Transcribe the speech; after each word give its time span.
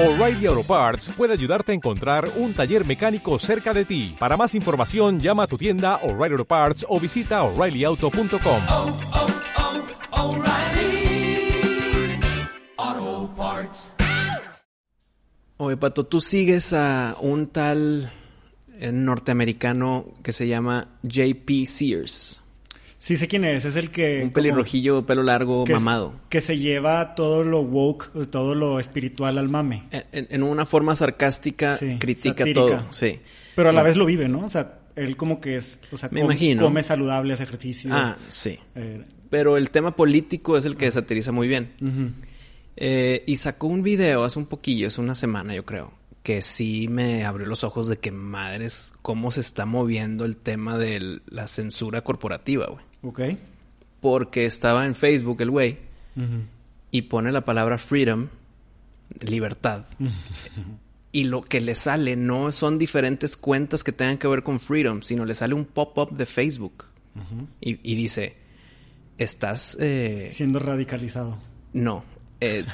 O'Reilly 0.00 0.46
Auto 0.46 0.62
Parts 0.62 1.08
puede 1.08 1.32
ayudarte 1.32 1.72
a 1.72 1.74
encontrar 1.74 2.30
un 2.36 2.54
taller 2.54 2.86
mecánico 2.86 3.36
cerca 3.40 3.74
de 3.74 3.84
ti. 3.84 4.14
Para 4.16 4.36
más 4.36 4.54
información, 4.54 5.18
llama 5.18 5.42
a 5.42 5.46
tu 5.48 5.58
tienda 5.58 5.96
O'Reilly 6.04 6.34
Auto 6.34 6.44
Parts 6.44 6.86
o 6.88 7.00
visita 7.00 7.42
oreillyauto.com. 7.42 8.62
oh, 8.68 8.96
oh, 10.12 10.28
O'Reilly 10.28 11.50
Auto 12.76 13.34
Parts. 13.36 13.92
Oye, 15.56 15.76
Pato, 15.76 16.06
tú 16.06 16.20
sigues 16.20 16.72
a 16.74 17.16
un 17.20 17.48
tal 17.48 18.12
eh, 18.78 18.92
norteamericano 18.92 20.14
que 20.22 20.30
se 20.30 20.46
llama 20.46 20.86
JP 21.02 21.66
Sears. 21.66 22.40
Sí 22.98 23.16
sé 23.16 23.28
quién 23.28 23.44
es, 23.44 23.64
es 23.64 23.76
el 23.76 23.90
que... 23.90 24.22
Un 24.24 24.30
pelirrojillo, 24.30 25.06
pelo 25.06 25.22
largo, 25.22 25.64
que- 25.64 25.72
mamado. 25.72 26.14
Que 26.28 26.40
se 26.40 26.58
lleva 26.58 27.14
todo 27.14 27.44
lo 27.44 27.60
woke, 27.60 28.10
todo 28.30 28.54
lo 28.54 28.80
espiritual 28.80 29.38
al 29.38 29.48
mame. 29.48 29.84
En, 30.12 30.42
una 30.42 30.66
forma 30.66 30.94
sarcástica, 30.96 31.76
Sí, 31.76 31.96
critica 31.98 32.38
satírica. 32.38 32.60
todo. 32.60 32.86
Sí. 32.92 33.20
Pero 33.54 33.68
a 33.70 33.72
la 33.72 33.82
vez 33.84 33.96
lo 33.96 34.04
vive, 34.04 34.28
¿no? 34.28 34.44
O 34.44 34.48
sea, 34.48 34.80
él 34.96 35.16
como 35.16 35.40
que 35.40 35.56
es... 35.58 35.78
O 35.92 35.96
sea, 35.96 36.08
Me 36.12 36.20
com- 36.22 36.30
imagino. 36.30 36.62
come 36.64 36.82
saludable, 36.82 37.34
hace 37.34 37.44
ejercicio. 37.44 37.90
Ah, 37.92 38.16
sí. 38.28 38.58
Eh, 38.74 39.04
Pero 39.30 39.56
el 39.56 39.70
tema 39.70 39.94
político 39.94 40.56
es 40.56 40.64
el 40.64 40.76
que 40.76 40.90
satiriza 40.90 41.30
muy 41.32 41.46
bien. 41.46 41.72
Eh, 42.76 43.22
y 43.26 43.36
sacó 43.36 43.66
un 43.68 43.82
video 43.82 44.24
hace 44.24 44.38
un 44.38 44.46
poquillo, 44.46 44.88
hace 44.88 45.00
una 45.00 45.14
semana 45.14 45.54
yo 45.54 45.64
creo, 45.64 45.92
que 46.22 46.42
sí 46.42 46.86
me 46.88 47.24
abrió 47.24 47.46
los 47.46 47.64
ojos 47.64 47.88
de 47.88 47.98
que 47.98 48.12
madres, 48.12 48.92
cómo 49.02 49.30
se 49.30 49.40
está 49.40 49.66
moviendo 49.66 50.24
el 50.24 50.36
tema 50.36 50.78
de 50.78 51.20
la 51.26 51.48
censura 51.48 52.02
corporativa, 52.02 52.66
güey. 52.66 52.84
Ok. 53.02 53.20
Porque 54.00 54.44
estaba 54.44 54.84
en 54.86 54.94
Facebook 54.94 55.40
el 55.42 55.50
güey 55.50 55.78
Ujú. 56.16 56.42
y 56.90 57.02
pone 57.02 57.32
la 57.32 57.44
palabra 57.44 57.78
freedom, 57.78 58.28
libertad. 59.20 59.86
y 61.12 61.24
lo 61.24 61.42
que 61.42 61.60
le 61.60 61.74
sale 61.74 62.16
no 62.16 62.52
son 62.52 62.78
diferentes 62.78 63.36
cuentas 63.36 63.82
que 63.84 63.92
tengan 63.92 64.18
que 64.18 64.28
ver 64.28 64.42
con 64.42 64.60
freedom, 64.60 65.02
sino 65.02 65.24
le 65.24 65.34
sale 65.34 65.54
un 65.54 65.64
pop-up 65.64 66.16
de 66.16 66.26
Facebook. 66.26 66.84
y, 67.60 67.80
y 67.82 67.94
dice, 67.96 68.36
estás... 69.16 69.76
eh, 69.80 70.32
Siendo 70.36 70.58
radicalizado. 70.58 71.38
no. 71.72 72.04
eh, 72.40 72.64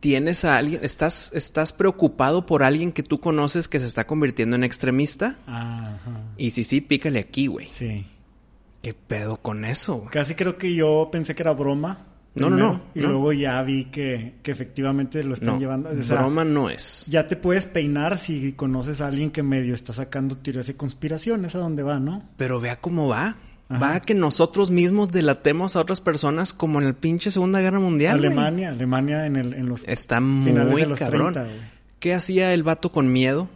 ¿Tienes 0.00 0.46
a 0.46 0.56
alguien? 0.56 0.80
¿Estás, 0.82 1.30
¿Estás 1.34 1.74
preocupado 1.74 2.46
por 2.46 2.62
alguien 2.62 2.90
que 2.90 3.02
tú 3.02 3.20
conoces 3.20 3.68
que 3.68 3.78
se 3.78 3.86
está 3.86 4.06
convirtiendo 4.06 4.56
en 4.56 4.64
extremista? 4.64 5.36
Ajá. 5.46 5.98
Y 6.38 6.52
si 6.52 6.64
sí, 6.64 6.80
pícale 6.80 7.18
aquí, 7.18 7.48
güey. 7.48 7.68
Sí. 7.70 8.06
¿Qué 8.82 8.94
pedo 8.94 9.36
con 9.38 9.64
eso? 9.64 10.06
Casi 10.10 10.34
creo 10.34 10.56
que 10.56 10.74
yo 10.74 11.08
pensé 11.12 11.34
que 11.34 11.42
era 11.42 11.52
broma. 11.52 12.06
No, 12.32 12.48
no, 12.48 12.56
primero, 12.56 12.72
no, 12.72 12.82
Y 12.94 13.00
no. 13.00 13.08
luego 13.08 13.32
ya 13.32 13.60
vi 13.62 13.86
que, 13.86 14.34
que 14.42 14.52
efectivamente 14.52 15.24
lo 15.24 15.34
están 15.34 15.54
No, 15.54 15.58
llevando. 15.60 15.90
O 15.90 16.04
sea, 16.04 16.20
broma 16.20 16.44
no 16.44 16.70
es. 16.70 17.06
Ya 17.06 17.26
te 17.26 17.34
puedes 17.36 17.66
peinar 17.66 18.18
si 18.18 18.52
conoces 18.52 19.00
a 19.00 19.08
alguien 19.08 19.32
que 19.32 19.42
medio 19.42 19.74
está 19.74 19.92
sacando 19.92 20.36
teorías 20.36 20.66
de 20.68 20.76
conspiración. 20.76 21.44
Es 21.44 21.56
a 21.56 21.58
donde 21.58 21.82
va, 21.82 21.98
¿no? 21.98 22.22
Pero 22.36 22.60
vea 22.60 22.76
cómo 22.76 23.08
va. 23.08 23.36
Ajá. 23.68 23.80
Va 23.80 23.94
a 23.96 24.00
que 24.00 24.14
nosotros 24.14 24.70
mismos 24.70 25.10
delatemos 25.12 25.74
a 25.76 25.80
otras 25.80 26.00
personas 26.00 26.52
como 26.52 26.80
en 26.80 26.86
el 26.86 26.94
pinche 26.94 27.30
Segunda 27.32 27.60
Guerra 27.60 27.80
Mundial. 27.80 28.16
güey. 28.18 28.26
Alemania, 28.28 28.70
Alemania 28.70 29.26
en, 29.26 29.36
el, 29.36 29.52
en 29.54 29.68
los 29.68 29.82
Está 29.86 30.18
finales 30.18 30.68
muy 30.70 30.80
de 30.82 30.86
los 30.88 30.98
cabrón. 31.00 31.32
30, 31.34 31.42
güey. 31.52 31.60
¿Qué 31.98 32.14
hacía 32.14 32.54
el 32.54 32.62
vato 32.62 32.92
con 32.92 33.12
miedo? 33.12 33.48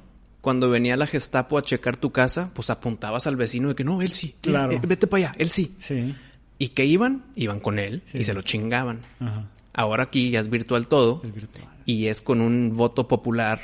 Cuando 0.45 0.69
venía 0.69 0.97
la 0.98 1.06
Gestapo 1.06 1.56
a 1.59 1.62
checar 1.62 1.97
tu 1.97 2.12
casa, 2.12 2.50
pues 2.55 2.69
apuntabas 2.69 3.27
al 3.27 3.34
vecino 3.37 3.69
de 3.70 3.75
que 3.75 3.83
no, 3.83 4.03
él 4.03 4.12
sí. 4.12 4.34
él- 4.42 4.50
Claro. 4.53 4.73
eh, 4.73 4.81
vete 4.87 5.06
para 5.06 5.28
allá, 5.28 5.34
él 5.39 5.48
sí. 5.48 5.75
Sí. 5.78 6.14
¿Y 6.59 6.69
qué 6.69 6.84
iban? 6.84 7.25
Iban 7.34 7.61
con 7.61 7.78
él 7.78 8.03
Sí. 8.12 8.19
y 8.19 8.25
se 8.25 8.34
lo 8.34 8.42
chingaban. 8.42 9.00
Ajá. 9.20 9.48
Ahora 9.72 10.03
aquí 10.05 10.31
ya 10.31 10.41
es 10.41 10.50
virtual 10.50 10.87
todo 10.87 11.22
Es 11.25 11.34
virtual. 11.34 11.67
y 11.87 12.06
es 12.09 12.20
con 12.22 12.42
un 12.42 12.77
voto 12.77 13.09
popular 13.09 13.59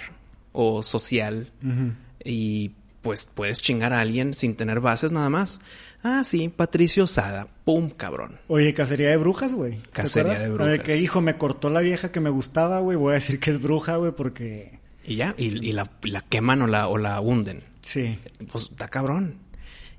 o 0.53 0.83
social 0.83 1.51
y 2.25 2.73
pues 3.03 3.27
puedes 3.33 3.61
chingar 3.61 3.92
a 3.92 4.01
alguien 4.01 4.34
sin 4.34 4.56
tener 4.56 4.81
bases 4.81 5.12
nada 5.12 5.28
más. 5.31 5.61
Ah, 6.03 6.25
sí, 6.25 6.48
Patricio 6.48 7.07
Sada. 7.07 7.47
Pum, 7.64 7.91
cabrón. 7.91 8.39
Oye, 8.48 8.73
cacería 8.74 9.11
de 9.11 9.18
brujas, 9.18 9.52
güey. 9.52 9.80
¿Te 9.83 9.89
Cacería 9.91 10.39
de 10.41 10.48
brujas. 10.51 10.79
que 10.80 10.97
hijo 10.98 11.20
me 11.20 11.36
cortó 11.36 11.68
la 11.70 11.80
vieja 11.83 12.11
que 12.11 12.20
me 12.20 12.30
gustaba, 12.30 12.80
güey. 12.80 12.97
Voy 12.97 13.12
a 13.12 13.14
decir 13.17 13.39
que 13.39 13.51
es 13.51 13.61
bruja, 13.61 13.97
güey, 13.97 14.12
porque 14.12 14.80
Y 15.11 15.17
ya, 15.17 15.35
y, 15.37 15.47
y 15.47 15.73
la, 15.73 15.87
queman 16.29 16.63
o 16.63 16.69
la, 16.69 16.87
o 16.87 16.97
la 16.97 17.21
hunden. 17.21 17.65
sí. 17.81 18.17
Pues 18.53 18.71
está 18.71 18.87
cabrón. 18.87 19.39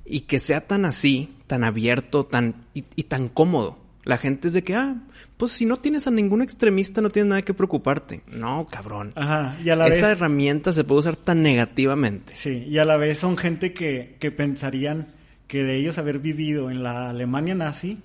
Y 0.06 0.22
que 0.22 0.40
sea 0.40 0.62
tan 0.68 0.86
así, 0.86 1.36
tan 1.48 1.66
abierto, 1.66 2.26
tan 2.26 2.64
y, 2.74 2.86
y 2.96 3.04
tan 3.04 3.28
cómodo. 3.28 3.78
La 4.06 4.18
gente 4.18 4.48
es 4.48 4.54
de 4.54 4.64
que, 4.64 4.74
ah, 4.74 4.96
pues 5.36 5.52
si 5.52 5.66
no 5.66 5.76
tienes 5.76 6.08
a 6.08 6.12
ningún 6.12 6.42
extremista 6.42 7.02
no 7.02 7.10
tienes 7.10 7.28
nada 7.30 7.42
que 7.42 7.54
preocuparte. 7.54 8.22
No, 8.26 8.66
cabrón. 8.72 9.12
Ajá. 9.18 9.58
Y 9.62 9.70
a 9.70 9.76
la 9.76 9.88
Esa 9.88 10.08
vez 10.08 10.18
herramienta 10.18 10.72
se 10.72 10.86
puede 10.86 11.00
usar 11.00 11.18
tan 11.18 11.44
negativamente. 11.44 12.34
Sí, 12.38 12.64
y 12.70 12.78
a 12.78 12.86
la 12.86 12.96
vez 12.96 13.18
son 13.20 13.38
gente 13.38 13.74
que, 13.74 14.16
que 14.18 14.32
pensarían 14.32 15.14
que 15.48 15.66
de 15.66 15.76
ellos 15.76 15.98
haber 15.98 16.20
vivido 16.20 16.72
en 16.72 16.84
la 16.84 17.10
Alemania 17.10 17.54
nazi, 17.54 18.00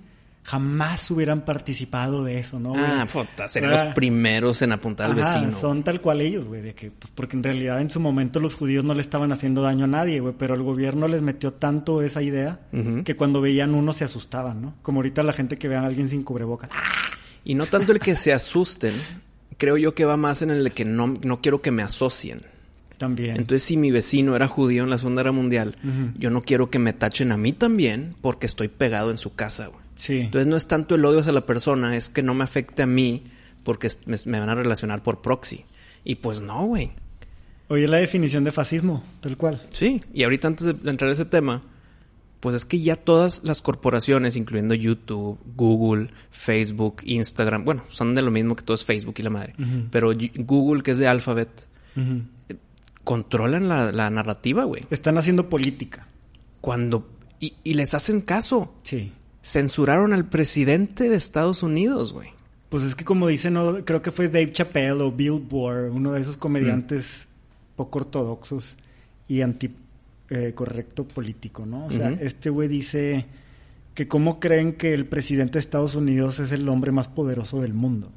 jamás 0.46 1.10
hubieran 1.10 1.44
participado 1.44 2.22
de 2.22 2.38
eso, 2.38 2.60
¿no? 2.60 2.70
güey? 2.70 2.84
Ah, 2.84 3.08
puta, 3.12 3.48
serían 3.48 3.72
los 3.72 3.94
primeros 3.94 4.62
en 4.62 4.70
apuntar 4.70 5.10
al 5.10 5.16
vecino. 5.16 5.58
son 5.58 5.82
tal 5.82 6.00
cual 6.00 6.20
ellos, 6.20 6.46
güey, 6.46 6.62
de 6.62 6.72
que, 6.72 6.92
pues, 6.92 7.12
porque 7.16 7.36
en 7.36 7.42
realidad 7.42 7.80
en 7.80 7.90
su 7.90 7.98
momento 7.98 8.38
los 8.38 8.54
judíos 8.54 8.84
no 8.84 8.94
le 8.94 9.00
estaban 9.00 9.32
haciendo 9.32 9.62
daño 9.62 9.86
a 9.86 9.88
nadie, 9.88 10.20
güey, 10.20 10.34
pero 10.38 10.54
el 10.54 10.62
gobierno 10.62 11.08
les 11.08 11.20
metió 11.20 11.52
tanto 11.54 12.00
esa 12.00 12.22
idea 12.22 12.60
que 13.04 13.16
cuando 13.16 13.40
veían 13.40 13.74
uno 13.74 13.92
se 13.92 14.04
asustaban, 14.04 14.62
¿no? 14.62 14.74
Como 14.82 15.00
ahorita 15.00 15.24
la 15.24 15.32
gente 15.32 15.56
que 15.56 15.66
ve 15.66 15.74
a 15.74 15.80
alguien 15.80 16.08
sin 16.08 16.22
cubrebocas. 16.22 16.70
Y 17.44 17.56
no 17.56 17.66
tanto 17.66 17.90
el 17.90 17.98
que 17.98 18.14
se 18.14 18.32
asusten, 18.32 18.94
creo 19.58 19.76
yo 19.76 19.96
que 19.96 20.04
va 20.04 20.16
más 20.16 20.42
en 20.42 20.50
el 20.50 20.62
de 20.62 20.70
que 20.70 20.84
no, 20.84 21.08
no 21.22 21.40
quiero 21.40 21.60
que 21.60 21.72
me 21.72 21.82
asocien. 21.82 22.42
También. 22.98 23.36
Entonces, 23.36 23.64
si 23.64 23.76
mi 23.76 23.90
vecino 23.90 24.36
era 24.36 24.46
judío 24.46 24.84
en 24.84 24.90
la 24.90 24.98
Segunda 24.98 25.22
Guerra 25.22 25.32
Mundial, 25.32 25.76
yo 26.16 26.30
no 26.30 26.42
quiero 26.42 26.70
que 26.70 26.78
me 26.78 26.92
tachen 26.92 27.32
a 27.32 27.36
mí 27.36 27.52
también 27.52 28.14
porque 28.22 28.46
estoy 28.46 28.68
pegado 28.68 29.10
en 29.10 29.18
su 29.18 29.34
casa, 29.34 29.66
güey. 29.66 29.85
Sí. 29.96 30.20
Entonces, 30.20 30.46
no 30.46 30.56
es 30.56 30.66
tanto 30.66 30.94
el 30.94 31.04
odio 31.04 31.20
hacia 31.20 31.32
la 31.32 31.46
persona, 31.46 31.96
es 31.96 32.08
que 32.08 32.22
no 32.22 32.34
me 32.34 32.44
afecte 32.44 32.82
a 32.82 32.86
mí 32.86 33.24
porque 33.64 33.88
me, 34.06 34.16
me 34.26 34.40
van 34.40 34.48
a 34.48 34.54
relacionar 34.54 35.02
por 35.02 35.20
proxy. 35.22 35.64
Y 36.04 36.16
pues 36.16 36.40
no, 36.40 36.66
güey. 36.66 36.92
Oye, 37.68 37.88
la 37.88 37.96
definición 37.96 38.44
de 38.44 38.52
fascismo, 38.52 39.02
tal 39.20 39.36
cual. 39.36 39.66
Sí, 39.70 40.00
y 40.14 40.22
ahorita 40.22 40.46
antes 40.46 40.66
de 40.66 40.90
entrar 40.90 41.10
a 41.10 41.12
ese 41.12 41.24
tema, 41.24 41.64
pues 42.38 42.54
es 42.54 42.64
que 42.64 42.80
ya 42.80 42.94
todas 42.94 43.42
las 43.42 43.60
corporaciones, 43.60 44.36
incluyendo 44.36 44.74
YouTube, 44.74 45.40
Google, 45.56 46.10
Facebook, 46.30 47.02
Instagram, 47.02 47.64
bueno, 47.64 47.82
son 47.90 48.14
de 48.14 48.22
lo 48.22 48.30
mismo 48.30 48.54
que 48.54 48.62
todo 48.62 48.76
es 48.76 48.84
Facebook 48.84 49.16
y 49.18 49.22
la 49.24 49.30
madre, 49.30 49.54
pero 49.90 50.12
Google, 50.36 50.84
que 50.84 50.92
es 50.92 50.98
de 50.98 51.08
Alphabet, 51.08 51.68
controlan 53.02 53.68
la, 53.68 53.90
la 53.90 54.10
narrativa, 54.10 54.62
güey. 54.62 54.84
Están 54.90 55.18
haciendo 55.18 55.48
política. 55.48 56.06
Cuando... 56.60 57.08
Y, 57.40 57.54
y 57.64 57.74
les 57.74 57.94
hacen 57.94 58.20
caso. 58.20 58.74
Sí. 58.82 59.12
Censuraron 59.46 60.12
al 60.12 60.28
presidente 60.28 61.08
de 61.08 61.14
Estados 61.14 61.62
Unidos, 61.62 62.12
güey. 62.12 62.30
Pues 62.68 62.82
es 62.82 62.96
que 62.96 63.04
como 63.04 63.28
dicen, 63.28 63.52
no, 63.52 63.84
creo 63.84 64.02
que 64.02 64.10
fue 64.10 64.26
Dave 64.26 64.50
Chappelle 64.50 65.00
o 65.00 65.12
Bill 65.12 65.38
Burr, 65.38 65.88
uno 65.92 66.10
de 66.10 66.20
esos 66.20 66.36
comediantes 66.36 67.28
poco 67.76 68.00
ortodoxos 68.00 68.76
y 69.28 69.42
anti 69.42 69.70
eh, 70.30 70.50
correcto 70.52 71.06
político, 71.06 71.64
¿no? 71.64 71.86
O 71.86 71.90
sea, 71.92 72.10
este 72.10 72.50
güey 72.50 72.66
dice 72.66 73.26
que 73.94 74.08
cómo 74.08 74.40
creen 74.40 74.72
que 74.72 74.92
el 74.92 75.06
presidente 75.06 75.52
de 75.52 75.60
Estados 75.60 75.94
Unidos 75.94 76.40
es 76.40 76.50
el 76.50 76.68
hombre 76.68 76.90
más 76.90 77.06
poderoso 77.06 77.60
del 77.60 77.72
mundo. 77.72 78.10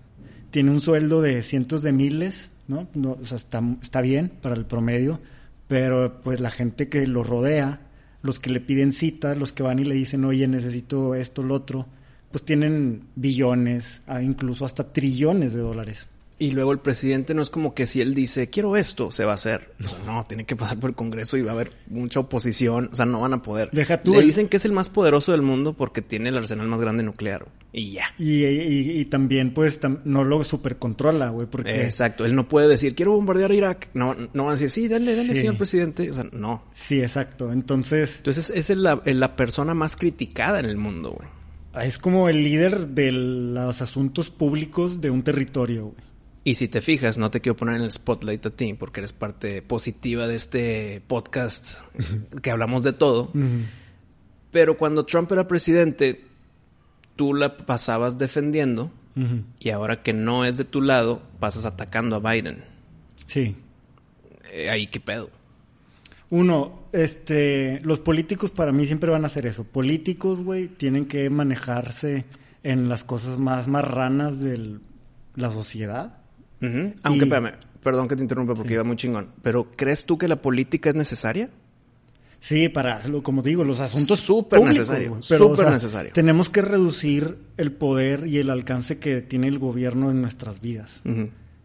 Tiene 0.50 0.72
un 0.72 0.81
sueldo 0.81 1.22
de 1.22 1.44
cientos 1.44 1.84
de 1.84 1.91
miles, 1.91 2.50
¿no? 2.67 2.88
no 2.96 3.19
o 3.22 3.25
sea, 3.25 3.38
está, 3.38 3.61
está 3.84 4.01
bien 4.01 4.31
para 4.41 4.56
el 4.56 4.66
promedio, 4.66 5.19
pero 5.67 6.22
pues 6.23 6.40
la 6.40 6.50
gente 6.50 6.90
que 6.90 7.06
lo 7.06 7.23
rodea, 7.23 7.81
los 8.22 8.40
que 8.40 8.50
le 8.50 8.59
piden 8.59 8.94
cita, 8.94 9.35
los 9.35 9.53
que 9.53 9.63
van 9.63 9.80
y 9.80 9.85
le 9.85 9.96
dicen, 9.96 10.25
oye, 10.25 10.47
necesito 10.47 11.16
esto, 11.16 11.44
lo 11.44 11.56
otro, 11.56 11.88
pues 12.31 12.44
tienen 12.44 13.03
billones, 13.16 14.02
ah, 14.07 14.22
incluso 14.22 14.66
hasta 14.66 14.91
trillones 14.91 15.53
de 15.53 15.62
dólares. 15.62 16.07
Y 16.42 16.52
luego 16.52 16.72
el 16.72 16.80
presidente 16.80 17.34
no 17.34 17.42
es 17.42 17.50
como 17.50 17.74
que 17.74 17.86
si 17.86 18.00
él 18.00 18.16
dice, 18.16 18.50
quiero 18.50 18.78
esto, 18.78 19.12
se 19.12 19.26
va 19.26 19.34
a 19.34 19.36
hacer. 19.36 19.74
O 19.84 19.90
sea, 19.90 20.00
no, 20.06 20.24
tiene 20.24 20.46
que 20.46 20.56
pasar 20.56 20.80
por 20.80 20.90
el 20.90 20.96
Congreso 20.96 21.36
y 21.36 21.41
va 21.41 21.52
a 21.52 21.53
haber 21.53 21.72
mucha 21.88 22.22
oposición. 22.22 22.90
O 22.94 22.96
sea, 22.96 23.06
no 23.06 23.20
van 23.20 23.34
a 23.34 23.41
poder. 23.41 23.70
Deja 23.74 24.02
tú 24.02 24.14
Le 24.14 24.20
el- 24.20 24.26
dicen 24.26 24.47
que 24.47 24.56
es 24.56 24.64
el 24.64 24.72
más 24.72 24.88
poderoso 24.88 25.34
del 25.34 25.41
mundo 25.41 25.74
porque 25.74 26.02
tiene 26.02 26.30
el 26.30 26.38
arsenal 26.38 26.68
más 26.68 26.80
grande 26.80 27.03
nuclear. 27.03 27.46
Y 27.74 27.91
ya. 27.91 28.06
Y, 28.18 28.46
y- 28.46 29.00
y 29.02 29.06
también, 29.06 29.53
pues, 29.53 29.82
tam- 29.82 30.00
no 30.06 30.24
lo 30.24 30.41
supercontrola, 30.46 31.30
güey, 31.30 31.46
porque... 31.46 31.84
Exacto. 31.84 32.24
Él 32.24 32.34
no 32.36 32.47
puede 32.47 32.70
decir, 32.70 32.96
quiero 32.96 33.12
bombardear 33.12 33.52
Irak. 33.52 33.90
No, 33.94 34.16
no 34.34 34.44
van 34.46 34.50
a 34.50 34.52
decir, 34.53 34.70
sí, 34.70 34.88
denle, 34.88 35.16
denle, 35.16 35.34
Sí. 35.35 35.42
señor 35.42 35.58
presidente. 35.58 36.09
O 36.09 36.14
sea, 36.14 36.24
no. 36.32 36.64
Sí, 36.74 37.02
exacto. 37.02 37.52
Entonces, 37.52 38.16
Entonces 38.18 38.50
es 38.50 38.70
la, 38.78 39.02
la 39.03 39.35
persona 39.35 39.74
más 39.74 39.97
criticada 39.97 40.59
en 40.62 40.66
el 40.68 40.78
mundo, 40.78 41.12
güey. 41.20 41.85
es 41.85 41.97
como 41.97 42.30
el 42.30 42.44
líder 42.44 42.88
de 42.88 43.12
los 43.12 43.82
asuntos 43.82 44.30
públicos 44.30 45.02
de 45.02 45.09
un 45.09 45.22
territorio, 45.24 45.88
güey. 45.88 46.09
Y 46.44 46.56
si 46.56 46.68
te 46.68 46.82
fijas, 46.82 47.18
no 47.18 47.32
te 47.32 47.41
quiero 47.41 47.56
poner 47.56 47.76
en 47.76 47.82
el 47.84 47.91
spotlight 47.91 48.46
a 48.46 48.50
ti 48.50 48.74
porque 48.74 49.02
eres 49.02 49.14
parte 49.14 49.62
positiva 49.62 50.28
de 50.28 50.36
este 50.36 51.02
podcast 51.06 51.82
que 52.41 52.52
hablamos 52.52 52.84
de 52.84 52.94
todo. 52.94 53.32
Pero 54.52 54.78
cuando 54.78 55.06
Trump 55.06 55.32
era 55.32 55.47
presidente, 55.47 56.26
tú 57.16 57.34
la 57.34 57.58
pasabas 57.58 58.18
defendiendo 58.18 58.91
y 59.59 59.70
ahora 59.70 60.02
que 60.02 60.14
no 60.14 60.46
es 60.46 60.58
de 60.58 60.64
tu 60.64 60.82
lado, 60.82 61.22
pasas 61.40 61.66
atacando 61.66 62.16
a 62.16 62.32
Biden. 62.32 62.64
Sí. 63.28 63.56
Eh, 64.52 64.70
ahí 64.70 64.88
qué 64.88 65.00
pedo. 65.00 65.30
Uno, 66.30 66.84
este, 66.94 67.82
los 67.82 68.00
políticos 68.00 68.52
para 68.52 68.72
mí 68.72 68.85
siempre 68.85 69.12
van 69.12 69.24
a 69.24 69.28
hacer 69.28 69.46
eso. 69.46 69.64
Políticos, 69.64 70.42
güey, 70.42 70.68
tienen 70.68 71.08
que 71.08 71.30
manejarse 71.30 72.26
en 72.64 72.88
las 72.88 73.03
cosas 73.03 73.40
más 73.40 73.68
marranas 73.68 74.40
de 74.40 74.80
la 75.35 75.52
sociedad. 75.52 76.19
Aunque, 76.61 77.26
Y- 77.26 77.28
espérame, 77.29 77.53
perdón 77.84 78.08
que 78.08 78.16
te 78.16 78.22
interrumpa 78.22 78.53
porque 78.53 78.73
iba 78.73 78.84
muy 78.84 78.96
chingón. 78.97 79.29
Pero 79.41 79.67
¿crees 79.76 80.06
tú 80.06 80.17
que 80.17 80.28
la 80.28 80.41
política 80.41 80.90
es 80.90 80.96
necesaria? 80.96 81.50
Sí, 82.41 82.70
para, 82.70 83.06
lo- 83.08 83.22
como 83.22 83.41
digo, 83.41 83.66
los 83.66 83.82
asuntos 83.82 84.20
Súper 84.20 84.59
públicos, 84.59 84.79
necesario, 84.88 85.09
güey. 85.09 85.22
Pero, 85.28 85.50
súper 85.56 85.72
necesario. 85.72 86.14
Tenemos 86.14 86.50
que 86.50 86.61
reducir 86.61 87.38
el 87.58 87.72
poder 87.73 88.28
y 88.28 88.38
el 88.38 88.50
alcance 88.50 88.97
que 88.97 89.22
tiene 89.22 89.47
el 89.50 89.59
gobierno 89.59 90.09
en 90.09 90.22
nuestras 90.22 90.61
vidas. 90.61 91.02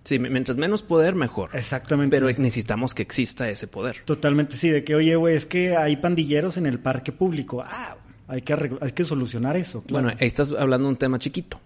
Sí, 0.02 0.18
mi- 0.18 0.30
mientras 0.30 0.56
menos 0.56 0.82
poder, 0.82 1.14
mejor. 1.14 1.50
Exactamente. 1.54 2.16
Pero 2.16 2.26
necesitamos 2.42 2.92
que 2.92 3.02
exista 3.02 3.48
ese 3.48 3.68
poder. 3.68 3.98
Totalmente, 4.04 4.56
sí, 4.56 4.68
de 4.68 4.82
que, 4.84 4.94
oye, 4.96 5.14
güey, 5.16 5.36
es 5.36 5.46
que 5.46 5.76
hay 5.76 5.96
pandilleros 5.96 6.56
en 6.56 6.66
el 6.66 6.80
parque 6.80 7.12
público. 7.12 7.62
Ah, 7.64 7.96
hay 8.26 8.42
que, 8.42 8.70
hay 8.80 8.92
que 8.92 9.04
solucionar 9.04 9.56
eso, 9.56 9.80
claro. 9.82 10.06
Bueno, 10.06 10.18
ahí 10.20 10.26
estás 10.26 10.50
hablando 10.58 10.88
de 10.88 10.92
un 10.92 10.96
tema 10.98 11.18
chiquito. 11.18 11.60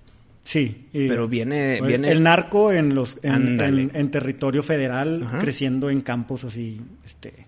Sí. 0.48 0.86
y- 0.92 1.08
Pero 1.08 1.28
viene, 1.28 1.78
el, 1.78 1.86
viene 1.86 2.10
el 2.10 2.22
narco 2.22 2.72
en 2.72 2.94
los 2.94 3.18
en, 3.22 3.32
Ándale. 3.32 3.82
en- 3.82 3.90
en 3.94 4.10
territorio 4.10 4.62
federal 4.62 5.22
Ajá. 5.24 5.38
creciendo 5.40 5.90
en 5.90 6.00
campos 6.00 6.44
así 6.44 6.80
este 7.04 7.46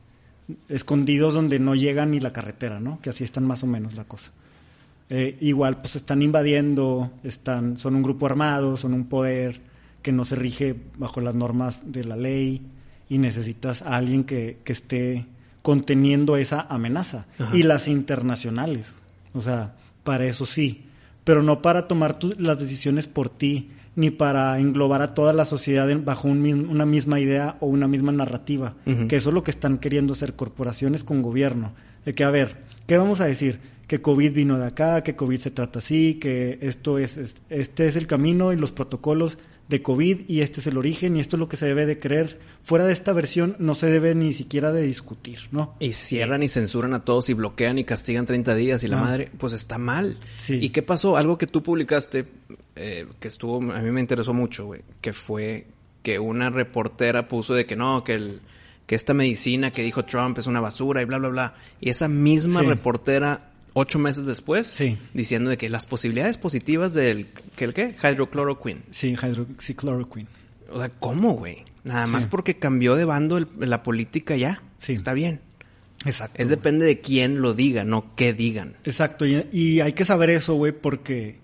escondidos 0.69 1.35
donde 1.35 1.59
no 1.59 1.75
llega 1.75 2.05
ni 2.07 2.21
la 2.21 2.33
carretera 2.33 2.81
no 2.81 2.99
que 3.01 3.11
así 3.11 3.25
están 3.25 3.45
más 3.47 3.63
o 3.63 3.67
menos 3.67 3.95
la 3.95 4.05
cosa 4.05 4.31
Eh, 5.13 5.37
igual 5.41 5.81
pues 5.81 5.97
están 5.97 6.23
invadiendo 6.23 7.11
están 7.25 7.79
son 7.79 7.97
un 7.97 8.03
grupo 8.03 8.27
armado 8.27 8.77
son 8.77 8.95
un 8.95 9.07
poder 9.07 9.61
que 10.03 10.13
no 10.13 10.25
se 10.25 10.37
rige 10.37 10.75
bajo 10.99 11.21
las 11.21 11.35
normas 11.35 11.83
de 11.85 12.05
la 12.05 12.17
ley 12.17 12.63
y 13.09 13.19
necesitas 13.19 13.83
a 13.83 13.97
alguien 13.97 14.23
que, 14.25 14.59
que 14.65 14.73
esté 14.73 15.27
conteniendo 15.63 16.37
esa 16.37 16.61
amenaza 16.69 17.27
Ajá. 17.39 17.57
y 17.57 17.63
las 17.65 17.87
internacionales 17.89 18.93
o 19.35 19.41
sea 19.41 19.75
para 20.05 20.27
eso 20.27 20.47
sí 20.47 20.85
pero 21.25 21.43
no 21.43 21.63
para 21.63 21.87
tomar 21.89 22.19
tu- 22.19 22.35
las 22.39 22.59
decisiones 22.59 23.07
por 23.07 23.29
ti, 23.29 23.71
ni 23.97 24.11
para 24.11 24.59
englobar 24.59 25.03
a 25.03 25.15
toda 25.15 25.33
la 25.33 25.45
sociedad 25.45 25.91
en- 25.91 26.05
bajo 26.05 26.29
un 26.29 26.41
una 26.69 26.87
misma 26.87 27.21
idea 27.21 27.57
o 27.61 27.67
una 27.67 27.89
misma 27.89 28.13
narrativa. 28.13 28.75
Que 29.09 29.17
eso 29.17 29.31
es 29.31 29.35
lo 29.35 29.43
que 29.43 29.51
están 29.51 29.79
queriendo 29.79 30.13
hacer 30.13 30.35
corporaciones 30.35 31.05
con 31.05 31.23
gobierno. 31.23 31.73
De 32.05 32.15
que, 32.15 32.25
a 32.25 32.31
ver, 32.31 32.59
¿qué 32.87 32.97
vamos 32.97 33.21
a 33.21 33.27
decir? 33.27 33.59
Que 33.87 34.01
COVID 34.01 34.33
vino 34.33 34.57
de 34.59 34.67
acá, 34.67 35.03
que 35.03 35.17
COVID 35.17 35.41
se 35.41 35.51
trata 35.51 35.81
así, 35.81 36.15
que 36.15 36.59
esto 36.63 36.99
es, 36.99 37.17
es- 37.17 37.35
este 37.51 37.89
es 37.89 37.97
el 37.97 38.07
camino 38.07 38.53
y 38.53 38.57
los 38.57 38.71
protocolos 38.73 39.37
de 39.71 39.81
COVID 39.83 40.29
y 40.29 40.43
este 40.43 40.61
es 40.61 40.67
el 40.67 40.77
origen 40.77 41.17
y 41.17 41.21
esto 41.21 41.37
es 41.37 41.41
lo 41.41 41.49
que 41.49 41.57
se 41.57 41.65
debe 41.65 41.87
de 41.87 41.99
creer. 41.99 42.39
Fuera 42.63 42.85
de 42.85 42.93
esta 42.93 43.13
versión 43.15 43.57
no 43.59 43.75
se 43.75 43.87
debe 43.87 44.15
ni 44.15 44.33
siquiera 44.35 44.73
de 44.73 44.83
discutir, 44.83 45.49
¿no? 45.53 45.75
Y 45.81 45.93
cierran 45.95 46.43
y 46.43 46.49
censuran 46.49 46.93
a 46.93 47.05
todos 47.05 47.31
y 47.31 47.35
bloquean 47.35 47.79
y 47.79 47.85
castigan 47.85 48.27
30 48.27 48.55
días 48.55 48.85
y 48.85 48.89
la 48.89 48.99
Ah. 48.99 49.05
madre, 49.05 49.31
pues 49.39 49.53
está 49.55 49.79
mal. 49.79 50.19
Sí. 50.39 50.59
¿Y 50.61 50.71
qué 50.71 50.83
pasó? 50.83 51.17
Algo 51.17 51.39
que 51.39 51.47
tú 51.47 51.63
publicaste, 51.63 52.27
eh, 52.77 53.07
que 53.21 53.29
estuvo, 53.29 53.57
a 53.73 53.81
mí 53.81 53.91
me 53.91 54.01
interesó 54.01 54.35
mucho, 54.35 54.67
güey, 54.67 54.83
que 55.01 55.13
fue 55.13 55.67
que 56.03 56.19
una 56.19 56.51
reportera 56.51 57.29
puso 57.29 57.55
de 57.55 57.65
que 57.67 57.77
no, 57.77 58.05
que 58.05 58.15
el 58.15 58.41
que 58.87 58.97
esta 58.97 59.15
medicina 59.15 59.71
que 59.71 59.83
dijo 59.85 60.05
Trump 60.05 60.37
es 60.39 60.49
una 60.49 60.59
basura 60.59 61.01
y 61.01 61.05
bla, 61.05 61.19
bla, 61.19 61.29
bla. 61.29 61.55
Y 61.81 61.91
esa 61.91 62.09
misma 62.09 62.63
Sí. 62.63 62.67
reportera, 62.67 63.50
ocho 63.75 63.99
meses 63.99 64.27
después, 64.27 64.67
Sí. 64.67 64.99
diciendo 65.15 65.51
de 65.51 65.59
que 65.59 65.69
las 65.69 65.87
posibilidades 65.87 66.37
positivas 66.37 66.95
del, 66.95 67.29
que 67.57 67.65
el 67.65 67.75
qué? 67.75 67.95
Hydrochloroquine. 68.03 68.83
Sí, 68.91 69.15
hydroxychloroquine. 69.21 70.29
O 70.73 70.79
sea, 70.79 70.89
¿cómo, 70.89 71.35
güey? 71.35 71.65
Nada 71.85 72.07
más 72.07 72.27
porque 72.27 72.59
cambió 72.59 72.95
de 72.97 73.05
bando 73.05 73.39
el- 73.39 73.49
la 73.59 73.83
política 73.83 74.37
ya. 74.37 74.63
Sí. 74.79 74.93
Está 74.93 75.15
bien. 75.15 75.41
Exacto. 76.05 76.43
Es 76.43 76.49
depende 76.49 76.87
de 76.87 77.01
quién 77.01 77.43
lo 77.43 77.55
diga, 77.55 77.85
no 77.85 78.15
qué 78.17 78.33
digan. 78.33 78.77
Exacto, 78.85 79.27
y, 79.27 79.47
y 79.53 79.81
hay 79.81 79.93
que 79.93 80.05
saber 80.05 80.31
eso, 80.31 80.55
güey, 80.55 80.73
porque, 80.73 81.39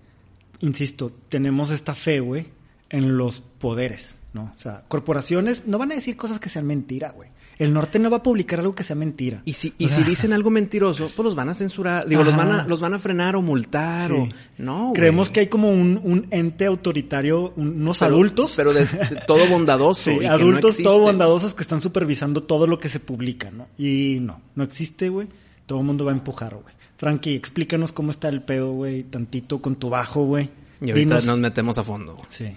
insisto, 0.61 1.11
tenemos 1.29 1.69
esta 1.69 1.93
fe, 1.93 2.19
güey, 2.21 2.47
en 2.89 3.17
los 3.17 3.39
poderes, 3.41 4.15
¿no? 4.33 4.53
O 4.55 4.59
sea, 4.59 4.83
corporaciones 4.87 5.63
no 5.67 5.77
van 5.77 5.91
a 5.91 5.95
decir 5.95 6.15
cosas 6.17 6.39
que 6.39 6.49
sean 6.49 6.65
mentira, 6.65 7.11
güey. 7.11 7.29
El 7.59 7.73
norte 7.73 7.97
no 7.97 8.09
va 8.11 8.17
a 8.17 8.23
publicar 8.23 8.59
algo 8.59 8.75
que 8.75 8.83
sea 8.83 8.95
mentira. 8.95 9.41
Y 9.43 9.53
si, 9.53 9.73
y 9.79 9.85
O 9.85 9.89
si 9.89 10.03
dicen 10.03 10.31
algo 10.31 10.51
mentiroso, 10.51 11.09
pues 11.15 11.23
los 11.23 11.33
van 11.33 11.49
a 11.49 11.55
censurar. 11.55 12.07
Digo, 12.07 12.23
los 12.23 12.35
van 12.35 12.51
a, 12.51 12.67
los 12.67 12.79
van 12.79 12.93
a 12.93 12.99
frenar 12.99 13.35
o 13.35 13.41
multar 13.41 14.11
o. 14.11 14.29
No, 14.59 14.81
güey. 14.89 14.93
Creemos 14.93 15.29
que 15.29 15.39
hay 15.39 15.47
como 15.47 15.71
un, 15.71 15.99
un 16.03 16.27
ente 16.29 16.65
autoritario, 16.67 17.53
un- 17.55 17.81
unos 17.81 17.97
Pero- 17.97 18.11
adultos. 18.13 18.53
Pero 18.55 18.73
de, 18.73 18.85
de 18.85 19.21
todo 19.25 19.47
bondadoso. 19.49 20.11
Sí, 20.11 20.17
y 20.17 20.19
que 20.19 20.27
no 20.27 20.33
adultos 20.33 20.77
todo 20.77 20.99
bondadosos 20.99 21.53
que 21.55 21.63
están 21.63 21.81
supervisando 21.81 22.43
todo 22.43 22.67
lo 22.67 22.77
que 22.77 22.89
se 22.89 22.99
publica, 22.99 23.49
¿no? 23.49 23.67
Y 23.77 24.19
no, 24.21 24.39
no 24.55 24.63
existe, 24.63 25.09
güey. 25.09 25.27
Todo 25.65 25.79
el 25.79 25.85
mundo 25.85 26.05
va 26.05 26.11
a 26.11 26.15
empujar, 26.15 26.53
güey. 26.53 26.75
Frankie, 26.97 27.35
explícanos 27.35 27.91
cómo 27.91 28.11
está 28.11 28.29
el 28.29 28.41
pedo, 28.43 28.71
güey, 28.71 29.03
tantito 29.03 29.61
con 29.61 29.75
tu 29.77 29.89
bajo, 29.89 30.25
güey. 30.25 30.49
Y 30.79 30.91
ahorita 30.91 31.15
Dinos- 31.17 31.25
nos 31.25 31.37
metemos 31.39 31.77
a 31.79 31.83
fondo. 31.83 32.13
güey. 32.13 32.27
Sí. 32.29 32.55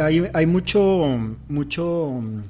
Hay, 0.00 0.24
hay 0.32 0.46
mucho, 0.46 1.36
mucho 1.48 2.20
mm, 2.22 2.40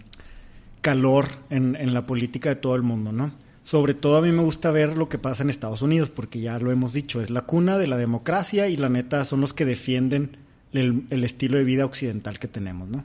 calor 0.81 1.27
en, 1.51 1.77
en 1.77 1.95
la 1.95 2.07
política 2.07 2.49
de 2.51 2.57
todo 2.57 2.75
el 2.75 2.83
mundo, 2.83 3.13
¿no? 3.13 3.33
Sobre 3.65 3.95
todo 3.95 4.17
a 4.19 4.23
mí 4.23 4.31
me 4.31 4.43
gusta 4.43 4.71
ver 4.71 4.97
lo 4.97 5.09
que 5.09 5.19
pasa 5.19 5.43
en 5.43 5.51
Estados 5.51 5.83
Unidos, 5.83 6.09
porque 6.11 6.41
ya 6.41 6.59
lo 6.61 6.71
hemos 6.71 6.93
dicho, 6.93 7.21
es 7.21 7.31
la 7.31 7.43
cuna 7.43 7.79
de 7.79 7.89
la 7.89 7.97
democracia 7.97 8.69
y 8.69 8.77
la 8.77 8.89
neta 8.89 9.25
son 9.25 9.41
los 9.41 9.53
que 9.53 9.65
defienden 9.65 10.37
el, 10.73 11.05
el 11.11 11.25
estilo 11.25 11.59
de 11.59 11.65
vida 11.65 11.85
occidental 11.85 12.39
que 12.39 12.47
tenemos, 12.47 12.89
¿no? 12.89 13.05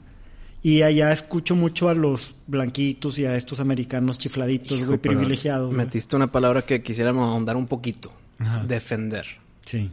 Y 0.64 0.82
allá 0.82 1.10
escucho 1.12 1.56
mucho 1.56 1.88
a 1.88 1.94
los 1.94 2.36
blanquitos 2.46 3.18
y 3.18 3.24
a 3.24 3.36
estos 3.36 3.58
americanos 3.58 4.18
chifladitos, 4.18 4.68
güey, 4.78 4.82
Hijo, 4.82 4.90
pero 5.02 5.18
privilegiados. 5.18 5.74
güey. 5.74 5.84
Metiste 5.84 6.14
una 6.14 6.30
palabra 6.30 6.62
que 6.62 6.80
quisiéramos 6.84 7.28
ahondar 7.28 7.56
un 7.56 7.66
poquito. 7.66 8.12
Ajá. 8.38 8.62
Defender. 8.64 9.26
Sí. 9.64 9.90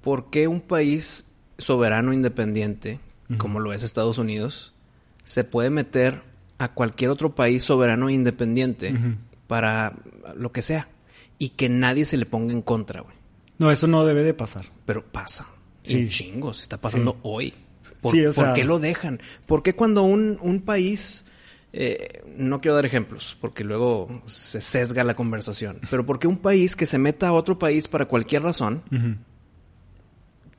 ¿Por 0.00 0.30
qué 0.30 0.48
un 0.48 0.60
país 0.60 1.24
soberano 1.58 2.12
independiente, 2.12 2.98
como 3.38 3.60
lo 3.60 3.72
es 3.72 3.82
Estados 3.82 4.18
Unidos, 4.18 4.72
se 5.24 5.44
puede 5.44 5.70
meter 5.70 6.22
a 6.58 6.72
cualquier 6.72 7.10
otro 7.10 7.34
país 7.34 7.62
soberano 7.62 8.08
e 8.08 8.12
independiente 8.12 8.94
para 9.46 9.94
lo 10.36 10.52
que 10.52 10.62
sea? 10.62 10.88
Y 11.38 11.50
que 11.50 11.68
nadie 11.68 12.04
se 12.04 12.16
le 12.16 12.26
ponga 12.26 12.52
en 12.52 12.62
contra, 12.62 13.00
güey. 13.00 13.14
No, 13.58 13.70
eso 13.70 13.86
no 13.86 14.04
debe 14.04 14.22
de 14.24 14.34
pasar. 14.34 14.66
Pero 14.86 15.04
pasa. 15.04 15.46
Sí. 15.84 15.94
Y 15.96 16.08
chingos, 16.08 16.60
está 16.62 16.78
pasando 16.78 17.12
Sí. 17.12 17.18
hoy. 17.22 17.54
¿Por, 18.00 18.14
Sí, 18.14 18.24
o 18.26 18.32
por 18.32 18.44
sea- 18.46 18.54
qué 18.54 18.64
lo 18.64 18.78
dejan? 18.78 19.20
¿Por 19.46 19.62
qué 19.62 19.74
cuando 19.74 20.02
un, 20.02 20.38
un 20.40 20.60
país... 20.62 21.24
eh, 21.72 22.22
no 22.36 22.60
quiero 22.60 22.74
dar 22.74 22.84
ejemplos, 22.86 23.36
porque 23.40 23.64
luego 23.64 24.22
se 24.26 24.60
sesga 24.60 25.04
la 25.04 25.14
conversación. 25.16 25.80
Pero 25.90 26.04
¿por 26.04 26.18
qué 26.18 26.26
un 26.26 26.36
país 26.38 26.76
que 26.76 26.84
se 26.86 26.98
meta 26.98 27.28
a 27.28 27.32
otro 27.32 27.58
país 27.58 27.88
para 27.88 28.06
cualquier 28.06 28.42
razón, 28.42 28.82
Ujú. 28.92 29.16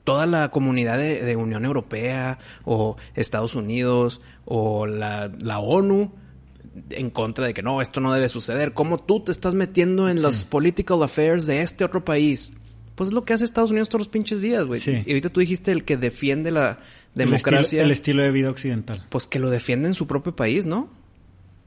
Toda 0.04 0.26
la 0.26 0.50
comunidad 0.50 0.98
de, 0.98 1.22
de 1.24 1.36
Unión 1.36 1.64
Europea 1.64 2.38
o 2.64 2.96
Estados 3.14 3.54
Unidos 3.54 4.20
o 4.44 4.86
la, 4.86 5.30
la 5.40 5.58
ONU 5.58 6.12
en 6.90 7.10
contra 7.10 7.46
de 7.46 7.54
que 7.54 7.62
no, 7.62 7.80
esto 7.80 8.00
no 8.00 8.12
debe 8.12 8.28
suceder. 8.28 8.72
¿Cómo 8.74 8.98
tú 8.98 9.20
te 9.20 9.32
estás 9.32 9.54
metiendo 9.54 10.08
en 10.08 10.20
los 10.22 10.44
political 10.44 11.02
affairs 11.02 11.46
de 11.46 11.62
este 11.62 11.84
otro 11.84 12.04
país? 12.04 12.52
Pues 12.96 13.08
es 13.08 13.14
lo 13.14 13.24
que 13.24 13.32
hace 13.32 13.44
Estados 13.44 13.70
Unidos 13.70 13.88
todos 13.88 14.00
los 14.02 14.08
pinches 14.08 14.40
días, 14.40 14.64
güey. 14.64 14.80
Sí. 14.80 15.02
Y 15.06 15.10
ahorita 15.10 15.30
tú 15.30 15.40
dijiste 15.40 15.72
el 15.72 15.84
que 15.84 15.96
defiende 15.96 16.50
la 16.50 16.78
El 17.14 17.26
democracia. 17.26 17.60
estilo- 17.80 17.84
el 17.84 17.90
estilo 17.90 18.22
de 18.22 18.30
vida 18.30 18.50
occidental. 18.50 19.06
Pues 19.08 19.26
que 19.26 19.38
lo 19.38 19.50
defiende 19.50 19.88
en 19.88 19.94
su 19.94 20.06
propio 20.06 20.36
país, 20.36 20.66
¿no? 20.66 20.88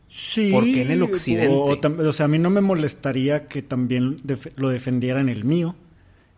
Sí. 0.10 0.52
¿Por 0.52 0.64
qué 0.64 0.84
en 0.84 0.92
el 0.92 1.02
occidente? 1.04 1.54
O, 1.54 1.66
o 1.66 1.82
tam- 1.82 2.00
o 2.00 2.12
sea, 2.14 2.26
a 2.26 2.30
mí 2.30 2.40
no 2.40 2.50
me 2.50 2.62
molestaría 2.62 3.48
que 3.48 3.62
también 3.62 4.22
def- 4.24 4.52
lo 4.56 4.70
defendiera 4.70 5.20
en 5.20 5.28
el 5.30 5.44
mío. 5.44 5.76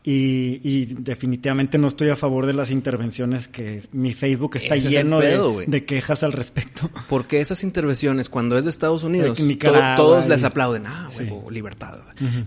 Y, 0.01 0.61
y 0.63 0.85
definitivamente 0.97 1.77
no 1.77 1.87
estoy 1.87 2.09
a 2.09 2.15
favor 2.15 2.45
de 2.45 2.53
las 2.53 2.71
intervenciones 2.71 3.49
que 3.49 3.83
mi 3.91 4.13
Facebook 4.13 4.55
está 4.55 4.75
Ese 4.75 4.87
es 4.87 4.93
lleno 4.93 5.19
pedo, 5.19 5.59
de, 5.67 5.85
quejas 5.85 6.23
al 6.23 6.31
respecto. 6.31 6.89
Porque 7.09 7.41
esas 7.41 7.63
intervenciones, 7.65 8.29
cuando 8.29 8.57
es 8.57 8.63
de 8.63 8.69
Estados 8.69 9.03
Unidos, 9.03 9.37
De 9.37 9.43
Nicaragua 9.43 9.95
to- 9.97 10.03
todos 10.03 10.25
y- 10.25 10.29
les 10.29 10.43
aplauden. 10.45 10.83
Ah, 10.87 11.09
Sí. 11.17 11.23
huevo, 11.25 11.51
libertad. 11.51 11.99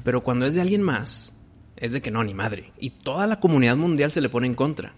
Pero 0.03 0.23
cuando 0.23 0.47
es 0.47 0.55
de 0.55 0.63
alguien 0.63 0.81
más, 0.83 1.33
es 1.77 1.93
de 1.93 2.01
que 2.01 2.11
no, 2.11 2.25
ni 2.25 2.33
madre. 2.33 2.73
Y 2.81 2.91
toda 2.91 3.27
la 3.27 3.39
comunidad 3.39 3.77
mundial 3.77 4.11
se 4.13 4.23
le 4.23 4.31
pone 4.31 4.47
en 4.47 4.55
contra. 4.55 4.95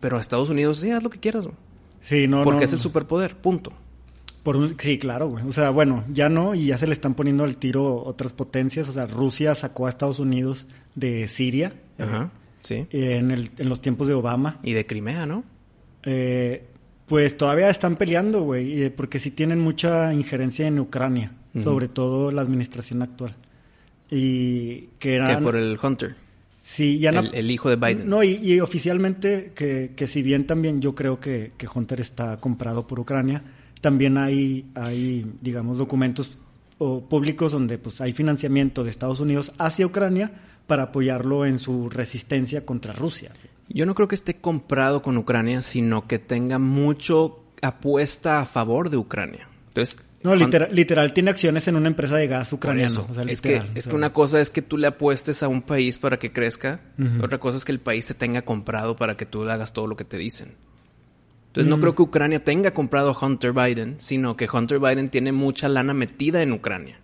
Pero 0.00 0.16
a 0.16 0.20
Estados 0.20 0.48
Unidos, 0.48 0.78
sí, 0.80 0.90
haz 0.90 1.02
lo 1.02 1.10
que 1.10 1.20
quieras. 1.20 1.44
güey. 1.44 1.56
Sí, 2.02 2.26
no, 2.26 2.42
porque 2.42 2.60
no. 2.60 2.66
es 2.66 2.72
el 2.72 2.78
superpoder, 2.80 3.36
punto. 3.36 3.72
Por 4.42 4.56
un- 4.56 4.76
sí, 4.80 4.98
claro, 4.98 5.28
güey. 5.28 5.46
O 5.46 5.52
sea, 5.52 5.68
bueno, 5.70 6.04
ya 6.10 6.30
no, 6.30 6.54
y 6.54 6.66
ya 6.66 6.78
se 6.78 6.86
le 6.86 6.94
están 6.94 7.12
poniendo 7.14 7.44
al 7.44 7.58
tiro 7.58 8.02
otras 8.02 8.32
potencias. 8.32 8.88
O 8.88 8.92
sea, 8.94 9.04
Rusia 9.06 9.54
sacó 9.54 9.86
a 9.86 9.90
Estados 9.90 10.20
Unidos 10.20 10.66
de 10.94 11.28
Siria 11.28 11.74
Ajá, 11.98 12.30
sí. 12.62 12.86
en, 12.90 13.30
el- 13.30 13.50
en 13.58 13.68
los 13.68 13.80
tiempos 13.80 14.08
de 14.08 14.14
Obama. 14.14 14.58
Y 14.64 14.72
de 14.72 14.86
Crimea, 14.86 15.26
¿no? 15.26 15.44
Eh, 16.04 16.64
pues 17.06 17.36
todavía 17.36 17.68
están 17.70 17.96
peleando, 17.96 18.42
güey, 18.42 18.82
eh, 18.82 18.90
porque 18.90 19.18
sí 19.18 19.30
tienen 19.30 19.58
mucha 19.60 20.12
injerencia 20.12 20.66
en 20.66 20.78
Ucrania, 20.78 21.32
sobre 21.58 21.88
todo 21.88 22.30
la 22.30 22.42
administración 22.42 23.02
actual. 23.02 23.34
Y 24.10 24.80
que 24.80 24.88
Que 24.98 25.14
eran... 25.14 25.42
por 25.42 25.56
el 25.56 25.78
Hunter. 25.82 26.14
Sí, 26.62 26.98
ya 26.98 27.12
no- 27.12 27.20
El, 27.20 27.34
el 27.34 27.50
hijo 27.50 27.70
de 27.70 27.76
Biden. 27.76 28.08
No, 28.08 28.22
y, 28.22 28.34
y 28.36 28.60
oficialmente, 28.60 29.52
que, 29.54 29.92
que 29.96 30.06
si 30.06 30.22
bien 30.22 30.46
también 30.46 30.80
yo 30.82 30.94
creo 30.94 31.18
que, 31.18 31.52
que 31.56 31.66
Hunter 31.72 32.00
está 32.00 32.38
comprado 32.38 32.86
por 32.86 33.00
Ucrania, 33.00 33.42
también 33.80 34.18
hay, 34.18 34.66
hay 34.74 35.24
digamos, 35.40 35.78
documentos 35.78 36.38
o 36.78 37.00
públicos 37.08 37.52
donde 37.52 37.78
pues 37.78 38.00
hay 38.00 38.12
financiamiento 38.12 38.84
de 38.84 38.90
Estados 38.90 39.18
Unidos 39.20 39.52
hacia 39.58 39.86
Ucrania 39.86 40.30
para 40.68 40.84
apoyarlo 40.84 41.44
en 41.46 41.58
su 41.58 41.90
resistencia 41.90 42.64
contra 42.64 42.92
Rusia. 42.92 43.32
Yo 43.68 43.84
no 43.86 43.94
creo 43.96 44.06
que 44.06 44.14
esté 44.14 44.36
comprado 44.36 45.02
con 45.02 45.16
Ucrania, 45.18 45.62
sino 45.62 46.06
que 46.06 46.20
tenga 46.20 46.60
mucho 46.60 47.42
apuesta 47.60 48.40
a 48.40 48.46
favor 48.46 48.88
de 48.90 48.96
Ucrania. 48.98 49.48
Entonces, 49.68 49.98
No, 50.22 50.34
literal, 50.36 50.68
literal 50.72 51.12
tiene 51.12 51.30
acciones 51.30 51.66
en 51.68 51.76
una 51.76 51.88
empresa 51.88 52.16
de 52.16 52.26
gas 52.28 52.52
ucraniano. 52.52 52.86
eso. 52.92 53.06
o 53.10 53.14
sea, 53.14 53.24
es 53.24 53.40
que, 53.42 53.62
es 53.74 53.88
que 53.88 53.94
una 53.94 54.12
cosa 54.12 54.40
es 54.40 54.50
que 54.50 54.62
tú 54.62 54.76
le 54.78 54.86
apuestes 54.88 55.42
a 55.42 55.48
un 55.48 55.62
país 55.62 55.98
para 55.98 56.18
que 56.18 56.32
crezca, 56.32 56.80
otra 57.22 57.38
cosa 57.38 57.56
es 57.58 57.64
que 57.64 57.72
el 57.72 57.80
país 57.80 58.04
te 58.06 58.14
tenga 58.14 58.42
comprado 58.42 58.94
para 58.96 59.16
que 59.16 59.26
tú 59.26 59.44
le 59.44 59.52
hagas 59.52 59.72
todo 59.72 59.86
lo 59.86 59.96
que 59.96 60.04
te 60.04 60.16
dicen. 60.18 60.54
Entonces 61.48 61.68
no 61.70 61.78
Mm. 61.78 61.80
creo 61.80 61.94
que 61.94 62.02
Ucrania 62.02 62.44
tenga 62.44 62.72
comprado 62.72 63.10
a 63.10 63.26
Hunter 63.26 63.52
Biden, 63.52 63.96
sino 63.98 64.36
que 64.36 64.48
Hunter 64.52 64.78
Biden 64.78 65.08
tiene 65.08 65.32
mucha 65.32 65.68
lana 65.68 65.94
metida 65.94 66.42
en 66.42 66.52
Ucrania. 66.52 67.00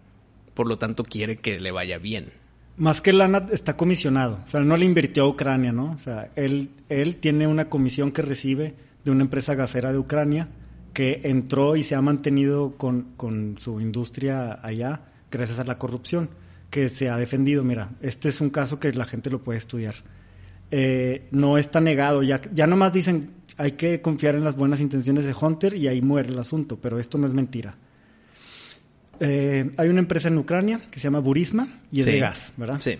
Por 0.54 0.66
lo 0.68 0.76
tanto 0.78 1.02
quiere 1.02 1.36
que 1.36 1.58
le 1.60 1.70
vaya 1.72 1.98
bien. 1.98 2.32
Más 2.76 3.00
que 3.00 3.12
lana 3.12 3.46
está 3.52 3.76
comisionado, 3.76 4.40
o 4.44 4.48
sea, 4.48 4.60
no 4.60 4.76
le 4.76 4.84
invirtió 4.84 5.24
a 5.24 5.28
Ucrania, 5.28 5.72
¿no? 5.72 5.92
O 5.92 5.98
sea, 5.98 6.30
él, 6.34 6.70
él 6.88 7.16
tiene 7.16 7.46
una 7.46 7.68
comisión 7.68 8.10
que 8.10 8.22
recibe 8.22 8.74
de 9.04 9.10
una 9.10 9.22
empresa 9.22 9.54
gasera 9.54 9.92
de 9.92 9.98
Ucrania 9.98 10.48
que 10.92 11.20
entró 11.24 11.76
y 11.76 11.84
se 11.84 11.94
ha 11.94 12.02
mantenido 12.02 12.76
con, 12.76 13.14
con 13.16 13.56
su 13.58 13.80
industria 13.80 14.60
allá 14.62 15.02
gracias 15.30 15.58
a 15.58 15.64
la 15.64 15.78
corrupción, 15.78 16.30
que 16.70 16.88
se 16.88 17.10
ha 17.10 17.16
defendido. 17.16 17.64
Mira, 17.64 17.90
este 18.00 18.28
es 18.28 18.40
un 18.40 18.50
caso 18.50 18.80
que 18.80 18.92
la 18.92 19.04
gente 19.04 19.30
lo 19.30 19.42
puede 19.42 19.58
estudiar. 19.58 19.96
Eh, 20.70 21.28
no 21.30 21.58
está 21.58 21.80
negado, 21.80 22.22
ya, 22.22 22.40
ya 22.52 22.66
nomás 22.66 22.92
dicen 22.92 23.30
hay 23.56 23.72
que 23.72 24.00
confiar 24.00 24.34
en 24.34 24.44
las 24.44 24.56
buenas 24.56 24.80
intenciones 24.80 25.24
de 25.24 25.34
Hunter 25.38 25.74
y 25.74 25.88
ahí 25.88 26.02
muere 26.02 26.30
el 26.30 26.38
asunto, 26.38 26.78
pero 26.80 26.98
esto 26.98 27.18
no 27.18 27.26
es 27.26 27.34
mentira. 27.34 27.76
Eh, 29.20 29.70
hay 29.76 29.88
una 29.88 30.00
empresa 30.00 30.28
en 30.28 30.38
Ucrania 30.38 30.80
que 30.90 30.98
se 31.00 31.04
llama 31.04 31.20
Burisma 31.20 31.80
y 31.90 32.00
es 32.00 32.04
Sí. 32.06 32.12
de 32.12 32.18
gas, 32.20 32.52
¿verdad? 32.56 32.80
Sí. 32.80 32.98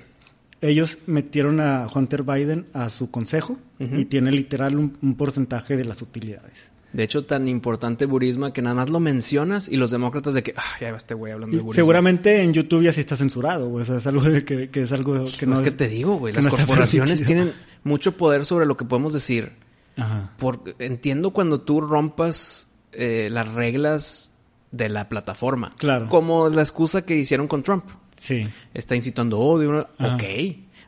Ellos 0.60 0.98
metieron 1.06 1.60
a 1.60 1.86
Hunter 1.94 2.22
Biden 2.22 2.66
a 2.72 2.88
su 2.88 3.10
consejo 3.10 3.58
y 3.78 4.06
tiene 4.06 4.32
literal 4.32 4.76
un, 4.76 4.96
un 5.02 5.14
porcentaje 5.14 5.76
de 5.76 5.84
las 5.84 6.00
utilidades. 6.00 6.70
De 6.94 7.02
hecho, 7.02 7.24
tan 7.26 7.48
importante 7.48 8.06
Burisma 8.06 8.52
que 8.52 8.62
nada 8.62 8.76
más 8.76 8.88
lo 8.88 9.00
mencionas 9.00 9.68
y 9.68 9.76
los 9.76 9.90
demócratas 9.90 10.32
de 10.32 10.42
que, 10.44 10.54
ah, 10.56 10.62
ya 10.80 10.92
va 10.92 10.96
este 10.96 11.12
güey 11.14 11.32
hablando 11.32 11.56
de 11.56 11.62
Burisma. 11.62 11.82
seguramente 11.82 12.40
en 12.42 12.52
YouTube 12.54 12.82
ya 12.84 12.92
sí 12.92 13.00
está 13.00 13.16
censurado, 13.16 13.68
güey. 13.68 13.82
O 13.82 13.84
sea, 13.84 13.96
es 13.96 14.06
algo 14.06 14.22
de 14.22 14.44
que, 14.44 14.70
que 14.70 14.82
es 14.84 14.92
algo 14.92 15.24
que 15.38 15.44
no 15.44 15.54
No 15.54 15.58
es 15.58 15.64
que 15.64 15.72
te 15.72 15.88
digo, 15.88 16.16
güey, 16.18 16.32
las 16.32 16.44
no 16.44 16.50
corporaciones 16.52 17.24
tienen 17.24 17.52
mucho 17.82 18.16
poder 18.16 18.46
sobre 18.46 18.64
lo 18.64 18.76
que 18.76 18.84
podemos 18.84 19.12
decir. 19.12 19.52
Ajá. 19.96 20.32
Por, 20.38 20.76
entiendo 20.78 21.32
cuando 21.32 21.60
tú 21.60 21.80
rompas 21.80 22.68
eh, 22.92 23.28
las 23.30 23.52
reglas 23.52 24.30
de 24.76 24.88
la 24.88 25.08
plataforma. 25.08 25.72
Claro. 25.78 26.08
Como 26.08 26.48
la 26.48 26.62
excusa 26.62 27.02
que 27.02 27.16
hicieron 27.16 27.46
con 27.48 27.62
Trump. 27.62 27.84
Sí. 28.20 28.46
Está 28.72 28.96
incitando 28.96 29.38
odio. 29.38 29.88
Ajá. 29.98 30.16
Ok. 30.16 30.22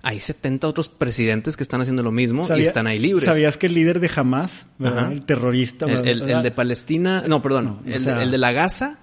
Hay 0.02 0.21
70 0.21 0.69
otros 0.69 0.88
presidentes 0.88 1.57
que 1.57 1.64
están 1.64 1.81
haciendo 1.81 2.02
lo 2.05 2.12
mismo 2.12 2.47
y 2.57 2.61
están 2.62 2.87
ahí 2.87 2.99
libres. 2.99 3.25
¿Sabías 3.25 3.57
que 3.57 3.66
el 3.66 3.75
líder 3.75 3.99
de 3.99 4.09
Hamas, 4.14 4.66
¿verdad? 4.78 5.11
El 5.11 5.25
terrorista, 5.25 5.87
El, 5.87 6.07
el- 6.07 6.21
¿verdad? 6.21 6.37
el 6.37 6.43
de 6.45 6.50
Palestina, 6.52 7.25
no, 7.26 7.43
perdón, 7.43 7.81
No, 7.85 7.93
el, 7.93 8.00
sea- 8.05 8.23
el 8.23 8.31
de 8.31 8.38
la 8.38 8.52
Gaza, 8.52 8.99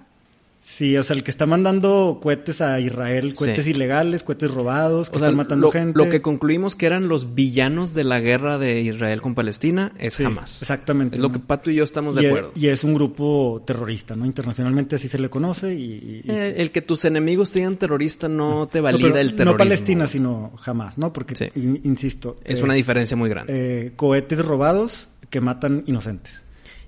Sí, 0.66 0.96
o 0.96 1.02
sea, 1.02 1.14
el 1.14 1.22
que 1.22 1.30
está 1.30 1.44
mandando 1.46 2.18
cohetes 2.22 2.60
a 2.62 2.80
Israel, 2.80 3.34
cohetes 3.34 3.66
Sí. 3.66 3.72
ilegales, 3.72 4.22
cohetes 4.24 4.50
robados, 4.50 5.10
que 5.10 5.16
o 5.16 5.18
sea, 5.18 5.28
están 5.28 5.36
matando 5.36 5.66
lo, 5.66 5.70
gente. 5.70 5.98
lo 5.98 6.08
que 6.08 6.22
concluimos 6.22 6.74
que 6.74 6.86
eran 6.86 7.06
los 7.06 7.34
villanos 7.34 7.92
de 7.92 8.02
la 8.02 8.18
guerra 8.18 8.56
de 8.58 8.80
Israel 8.80 9.20
con 9.20 9.34
Palestina 9.34 9.92
es 9.98 10.14
Sí, 10.14 10.24
Hamas. 10.24 10.62
Exactamente. 10.62 11.16
Es 11.16 11.22
lo 11.22 11.30
que 11.30 11.38
Pato 11.38 11.70
y 11.70 11.74
yo 11.76 11.84
estamos 11.84 12.16
y, 12.16 12.20
de 12.22 12.26
es- 12.26 12.32
acuerdo. 12.32 12.52
y 12.56 12.68
es 12.68 12.82
un 12.82 12.94
grupo 12.94 13.62
terrorista, 13.66 14.16
¿no? 14.16 14.24
Internacionalmente 14.24 14.96
así 14.96 15.06
se 15.08 15.18
le 15.18 15.28
conoce 15.28 15.74
y... 15.74 16.22
Eh, 16.26 16.54
el 16.56 16.70
que 16.70 16.80
tus 16.80 17.04
enemigos 17.04 17.50
sean 17.50 17.76
terroristas 17.76 18.30
no 18.30 18.66
te 18.66 18.80
valida 18.80 19.20
el 19.20 19.34
terrorismo. 19.36 19.52
No 19.52 19.56
Palestina, 19.58 20.06
sino 20.08 20.52
jamás, 20.56 20.96
¿no? 20.96 21.12
Porque, 21.12 21.36
Sí. 21.36 21.50
insisto... 21.84 22.38
Es 22.42 22.60
eh, 22.60 22.64
una 22.64 22.74
diferencia 22.74 23.16
muy 23.16 23.28
grande. 23.28 23.52
eh, 23.54 23.92
cohetes 23.96 24.42
robados 24.44 25.08
que 25.28 25.40
matan 25.40 25.82
inocentes. 25.86 26.43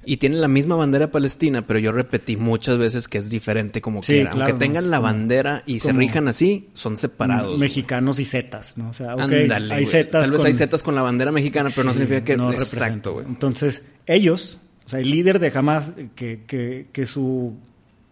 Y 0.08 0.18
tienen 0.18 0.40
la 0.40 0.46
misma 0.48 0.76
bandera 0.76 1.10
palestina, 1.10 1.66
pero 1.66 1.80
yo 1.80 1.90
repetí 1.90 2.36
muchas 2.36 2.78
veces 2.78 3.08
que 3.08 3.18
es 3.18 3.28
diferente 3.28 3.80
como 3.80 4.02
Sí, 4.02 4.12
quiera. 4.14 4.30
claro, 4.30 4.52
Aunque 4.52 4.64
tengan 4.64 4.84
¿no? 4.84 4.90
la 4.90 4.98
bandera 5.00 5.62
y 5.66 5.80
se 5.80 5.92
rijan 5.92 6.28
así, 6.28 6.68
son 6.75 6.96
separados. 6.96 7.48
güey. 7.48 7.58
Mexicanos 7.60 8.18
y 8.20 8.25
zetas, 8.25 8.75
¿no? 8.76 8.90
O 8.90 8.92
sea, 8.94 9.14
ok, 9.16 9.20
Ándale, 9.22 9.75
hay 9.75 9.84
zetas 9.86 10.22
Tal 10.22 10.30
vez 10.30 10.40
con- 10.40 10.46
hay 10.46 10.52
zetas 10.52 10.82
con 10.84 10.94
la 10.94 11.02
bandera 11.02 11.32
mexicana, 11.32 11.70
pero 11.75 11.84
no 11.84 11.92
Sí, 11.92 11.98
significa 11.98 12.25
que... 12.25 12.36
no 12.36 12.52
Exacto, 12.52 13.14
güey. 13.14 13.26
Entonces, 13.26 13.82
ellos, 14.06 14.58
o 14.86 14.88
sea, 14.88 15.00
el 15.00 15.10
líder 15.10 15.40
de 15.40 15.50
Hamas, 15.52 15.90
que, 16.14 16.44
que, 16.46 16.86
que 16.92 17.06
su 17.06 17.54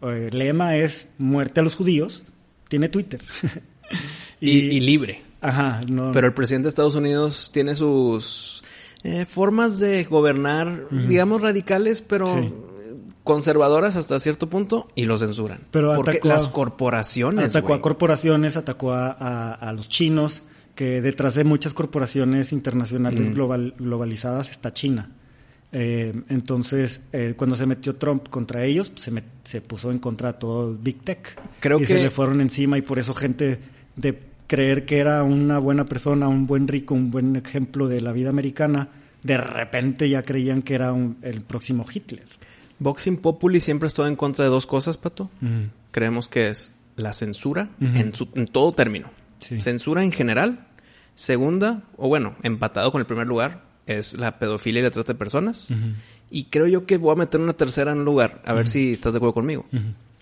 eh, 0.02 0.30
lema 0.32 0.76
es 0.76 1.06
muerte 1.18 1.60
a 1.60 1.62
los 1.62 1.74
judíos, 1.76 2.24
tiene 2.68 2.88
Twitter. 2.88 3.20
Y, 4.40 4.50
y 4.50 4.80
libre. 4.80 5.22
Ajá, 5.40 5.82
no. 5.86 6.10
Pero 6.12 6.26
el 6.26 6.34
presidente 6.34 6.64
de 6.64 6.68
Estados 6.70 6.94
Unidos 6.94 7.50
tiene 7.52 7.74
sus 7.74 8.63
eh, 9.04 9.26
formas 9.26 9.78
de 9.78 10.02
gobernar, 10.04 10.88
digamos, 10.90 11.40
radicales, 11.42 12.00
pero 12.00 12.26
Sí. 12.42 12.52
conservadoras 13.23 13.96
hasta 13.96 14.18
cierto 14.20 14.49
punto, 14.50 14.88
y 14.94 15.04
lo 15.04 15.18
censuran. 15.18 15.61
Pero 15.70 15.94
Porque 15.94 16.12
atacó 16.12 16.28
a- 16.30 16.32
las 16.34 16.49
corporaciones, 16.49 17.46
atacó 17.54 17.75
a 17.75 17.80
corporaciones, 17.80 18.56
atacó 18.56 18.92
a, 18.92 19.11
a- 19.12 19.52
a 19.54 19.73
los 19.73 19.88
chinos, 19.88 20.42
que 20.75 21.00
detrás 21.00 21.34
de 21.34 21.44
muchas 21.44 21.73
corporaciones 21.73 22.52
internacionales 22.52 23.30
global- 23.30 23.75
globalizadas 23.78 24.50
está 24.50 24.73
China. 24.73 25.11
Eh, 25.76 26.12
entonces, 26.28 27.00
eh, 27.12 27.34
cuando 27.37 27.56
se 27.56 27.66
metió 27.66 27.96
Trump 27.96 28.28
contra 28.28 28.64
ellos, 28.64 28.90
pues, 28.90 29.02
se, 29.02 29.12
met- 29.12 29.25
se 29.44 29.61
puso 29.61 29.90
en 29.90 29.99
contra 29.99 30.32
de 30.32 30.38
todo 30.38 30.73
Big 30.75 31.00
Tech. 31.02 31.37
Creo 31.61 31.78
y 31.78 31.80
que- 31.80 31.87
se 31.87 31.94
le 32.02 32.11
fueron 32.11 32.40
encima 32.40 32.78
y 32.78 32.82
por 32.82 32.99
eso 32.99 33.12
gente 33.14 33.58
de 33.96 34.33
creer 34.46 34.84
que 34.86 34.98
era 34.98 35.22
una 35.22 35.58
buena 35.58 35.84
persona, 35.86 36.28
un 36.28 36.46
buen 36.46 36.68
rico, 36.68 36.94
un 36.94 37.10
buen 37.10 37.36
ejemplo 37.36 37.88
de 37.88 38.00
la 38.00 38.12
vida 38.12 38.28
americana, 38.30 38.88
de 39.22 39.36
repente 39.38 40.08
ya 40.08 40.22
creían 40.22 40.62
que 40.62 40.74
era 40.74 40.92
un- 40.92 41.16
el 41.22 41.40
próximo 41.42 41.86
Hitler. 41.92 42.24
Boxing 42.78 43.16
Populi 43.18 43.60
siempre 43.60 43.86
ha 43.86 43.88
estado 43.88 44.08
en 44.08 44.16
contra 44.16 44.44
de 44.44 44.50
dos 44.50 44.66
cosas, 44.66 44.98
Pato. 44.98 45.30
Creemos 45.90 46.28
que 46.28 46.48
es 46.48 46.72
la 46.96 47.12
censura 47.12 47.70
en, 47.80 48.14
su- 48.14 48.28
en 48.34 48.46
todo 48.46 48.72
término. 48.72 49.10
Sí. 49.38 49.60
Censura 49.60 50.02
en 50.04 50.12
general. 50.12 50.66
Segunda, 51.14 51.82
o 51.96 52.08
bueno, 52.08 52.34
empatado 52.42 52.90
con 52.90 53.00
el 53.00 53.06
primer 53.06 53.26
lugar, 53.26 53.62
es 53.86 54.14
la 54.14 54.38
pedofilia 54.38 54.80
y 54.80 54.82
la 54.82 54.90
trata 54.90 55.12
de 55.12 55.18
personas. 55.18 55.68
Y 56.30 56.44
creo 56.44 56.66
yo 56.66 56.86
que 56.86 56.96
voy 56.96 57.12
a 57.12 57.16
meter 57.18 57.40
una 57.40 57.52
tercera 57.52 57.92
en 57.92 57.98
un 57.98 58.04
lugar, 58.04 58.42
a 58.44 58.52
ver 58.54 58.66
si 58.68 58.92
estás 58.92 59.12
de 59.12 59.18
acuerdo 59.18 59.34
conmigo, 59.34 59.66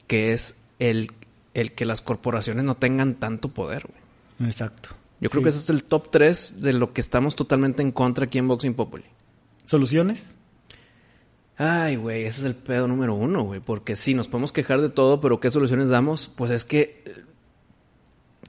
que 0.07 0.33
es 0.33 0.57
el, 0.79 1.11
el 1.55 1.73
que 1.73 1.87
las 1.87 2.02
corporaciones 2.02 2.64
no 2.64 2.75
tengan 2.76 3.14
tanto 3.14 3.49
poder. 3.49 3.87
güey. 3.88 4.01
Exacto. 4.45 4.91
Yo 5.21 5.31
creo 5.31 5.41
Sí. 5.41 5.45
que 5.45 5.49
ese 5.51 5.59
es 5.61 5.71
el 5.71 5.85
top 5.85 6.11
3 6.11 6.61
de 6.63 6.73
lo 6.73 6.93
que 6.93 7.01
estamos 7.01 7.37
totalmente 7.37 7.83
en 7.83 7.93
contra 7.93 8.25
aquí 8.25 8.39
en 8.39 8.49
Boxing 8.49 8.75
Populi. 8.75 9.05
¿Soluciones? 9.67 10.35
Ay, 11.57 11.97
güey, 11.97 12.25
ese 12.25 12.41
es 12.41 12.45
el 12.47 12.55
pedo 12.57 12.89
número 12.89 13.15
uno, 13.15 13.45
güey. 13.45 13.61
Porque 13.61 13.95
sí, 13.95 14.15
nos 14.15 14.27
podemos 14.27 14.51
quejar 14.53 14.81
de 14.81 14.89
todo, 14.89 15.21
pero 15.21 15.39
¿qué 15.39 15.51
soluciones 15.51 15.89
damos? 15.91 16.29
Pues 16.35 16.51
es 16.51 16.65
que 16.65 17.03
eh, 17.07 17.25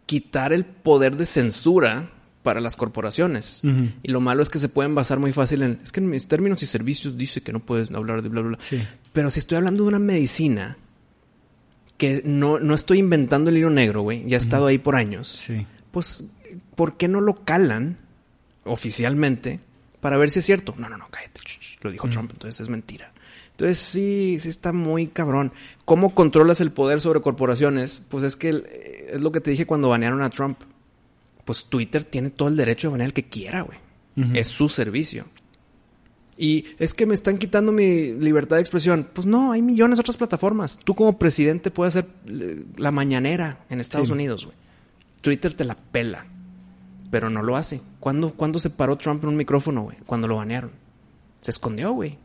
quitar 0.05 0.51
el 0.53 0.65
poder 0.65 1.15
de 1.15 1.25
censura 1.25 2.09
para 2.41 2.59
las 2.59 2.75
corporaciones. 2.75 3.61
Y 4.03 4.11
lo 4.11 4.19
malo 4.19 4.43
es 4.43 4.49
que 4.49 4.57
se 4.59 4.67
pueden 4.67 4.95
basar 4.95 5.17
muy 5.19 5.31
fácil 5.31 5.61
en... 5.61 5.79
Es 5.81 5.93
que 5.93 6.01
en 6.01 6.09
mis 6.09 6.27
términos 6.27 6.61
y 6.61 6.65
servicios 6.65 7.15
dice 7.17 7.41
que 7.41 7.53
no 7.53 7.59
puedes 7.61 7.89
hablar 7.91 8.21
de 8.21 8.27
bla, 8.27 8.41
bla, 8.41 8.49
bla. 8.57 8.57
Sí. 8.61 8.83
Pero 9.13 9.29
si 9.31 9.39
estoy 9.39 9.57
hablando 9.59 9.83
de 9.83 9.89
una 9.89 9.99
medicina 9.99 10.77
que 11.97 12.21
no, 12.25 12.59
no 12.59 12.73
estoy 12.73 12.99
inventando 12.99 13.49
el 13.49 13.57
hilo 13.57 13.69
negro, 13.69 14.01
güey. 14.01 14.25
Ya 14.27 14.35
ha 14.35 14.39
estado 14.41 14.65
ahí 14.65 14.77
por 14.77 14.95
años. 14.97 15.41
Sí. 15.45 15.65
Pues, 15.93 16.25
¿por 16.75 16.97
qué 16.97 17.07
no 17.07 17.21
lo 17.21 17.45
calan 17.45 17.99
oficialmente 18.65 19.59
para 20.01 20.17
ver 20.17 20.29
si 20.31 20.39
es 20.39 20.45
cierto? 20.45 20.73
No, 20.77 20.89
no, 20.89 20.97
no, 20.97 21.07
cállate. 21.09 21.39
Lo 21.81 21.91
dijo 21.91 22.09
Trump, 22.09 22.31
entonces 22.33 22.59
es 22.61 22.67
mentira. 22.67 23.13
Entonces 23.51 23.77
sí, 23.77 24.37
sí 24.39 24.49
está 24.49 24.73
muy 24.73 25.05
cabrón. 25.07 25.53
¿Cómo 25.85 26.15
controlas 26.15 26.59
el 26.61 26.71
poder 26.71 26.99
sobre 26.99 27.21
corporaciones? 27.21 28.01
Pues 28.09 28.23
es 28.23 28.35
que 28.35 28.49
eh, 28.49 29.07
es 29.11 29.21
lo 29.21 29.31
que 29.31 29.39
te 29.41 29.51
dije 29.51 29.67
cuando 29.67 29.89
banearon 29.89 30.23
a 30.23 30.31
Trump. 30.31 30.57
Pues 31.45 31.65
Twitter 31.65 32.03
tiene 32.03 32.31
todo 32.31 32.47
el 32.47 32.55
derecho 32.55 32.87
de 32.87 32.93
banear 32.93 33.07
al 33.09 33.13
que 33.13 33.25
quiera, 33.25 33.61
güey. 33.61 33.77
Es 34.33 34.47
su 34.47 34.69
servicio. 34.69 35.25
Y 36.37 36.65
es 36.79 36.93
que 36.95 37.05
me 37.05 37.13
están 37.13 37.37
quitando 37.37 37.71
mi 37.71 38.13
libertad 38.13 38.55
de 38.55 38.61
expresión. 38.61 39.07
Pues 39.13 39.27
no, 39.27 39.51
hay 39.51 39.61
millones 39.61 39.97
de 39.97 40.01
otras 40.01 40.17
plataformas. 40.17 40.79
Tú 40.83 40.95
como 40.95 41.19
presidente 41.19 41.69
puedes 41.69 41.95
hacer 41.95 42.09
eh, 42.29 42.63
la 42.77 42.91
mañanera 42.91 43.65
en 43.69 43.79
Estados 43.79 44.07
Sí. 44.07 44.13
Unidos, 44.13 44.45
güey. 44.45 44.57
Twitter 45.23 45.53
te 45.53 45.63
la 45.63 45.75
pela, 45.75 46.25
pero 47.09 47.29
no 47.29 47.41
lo 47.41 47.55
hace. 47.55 47.81
¿Cuándo, 48.01 48.33
¿Cuándo 48.33 48.59
se 48.59 48.69
paró 48.69 48.97
Trump 48.97 49.23
en 49.23 49.29
un 49.29 49.37
micrófono, 49.37 49.83
güey? 49.83 49.97
Cuando 50.05 50.27
lo 50.27 50.35
banearon. 50.35 50.71
Se 51.41 51.51
escondió, 51.51 51.93
güey. 51.93 52.17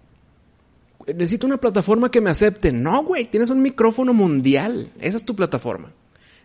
Necesito 1.06 1.46
una 1.46 1.58
plataforma 1.58 2.10
que 2.10 2.20
me 2.20 2.30
acepte. 2.30 2.72
No, 2.72 3.04
güey, 3.04 3.26
tienes 3.26 3.50
un 3.50 3.62
micrófono 3.62 4.12
mundial. 4.12 4.90
Esa 5.00 5.16
es 5.16 5.24
tu 5.24 5.36
plataforma. 5.36 5.92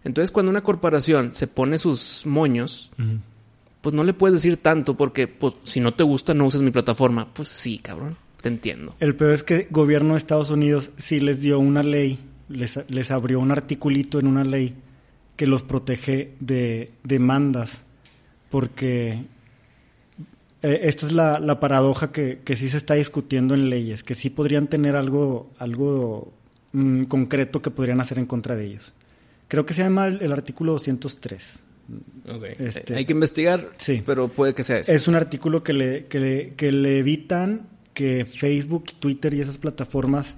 Entonces, 0.04 0.30
cuando 0.30 0.52
una 0.52 0.62
corporación 0.62 1.34
se 1.34 1.48
pone 1.48 1.80
sus 1.80 2.24
moños, 2.28 2.92
pues 3.82 3.96
no 3.96 4.04
le 4.04 4.14
puedes 4.14 4.36
decir 4.36 4.58
tanto 4.58 4.96
porque, 4.96 5.28
pues, 5.28 5.56
si 5.64 5.80
no 5.80 5.96
te 5.96 6.04
gusta, 6.04 6.36
no 6.36 6.46
uses 6.46 6.62
mi 6.62 6.70
plataforma. 6.72 7.34
Pues 7.34 7.48
sí, 7.50 7.80
cabrón. 7.80 8.16
Te 8.42 8.50
entiendo. 8.50 8.96
El 9.00 9.16
peor 9.16 9.32
es 9.32 9.42
que 9.42 9.56
el 9.62 9.68
gobierno 9.72 10.14
de 10.14 10.20
Estados 10.20 10.52
Unidos 10.52 10.92
sí 10.98 11.20
les 11.20 11.42
dio 11.42 11.58
una 11.58 11.82
ley, 11.82 12.20
les, 12.48 12.80
les 12.90 13.10
abrió 13.10 13.40
un 13.40 13.52
articulito 13.52 14.20
en 14.20 14.28
una 14.28 14.44
ley 14.44 14.76
que 15.36 15.48
los 15.48 15.64
protege 15.64 16.34
de 16.40 16.92
demandas, 17.04 17.84
porque 18.50 19.26
eh, 20.62 20.80
esta 20.84 21.06
es 21.08 21.12
la, 21.14 21.40
la 21.40 21.60
paradoja 21.60 22.12
que, 22.12 22.40
que 22.44 22.56
sí 22.56 22.70
se 22.70 22.78
está 22.78 22.94
discutiendo 22.96 23.54
en 23.54 23.70
leyes, 23.70 24.04
que 24.04 24.16
sí 24.16 24.30
podrían 24.30 24.68
tener 24.68 24.96
algo, 24.96 25.52
algo 25.58 26.32
mm, 26.72 27.04
concreto 27.06 27.62
que 27.62 27.72
podrían 27.72 28.00
hacer 28.00 28.20
en 28.20 28.26
contra 28.26 28.56
de 28.56 28.66
ellos. 28.66 28.94
Creo 29.48 29.66
que 29.66 29.74
se 29.74 29.82
llama 29.84 30.08
el, 30.08 30.22
el 30.22 30.32
artículo 30.32 30.72
203. 30.74 31.60
Este- 32.60 32.96
Hay 32.96 33.06
que 33.06 33.12
investigar, 33.14 33.70
Sí. 33.78 34.02
pero 34.06 34.30
puede 34.30 34.54
que 34.54 34.64
sea 34.64 34.78
eso. 34.80 34.92
Es 34.94 35.08
un 35.08 35.16
artículo 35.16 35.64
que 35.64 35.74
le, 35.74 36.06
que 36.06 36.20
le, 36.20 36.54
que 36.56 36.72
le 36.72 36.98
evitan 37.00 37.68
que 37.94 38.26
Facebook, 38.26 38.86
Twitter 39.00 39.34
y 39.34 39.42
esas 39.42 39.58
plataformas 39.58 40.36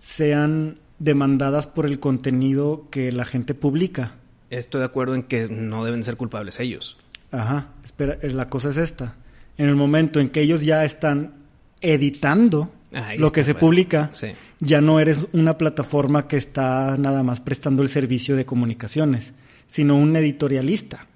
sean 0.00 0.78
demandadas 0.98 1.66
por 1.66 1.86
el 1.86 2.00
contenido 2.00 2.88
que 2.90 3.12
la 3.12 3.24
gente 3.24 3.54
publica. 3.54 4.16
Estoy 4.50 4.80
de 4.80 4.84
acuerdo 4.86 5.14
en 5.14 5.22
que 5.22 5.48
no 5.48 5.84
deben 5.84 6.02
ser 6.04 6.16
culpables 6.16 6.60
ellos. 6.60 6.96
Ajá, 7.30 7.68
espera, 7.84 8.18
eh, 8.20 8.30
la 8.32 8.48
cosa 8.48 8.70
es 8.70 8.76
esta. 8.76 9.16
En 9.56 9.68
el 9.68 9.76
momento 9.76 10.20
en 10.20 10.30
que 10.30 10.40
ellos 10.42 10.62
ya 10.62 10.84
están 10.84 11.34
editando 11.80 12.72
Ahí 12.92 13.18
lo 13.18 13.26
está, 13.28 13.34
que 13.36 13.44
se 13.44 13.52
bueno. 13.52 13.60
publica, 13.66 14.10
Sí. 14.12 14.28
ya 14.58 14.80
no 14.80 14.98
eres 15.00 15.26
una 15.32 15.56
plataforma 15.56 16.26
que 16.26 16.36
está 16.36 16.96
nada 16.98 17.22
más 17.22 17.40
prestando 17.40 17.82
el 17.82 17.88
servicio 17.88 18.34
de 18.36 18.44
comunicaciones, 18.44 19.32
sino 19.68 19.94
un 19.96 20.16
editorialista. 20.16 21.06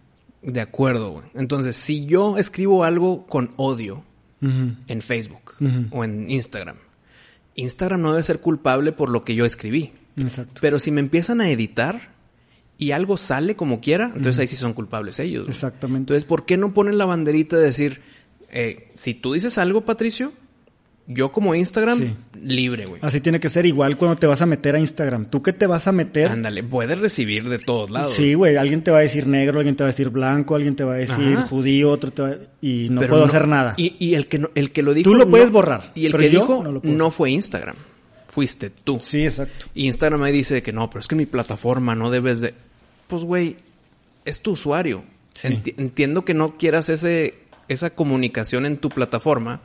De 0.42 0.60
acuerdo, 0.60 1.10
güey. 1.10 1.24
Entonces, 1.34 1.74
si 1.74 2.04
yo 2.06 2.36
escribo 2.38 2.84
algo 2.84 3.26
con 3.26 3.50
odio 3.56 4.04
en 4.40 5.00
Facebook 5.00 5.54
o 5.90 6.04
en 6.04 6.30
Instagram, 6.30 6.76
Instagram 7.56 8.02
no 8.02 8.10
debe 8.12 8.22
ser 8.22 8.40
culpable 8.40 8.92
por 8.92 9.08
lo 9.08 9.22
que 9.22 9.34
yo 9.34 9.44
escribí. 9.46 9.92
Exacto. 10.16 10.60
Pero 10.60 10.78
si 10.78 10.90
me 10.92 11.00
empiezan 11.00 11.40
a 11.40 11.48
editar 11.50 12.13
y 12.78 12.90
algo 12.92 13.16
sale 13.16 13.54
como 13.56 13.80
quiera, 13.80 14.06
entonces 14.14 14.38
ahí 14.40 14.46
sí 14.46 14.56
son 14.56 14.72
culpables 14.72 15.18
ellos. 15.20 15.44
güey. 15.44 15.54
Exactamente. 15.54 15.98
Entonces, 16.12 16.24
¿por 16.24 16.44
qué 16.46 16.56
no 16.56 16.74
ponen 16.74 16.98
la 16.98 17.04
banderita 17.04 17.56
de 17.56 17.64
decir, 17.64 18.00
eh, 18.50 18.88
si 18.94 19.14
tú 19.14 19.32
dices 19.34 19.58
algo, 19.58 19.84
Patricio, 19.84 20.32
yo 21.06 21.32
como 21.32 21.54
Instagram, 21.54 21.98
Sí. 21.98 22.16
libre, 22.42 22.86
güey. 22.86 22.98
Así 23.02 23.20
tiene 23.20 23.38
que 23.38 23.50
ser 23.50 23.66
igual 23.66 23.98
cuando 23.98 24.16
te 24.16 24.26
vas 24.26 24.40
a 24.40 24.46
meter 24.46 24.74
a 24.74 24.78
Instagram. 24.80 25.26
¿Tú 25.26 25.42
qué 25.42 25.52
te 25.52 25.66
vas 25.66 25.86
a 25.86 25.92
meter? 25.92 26.30
Ándale, 26.30 26.62
puedes 26.62 26.98
recibir 26.98 27.46
de 27.48 27.58
todos 27.58 27.90
lados. 27.90 28.14
Sí, 28.16 28.32
güey, 28.32 28.56
alguien 28.56 28.82
te 28.82 28.90
va 28.90 28.98
a 28.98 29.02
decir 29.02 29.26
negro, 29.26 29.58
alguien 29.58 29.76
te 29.76 29.84
va 29.84 29.88
a 29.90 29.92
decir 29.92 30.08
blanco, 30.08 30.54
alguien 30.54 30.74
te 30.76 30.82
va 30.84 30.94
a 30.94 30.96
decir 30.96 31.36
Ajá. 31.36 31.46
judío, 31.46 31.90
otro 31.90 32.10
te 32.10 32.22
va 32.22 32.36
y 32.62 32.88
no 32.90 33.00
Pero 33.02 33.10
puedo 33.12 33.24
hacer 33.26 33.46
nada. 33.46 33.74
Y, 33.76 33.96
y 33.98 34.14
el 34.14 34.28
que 34.28 34.38
no- 34.38 34.48
el 34.54 34.70
que 34.72 34.82
lo 34.82 34.94
dijo 34.94 35.10
Tú 35.10 35.14
lo 35.14 35.26
no- 35.26 35.30
puedes 35.30 35.50
borrar, 35.50 35.92
Y 35.94 36.06
el 36.06 36.12
pero 36.12 36.22
que 36.22 36.30
yo 36.30 36.40
dijo 36.40 36.62
no 36.64 36.72
lo 36.72 36.80
puedo 36.80 36.94
no 36.96 37.10
fue 37.10 37.30
Instagram. 37.32 37.76
Fuiste 38.34 38.68
tú. 38.70 38.98
Sí, 39.00 39.24
exacto. 39.24 39.66
Y 39.74 39.86
Instagram 39.86 40.22
ahí 40.24 40.32
dice 40.32 40.62
que 40.62 40.72
no, 40.72 40.90
pero 40.90 41.00
es 41.00 41.06
que 41.08 41.14
mi 41.14 41.24
plataforma 41.26 41.94
no 41.94 42.10
debes 42.10 42.40
de. 42.40 42.54
Pues, 43.06 43.22
güey, 43.22 43.58
es 44.24 44.42
tu 44.42 44.52
usuario. 44.52 45.04
Sí. 45.34 45.48
Enti- 45.48 45.74
entiendo 45.78 46.24
que 46.24 46.34
no 46.34 46.56
quieras 46.56 46.88
ese, 46.88 47.34
esa 47.68 47.90
comunicación 47.90 48.66
en 48.66 48.78
tu 48.78 48.88
plataforma, 48.88 49.60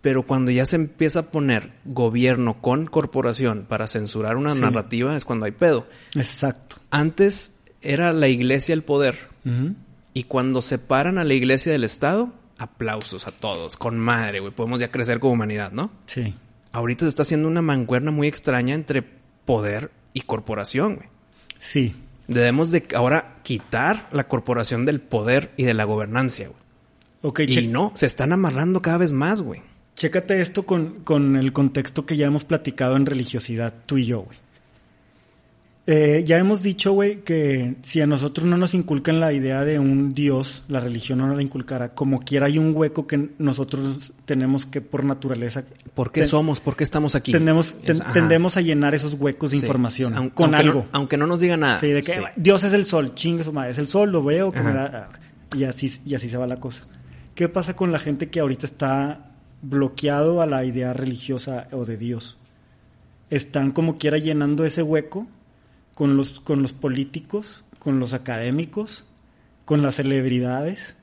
pero 0.00 0.22
cuando 0.24 0.50
ya 0.50 0.66
se 0.66 0.76
empieza 0.76 1.20
a 1.20 1.30
poner 1.30 1.72
gobierno 1.84 2.60
con 2.60 2.86
corporación 2.86 3.64
para 3.68 3.86
censurar 3.86 4.36
una 4.36 4.54
Sí. 4.54 4.60
narrativa 4.60 5.16
es 5.16 5.24
cuando 5.24 5.46
hay 5.46 5.52
pedo. 5.52 5.86
Exacto. 6.14 6.76
Antes 6.90 7.54
era 7.82 8.12
la 8.12 8.28
iglesia 8.28 8.72
el 8.74 8.82
poder. 8.82 9.16
Y 10.14 10.24
cuando 10.24 10.62
separan 10.62 11.18
a 11.18 11.24
la 11.24 11.34
iglesia 11.34 11.72
del 11.72 11.84
Estado, 11.84 12.32
aplausos 12.56 13.26
a 13.26 13.32
todos. 13.32 13.76
Con 13.76 13.98
madre, 13.98 14.40
güey. 14.40 14.52
Podemos 14.52 14.80
ya 14.80 14.90
crecer 14.90 15.18
como 15.20 15.32
humanidad, 15.34 15.72
¿no? 15.72 15.90
Sí. 16.06 16.34
Ahorita 16.74 17.04
se 17.04 17.08
está 17.10 17.22
haciendo 17.22 17.46
una 17.46 17.62
mancuerna 17.62 18.10
muy 18.10 18.26
extraña 18.26 18.74
entre 18.74 19.04
poder 19.44 19.92
y 20.12 20.22
corporación, 20.22 20.96
güey. 20.96 21.08
Sí. 21.60 21.94
Debemos 22.26 22.72
de 22.72 22.84
ahora 22.96 23.36
quitar 23.44 24.08
la 24.10 24.26
corporación 24.26 24.84
del 24.84 25.00
poder 25.00 25.52
y 25.56 25.62
de 25.62 25.72
la 25.74 25.84
gobernancia, 25.84 26.48
güey. 26.48 26.60
Ok, 27.22 27.40
Y 27.46 27.68
no, 27.68 27.92
se 27.94 28.06
están 28.06 28.32
amarrando 28.32 28.82
cada 28.82 28.98
vez 28.98 29.12
más, 29.12 29.40
güey. 29.40 29.62
chécate 29.94 30.40
esto 30.40 30.66
con, 30.66 31.04
con 31.04 31.36
el 31.36 31.52
contexto 31.52 32.06
que 32.06 32.16
ya 32.16 32.26
hemos 32.26 32.42
platicado 32.42 32.96
en 32.96 33.06
religiosidad, 33.06 33.72
tú 33.86 33.96
y 33.96 34.06
yo, 34.06 34.22
güey. 34.22 34.36
Eh, 35.86 36.22
ya 36.26 36.38
hemos 36.38 36.62
dicho, 36.62 36.92
güey, 36.92 37.20
que 37.24 37.74
si 37.82 38.00
a 38.00 38.06
nosotros 38.06 38.46
no 38.46 38.56
nos 38.56 38.72
inculcan 38.72 39.20
la 39.20 39.34
idea 39.34 39.64
de 39.66 39.78
un 39.78 40.14
Dios, 40.14 40.64
la 40.66 40.80
religión 40.80 41.18
no 41.18 41.26
nos 41.26 41.36
la 41.36 41.42
inculcara, 41.42 41.90
como 41.94 42.20
quiera 42.20 42.46
hay 42.46 42.56
un 42.56 42.74
hueco 42.74 43.06
que 43.06 43.28
nosotros 43.38 44.10
tenemos 44.24 44.64
que 44.64 44.80
por 44.80 45.04
naturaleza 45.04 45.62
¿Por 45.94 46.10
qué 46.10 46.22
Ten- 46.22 46.30
somos? 46.30 46.60
¿Por 46.60 46.74
qué 46.74 46.84
estamos 46.84 47.14
aquí? 47.14 47.32
tendemos, 47.32 47.74
ten- 47.82 47.96
Es- 47.96 48.00
ajá. 48.00 48.14
tendemos 48.14 48.56
a 48.56 48.62
llenar 48.62 48.94
esos 48.94 49.12
huecos 49.12 49.50
de 49.50 49.58
Sí. 49.58 49.62
información 49.66 50.30
con 50.30 50.54
aunque 50.54 50.56
algo. 50.68 50.80
No, 50.84 50.88
aunque 50.92 51.16
no 51.18 51.26
nos 51.26 51.40
diga 51.40 51.58
nada. 51.58 51.80
Sí, 51.80 51.88
de 51.88 52.02
que 52.02 52.12
Sí. 52.12 52.20
Dios 52.36 52.64
es 52.64 52.72
el 52.72 52.86
sol, 52.86 53.14
chingue 53.14 53.44
su 53.44 53.52
madre, 53.52 53.72
es 53.72 53.78
el 53.78 53.86
sol, 53.86 54.10
lo 54.10 54.24
veo, 54.24 54.50
que 54.50 54.62
me 54.62 54.72
da- 54.72 55.10
y 55.54 55.64
así, 55.64 56.00
y 56.06 56.14
así 56.14 56.30
se 56.30 56.38
va 56.38 56.46
la 56.46 56.60
cosa. 56.60 56.86
¿Qué 57.34 57.50
pasa 57.50 57.76
con 57.76 57.92
la 57.92 57.98
gente 57.98 58.30
que 58.30 58.40
ahorita 58.40 58.64
está 58.64 59.32
bloqueado 59.60 60.40
a 60.40 60.46
la 60.46 60.64
idea 60.64 60.94
religiosa 60.94 61.68
o 61.72 61.84
de 61.84 61.98
Dios? 61.98 62.38
Están 63.28 63.70
como 63.72 63.98
quiera 63.98 64.16
llenando 64.16 64.64
ese 64.64 64.82
hueco 64.82 65.26
con 65.94 66.16
los, 66.16 66.40
con 66.40 66.62
los 66.62 66.72
políticos, 66.72 67.64
con 67.78 67.98
los 68.00 68.14
académicos, 68.14 69.04
con 69.64 69.82
las 69.82 69.96
celebridades, 69.96 70.94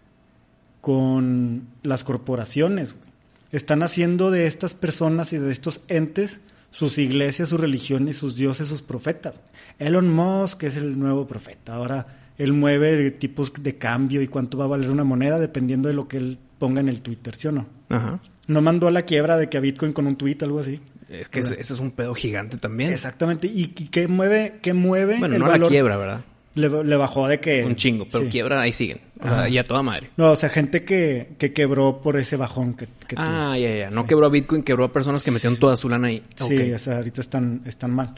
con 0.82 1.68
las 1.84 2.04
corporaciones. 2.04 2.94
güey. 2.94 3.12
Están 3.52 3.84
haciendo 3.84 4.32
de 4.32 4.48
estas 4.48 4.74
personas 4.74 5.34
y 5.34 5.38
de 5.38 5.52
estos 5.52 5.82
entes 5.88 6.40
sus 6.72 6.98
iglesias, 6.98 7.50
sus 7.50 7.60
religiones, 7.60 8.18
sus 8.18 8.36
dioses, 8.36 8.68
sus 8.68 8.82
profetas. 8.82 9.36
Elon 9.78 10.10
Musk 10.10 10.64
es 10.64 10.78
el 10.78 10.98
nuevo 10.98 11.28
profeta. 11.28 11.76
Ahora 11.76 12.34
él 12.38 12.54
mueve 12.54 13.12
tipos 13.12 13.52
de 13.60 13.78
cambio 13.78 14.22
y 14.22 14.28
cuánto 14.28 14.58
va 14.58 14.66
a 14.66 14.70
valer 14.70 14.90
una 14.90 15.04
moneda 15.04 15.38
dependiendo 15.38 15.90
de 15.90 15.94
lo 15.94 16.08
que 16.08 16.18
él 16.18 16.40
ponga 16.60 16.80
en 16.80 16.90
el 16.90 17.02
Twitter, 17.02 17.36
¿sí 17.36 17.48
o 17.48 17.52
no? 17.52 17.68
Ajá. 17.90 18.20
No 18.48 18.62
mandó 18.62 18.88
a 18.88 18.92
la 18.92 19.04
quiebra 19.04 19.38
de 19.38 19.50
que 19.50 19.58
a 19.58 19.62
Bitcoin 19.62 19.94
con 19.94 20.08
un 20.08 20.16
tweet, 20.16 20.38
algo 20.42 20.60
así. 20.60 20.80
Es 21.12 21.30
que 21.30 21.40
ese, 21.40 21.60
ese 21.60 21.74
es 21.74 21.80
un 21.80 21.92
pedo 21.92 22.14
gigante 22.16 22.58
también. 22.58 22.92
Exactamente. 22.94 23.48
¿Y 23.48 23.64
y 23.78 23.88
qué 23.90 24.08
mueve, 24.08 24.60
qué 24.62 24.74
mueve 24.74 25.18
Bueno, 25.20 25.36
el 25.36 25.42
no 25.42 25.48
la 25.58 25.68
quiebra, 25.68 25.98
¿verdad? 25.98 26.22
Le, 26.56 26.84
le 26.84 26.96
bajó 26.98 27.28
de 27.30 27.40
que... 27.40 27.64
Un 27.64 27.76
chingo, 27.78 28.08
pero 28.12 28.26
Sí. 28.26 28.30
quiebra 28.30 28.60
ahí 28.62 28.74
siguen. 28.74 29.00
O 29.22 29.28
sea, 29.28 29.48
y 29.48 29.58
a 29.58 29.64
toda 29.64 29.82
madre. 29.84 30.10
No, 30.18 30.32
o 30.32 30.36
sea, 30.36 30.50
gente 30.50 30.84
que, 30.84 31.30
que 31.38 31.54
quebró 31.54 32.02
por 32.02 32.18
ese 32.18 32.36
bajón 32.36 32.74
que, 32.74 32.88
que 33.08 33.16
tuvo. 33.16 33.26
Ah, 33.26 33.58
ya, 33.58 33.74
ya. 33.76 33.90
No 33.90 34.02
Sí. 34.02 34.08
quebró 34.10 34.26
a 34.26 34.30
Bitcoin, 34.30 34.64
quebró 34.64 34.84
a 34.86 34.92
personas 34.92 35.24
que 35.24 35.32
metieron 35.32 35.58
toda 35.60 35.78
su 35.78 35.88
lana 35.88 36.08
ahí. 36.10 36.24
Sí, 36.48 36.74
o 36.74 36.80
sea, 36.80 36.98
ahorita 36.98 37.22
están, 37.22 37.62
están 37.66 37.92
mal. 37.92 38.16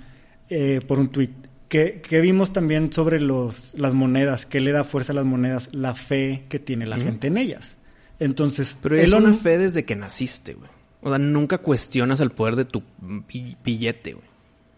Eh, 0.50 0.82
por 0.88 1.00
un 1.00 1.10
tuit. 1.10 1.32
¿Qué, 1.70 2.02
qué 2.08 2.22
vimos 2.22 2.54
también 2.54 2.92
sobre 2.94 3.20
los, 3.20 3.74
las 3.76 3.94
monedas? 3.94 4.46
¿Qué 4.48 4.62
le 4.62 4.72
da 4.72 4.84
fuerza 4.84 5.12
a 5.12 5.16
las 5.16 5.26
monedas? 5.26 5.70
La 5.72 5.94
fe 5.96 6.44
que 6.50 6.58
tiene 6.60 6.86
la 6.88 6.98
gente 6.98 7.28
en 7.28 7.38
ellas. 7.38 7.78
Entonces, 8.20 8.78
Pero 8.82 8.96
es 8.96 9.12
Elon- 9.12 9.26
una 9.26 9.34
fe 9.34 9.58
desde 9.58 9.84
que 9.86 9.96
naciste, 9.96 10.54
güey. 10.54 10.70
O 11.04 11.10
sea, 11.10 11.18
nunca 11.20 11.58
cuestionas 11.60 12.20
el 12.22 12.32
poder 12.32 12.56
de 12.56 12.66
tu 12.66 12.84
bi- 13.00 13.58
billete, 13.64 14.14
güey. 14.14 14.26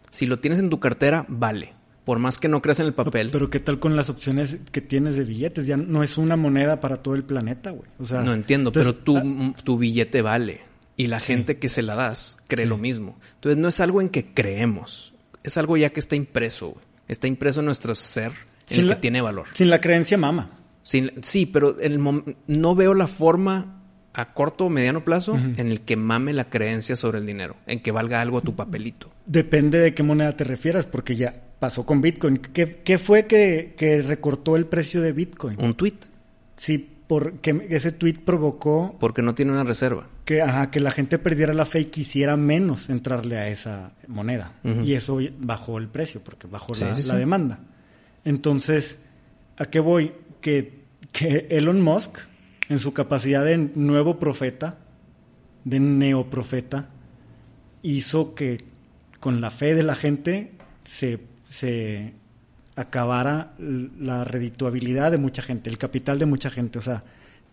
Si 0.09 0.25
lo 0.25 0.39
tienes 0.39 0.59
en 0.59 0.69
tu 0.69 0.79
cartera, 0.79 1.25
vale. 1.27 1.73
Por 2.05 2.19
más 2.19 2.37
que 2.37 2.47
no 2.47 2.61
creas 2.61 2.79
en 2.79 2.85
el 2.85 2.93
papel. 2.93 3.29
Pero 3.31 3.49
¿qué 3.49 3.59
tal 3.59 3.79
con 3.79 3.95
las 3.95 4.09
opciones 4.09 4.57
que 4.71 4.79
tienes 4.81 5.15
de 5.15 5.23
billetes? 5.23 5.65
Ya 5.65 5.75
no 5.77 6.03
es 6.03 6.17
una 6.17 6.35
moneda 6.35 6.79
para 6.79 6.97
todo 6.97 7.15
el 7.15 7.23
planeta, 7.23 7.71
güey. 7.71 7.89
O 7.99 8.05
sea, 8.05 8.21
no 8.21 8.33
entiendo, 8.33 8.69
entonces, 8.69 8.93
pero 8.93 9.03
tu, 9.03 9.17
ah, 9.17 9.53
tu 9.63 9.77
billete 9.77 10.21
vale. 10.21 10.61
Y 10.97 11.07
la 11.07 11.19
Sí. 11.19 11.27
gente 11.27 11.57
que 11.57 11.67
se 11.67 11.81
la 11.81 11.95
das 11.95 12.37
cree 12.47 12.65
Sí. 12.65 12.69
lo 12.69 12.77
mismo. 12.77 13.17
Entonces 13.35 13.57
no 13.59 13.67
es 13.67 13.79
algo 13.79 14.01
en 14.01 14.09
que 14.09 14.33
creemos. 14.33 15.13
Es 15.43 15.57
algo 15.57 15.77
ya 15.77 15.89
que 15.89 15.99
está 15.99 16.15
impreso, 16.15 16.69
güey. 16.69 16.85
Está 17.07 17.27
impreso 17.27 17.59
en 17.61 17.65
nuestro 17.65 17.93
ser, 17.95 18.31
en 18.31 18.67
Sin 18.67 18.79
el 18.81 18.87
la- 18.87 18.95
que 18.95 19.01
tiene 19.01 19.21
valor. 19.21 19.47
Sin 19.53 19.69
la 19.69 19.81
creencia 19.81 20.17
mama. 20.17 20.59
Sin- 20.83 21.11
sí, 21.23 21.45
pero 21.47 21.79
el 21.79 21.99
no 22.47 22.75
veo 22.75 22.93
la 22.93 23.07
forma 23.07 23.81
a 24.17 24.33
corto 24.33 24.65
o 24.65 24.69
mediano 24.69 25.03
plazo 25.03 25.35
en 25.35 25.67
el 25.71 25.81
que 25.81 25.95
mame 25.97 26.31
la 26.33 26.49
creencia 26.49 26.95
sobre 26.95 27.19
el 27.19 27.25
dinero, 27.25 27.55
en 27.67 27.81
que 27.81 27.91
valga 27.91 28.21
algo 28.21 28.41
tu 28.41 28.55
papelito. 28.55 29.11
Depende 29.25 29.79
de 29.79 29.93
qué 29.93 30.03
moneda 30.03 30.35
te 30.35 30.43
refieras, 30.45 30.85
porque 30.85 31.15
ya 31.15 31.35
pasó 31.59 31.85
con 31.85 32.01
Bitcoin. 32.01 32.37
¿Qué, 32.37 32.81
qué 32.83 32.97
fue 32.97 33.25
que, 33.25 33.73
que 33.77 34.01
recortó 34.01 34.55
el 34.55 34.65
precio 34.67 35.01
de 35.01 35.11
Bitcoin? 35.11 35.61
Un 35.61 35.73
tweet. 35.75 35.95
Sí, 36.55 36.89
porque 37.07 37.67
ese 37.69 37.91
tweet 37.91 38.15
provocó 38.25 38.95
Porque 38.99 39.21
no 39.21 39.35
tiene 39.35 39.51
una 39.51 39.63
reserva. 39.63 40.07
que, 40.23 40.41
ajá, 40.41 40.71
que 40.71 40.79
la 40.79 40.89
gente 40.91 41.19
perdiera 41.19 41.53
la 41.53 41.65
fe 41.65 41.81
y 41.81 41.85
quisiera 41.85 42.35
menos 42.37 42.89
entrarle 42.89 43.37
a 43.37 43.49
esa 43.49 43.91
moneda. 44.07 44.53
Y 44.83 44.93
eso 44.93 45.19
bajó 45.39 45.77
el 45.77 45.87
precio, 45.89 46.21
porque 46.23 46.47
bajó 46.47 46.73
Sí, 46.73 46.85
la, 46.85 46.95
sí, 46.95 47.03
la 47.07 47.13
sí. 47.15 47.19
demanda. 47.19 47.59
Entonces, 48.23 48.97
¿a 49.57 49.65
qué 49.65 49.79
voy? 49.79 50.13
Que, 50.41 50.83
que 51.11 51.47
Elon 51.49 51.81
Musk, 51.81 52.17
en 52.69 52.79
su 52.79 52.93
capacidad 52.93 53.45
de 53.45 53.57
nuevo 53.57 54.19
profeta, 54.19 54.77
de 55.63 55.79
neoprofeta, 55.79 56.89
hizo 57.81 58.35
que 58.35 58.63
con 59.19 59.41
la 59.41 59.51
fe 59.51 59.75
de 59.75 59.83
la 59.83 59.95
gente 59.95 60.51
se, 60.83 61.19
se 61.47 62.13
acabara 62.75 63.53
la 63.57 64.23
redituabilidad 64.23 65.11
de 65.11 65.17
mucha 65.17 65.41
gente, 65.41 65.69
el 65.69 65.77
capital 65.77 66.19
de 66.19 66.25
mucha 66.25 66.49
gente. 66.49 66.79
O 66.79 66.81
sea, 66.81 67.03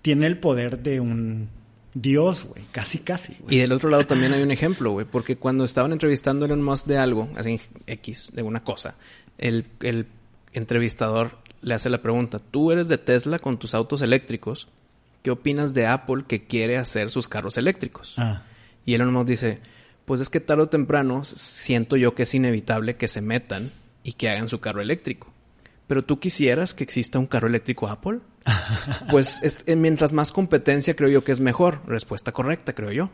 tiene 0.03 0.27
el 0.27 0.39
poder 0.39 0.83
de 0.83 1.01
un 1.01 1.49
dios, 1.95 2.45
güey, 2.45 2.65
casi, 2.73 2.99
casi. 2.99 3.37
Y 3.49 3.59
del 3.59 3.73
otro 3.73 3.91
lado 3.91 4.07
también 4.07 4.33
hay 4.33 4.43
un 4.43 4.51
ejemplo, 4.51 4.93
güey, 4.93 5.07
porque 5.07 5.37
cuando 5.37 5.65
estaban 5.65 5.93
entrevistando 5.93 6.45
a 6.45 6.47
Elon 6.47 6.63
Musk 6.63 6.87
de 6.87 6.99
algo, 6.99 7.29
así 7.37 7.61
X, 7.87 8.31
de 8.33 8.43
una 8.43 8.65
cosa, 8.65 8.97
el, 9.39 9.67
el 9.81 10.07
entrevistador 10.53 11.39
le 11.61 11.75
hace 11.75 11.91
la 11.91 12.03
pregunta, 12.03 12.39
tú 12.39 12.73
eres 12.73 12.89
de 12.89 12.99
Tesla 12.99 13.39
con 13.39 13.59
tus 13.59 13.75
autos 13.75 14.03
eléctricos, 14.03 14.69
¿qué 15.23 15.31
opinas 15.31 15.75
de 15.75 15.87
Apple 15.87 16.25
que 16.27 16.45
quiere 16.47 16.77
hacer 16.79 17.11
sus 17.11 17.29
carros 17.29 17.57
eléctricos? 17.57 18.15
Ah, 18.17 18.43
Y 18.85 18.95
Elon 18.95 19.13
Musk 19.13 19.29
dice, 19.29 19.61
pues 20.05 20.21
es 20.21 20.29
que 20.31 20.41
tarde 20.41 20.63
o 20.65 20.69
temprano 20.69 21.25
siento 21.25 21.97
yo 21.97 22.15
que 22.15 22.25
es 22.25 22.35
inevitable 22.35 22.97
que 22.97 23.09
se 23.09 23.21
metan 23.21 23.73
y 24.03 24.15
que 24.15 24.29
hagan 24.29 24.49
su 24.49 24.61
carro 24.61 24.81
eléctrico. 24.83 25.33
Pero 25.87 26.05
tú 26.05 26.19
quisieras 26.19 26.75
que 26.75 26.85
exista 26.85 27.19
un 27.19 27.27
carro 27.27 27.49
eléctrico 27.49 27.89
Apple? 27.89 28.19
Pues 29.11 29.41
es- 29.43 29.59
eh, 29.67 29.77
mientras 29.77 30.13
más 30.13 30.33
competencia 30.33 30.97
creo 30.97 31.09
yo 31.09 31.23
que 31.25 31.33
es 31.33 31.41
mejor. 31.41 31.83
Respuesta 31.87 32.33
correcta, 32.33 32.73
creo 32.75 32.91
yo. 32.91 33.11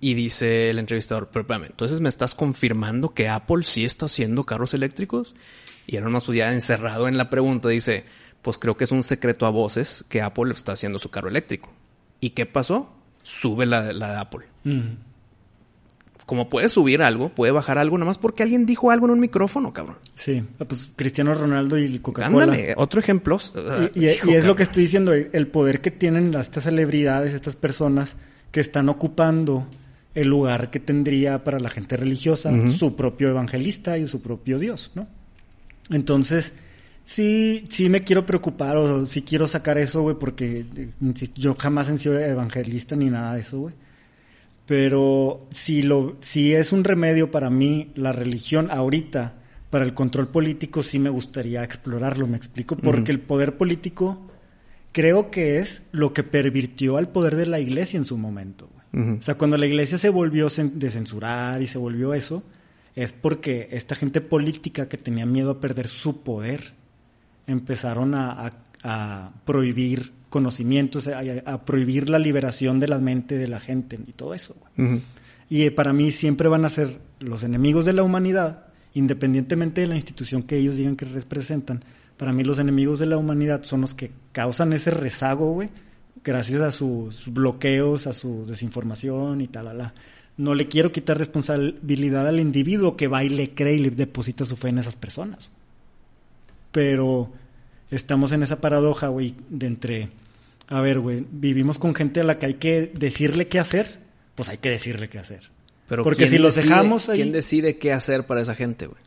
Y 0.00 0.14
dice 0.14 0.70
el 0.70 0.78
entrevistador, 0.78 1.28
pero 1.32 1.42
espérame, 1.42 1.66
entonces 1.66 2.00
me 2.00 2.08
estás 2.08 2.34
confirmando 2.34 3.14
que 3.14 3.28
Apple 3.28 3.64
sí 3.64 3.84
está 3.84 4.06
haciendo 4.06 4.44
carros 4.44 4.74
eléctricos? 4.74 5.34
Y 5.86 5.96
Elon 5.96 6.12
Musk 6.12 6.26
pues 6.26 6.36
ya 6.38 6.52
encerrado 6.52 7.08
en 7.08 7.16
la 7.16 7.30
pregunta 7.30 7.68
dice, 7.68 8.04
pues 8.42 8.58
creo 8.58 8.76
que 8.76 8.84
es 8.84 8.92
un 8.92 9.02
secreto 9.02 9.46
a 9.46 9.50
voces 9.50 10.04
que 10.08 10.22
Apple 10.22 10.52
está 10.52 10.72
haciendo 10.72 10.98
su 10.98 11.10
carro 11.10 11.28
eléctrico. 11.28 11.70
¿Y 12.20 12.30
qué 12.30 12.46
pasó? 12.46 12.90
Sube 13.22 13.66
la, 13.66 13.92
la 13.92 14.12
de 14.12 14.18
Apple. 14.18 14.46
Como 16.26 16.50
puede 16.50 16.68
subir 16.68 17.00
algo, 17.02 17.30
puede 17.30 17.52
bajar 17.52 17.78
algo, 17.78 17.96
nada 17.96 18.06
más 18.10 18.18
porque 18.18 18.42
alguien 18.42 18.66
dijo 18.66 18.90
algo 18.90 19.06
en 19.06 19.12
un 19.12 19.20
micrófono, 19.20 19.72
cabrón. 19.72 19.96
Sí, 20.14 20.44
ah, 20.60 20.66
pues 20.66 20.90
Cristiano 20.94 21.32
Ronaldo 21.32 21.78
y 21.78 21.98
Coca-Cola. 22.00 22.44
Ándale, 22.44 22.74
otro 22.76 23.00
ejemplo. 23.00 23.38
Y, 23.94 24.04
y- 24.04 24.08
y 24.26 24.34
es 24.34 24.44
lo 24.44 24.54
que 24.54 24.64
estoy 24.64 24.82
diciendo, 24.82 25.14
el 25.14 25.46
poder 25.46 25.80
que 25.80 25.90
tienen 25.90 26.34
estas 26.34 26.64
celebridades, 26.64 27.32
estas 27.32 27.56
personas 27.56 28.16
que 28.52 28.60
están 28.60 28.90
ocupando 28.90 29.66
el 30.14 30.28
lugar 30.28 30.70
que 30.70 30.80
tendría 30.80 31.44
para 31.44 31.60
la 31.60 31.70
gente 31.70 31.96
religiosa 31.96 32.50
su 32.76 32.94
propio 32.94 33.28
evangelista 33.30 33.96
y 33.96 34.06
su 34.06 34.20
propio 34.20 34.58
Dios, 34.58 34.90
¿no? 34.94 35.06
Entonces, 35.90 36.52
sí, 37.08 37.66
sí 37.70 37.88
me 37.88 38.02
quiero 38.02 38.26
preocupar 38.26 38.76
o 38.76 39.06
sí 39.06 39.22
quiero 39.22 39.48
sacar 39.48 39.78
eso, 39.78 40.02
güey, 40.02 40.16
porque 40.16 40.66
eh, 40.76 40.90
yo 41.34 41.54
jamás 41.54 41.88
he 41.88 41.98
sido 41.98 42.18
evangelista 42.18 42.94
ni 42.96 43.06
nada 43.06 43.34
de 43.34 43.40
eso, 43.40 43.58
güey. 43.60 43.74
Pero 44.66 45.48
si, 45.50 45.82
lo, 45.82 46.18
si 46.20 46.54
es 46.54 46.72
un 46.72 46.84
remedio 46.84 47.30
para 47.30 47.48
mí, 47.48 47.90
la 47.94 48.12
religión 48.12 48.68
ahorita, 48.70 49.36
para 49.70 49.86
el 49.86 49.94
control 49.94 50.28
político, 50.28 50.82
sí 50.82 50.98
me 50.98 51.08
gustaría 51.08 51.64
explorarlo, 51.64 52.26
me 52.26 52.36
explico. 52.36 52.76
Porque 52.76 53.10
el 53.10 53.20
poder 53.20 53.56
político 53.56 54.30
creo 54.92 55.30
que 55.30 55.58
es 55.58 55.82
lo 55.90 56.12
que 56.12 56.22
pervirtió 56.22 56.98
al 56.98 57.08
poder 57.08 57.36
de 57.36 57.46
la 57.46 57.60
iglesia 57.60 57.96
en 57.96 58.04
su 58.04 58.18
momento. 58.18 58.68
güey. 58.92 59.18
O 59.18 59.22
sea, 59.22 59.36
cuando 59.36 59.56
la 59.56 59.66
iglesia 59.66 59.96
se 59.96 60.10
volvió 60.10 60.48
de 60.48 60.90
censurar 60.90 61.62
y 61.62 61.68
se 61.68 61.78
volvió 61.78 62.12
eso, 62.12 62.42
es 62.94 63.12
porque 63.12 63.68
esta 63.70 63.94
gente 63.94 64.20
política 64.20 64.88
que 64.88 64.98
tenía 64.98 65.24
miedo 65.24 65.52
a 65.52 65.60
perder 65.60 65.88
su 65.88 66.22
poder 66.22 66.74
empezaron 67.48 68.14
a, 68.14 68.30
a- 68.46 68.52
a 68.84 69.32
prohibir 69.44 70.12
conocimientos, 70.30 71.08
a, 71.08 71.20
a 71.46 71.64
prohibir 71.64 72.08
la 72.08 72.20
liberación 72.20 72.78
de 72.78 72.86
la 72.86 72.98
mente 73.00 73.36
de 73.38 73.48
la 73.48 73.58
gente 73.58 73.98
y 74.06 74.12
todo 74.12 74.34
eso. 74.34 74.54
Y 75.50 75.62
eh, 75.62 75.70
para 75.72 75.92
mí 75.92 76.12
siempre 76.12 76.46
van 76.48 76.64
a 76.64 76.70
ser 76.70 77.00
los 77.18 77.42
enemigos 77.42 77.84
de 77.86 77.94
la 77.94 78.04
humanidad, 78.04 78.66
independientemente 78.94 79.80
de 79.80 79.86
la 79.88 79.96
institución 79.96 80.42
que 80.44 80.58
ellos 80.58 80.76
digan 80.76 80.94
que 80.96 81.06
representan. 81.06 81.82
Para 82.16 82.32
mí 82.32 82.44
los 82.44 82.58
enemigos 82.58 82.98
de 83.00 83.06
la 83.06 83.16
humanidad 83.16 83.62
son 83.64 83.80
los 83.80 83.94
que 83.94 84.10
causan 84.32 84.72
ese 84.72 84.90
rezago, 84.90 85.52
güey, 85.54 85.70
gracias 86.22 86.60
a 86.60 86.70
sus 86.70 87.32
bloqueos, 87.32 88.06
a 88.06 88.12
su 88.12 88.44
desinformación 88.46 89.40
y 89.40 89.48
tal, 89.48 89.76
la. 89.76 89.94
No 90.36 90.54
le 90.54 90.68
quiero 90.68 90.92
quitar 90.92 91.18
responsabilidad 91.18 92.28
al 92.28 92.38
individuo 92.38 92.96
que 92.96 93.08
va 93.08 93.24
y 93.24 93.28
le 93.28 93.54
cree 93.54 93.74
y 93.74 93.78
le 93.78 93.90
deposita 93.90 94.44
su 94.44 94.54
fe 94.56 94.68
en 94.68 94.78
esas 94.78 94.94
personas. 94.94 95.50
Pero 96.72 97.32
estamos 97.90 98.32
en 98.32 98.42
esa 98.42 98.60
paradoja, 98.60 99.08
güey, 99.08 99.34
de 99.48 99.66
entre, 99.66 100.08
a 100.66 100.80
ver, 100.80 101.00
güey, 101.00 101.24
vivimos 101.30 101.78
con 101.78 101.94
gente 101.94 102.20
a 102.20 102.24
la 102.24 102.38
que 102.38 102.46
hay 102.46 102.54
que 102.54 102.92
decirle 102.94 103.48
qué 103.48 103.58
hacer, 103.58 103.98
pues 104.34 104.48
hay 104.48 104.58
que 104.58 104.70
decirle 104.70 105.08
qué 105.08 105.18
hacer. 105.18 105.50
Pero 105.88 106.04
Porque 106.04 106.18
¿quién 106.24 106.30
si 106.30 106.38
los 106.38 106.54
decide- 106.54 106.68
dejamos 106.70 107.08
ahí- 107.08 107.16
¿Quién 107.18 107.32
decide 107.32 107.78
qué 107.78 107.92
hacer 107.92 108.26
para 108.26 108.42
esa 108.42 108.54
gente, 108.54 108.86
güey? 108.86 109.00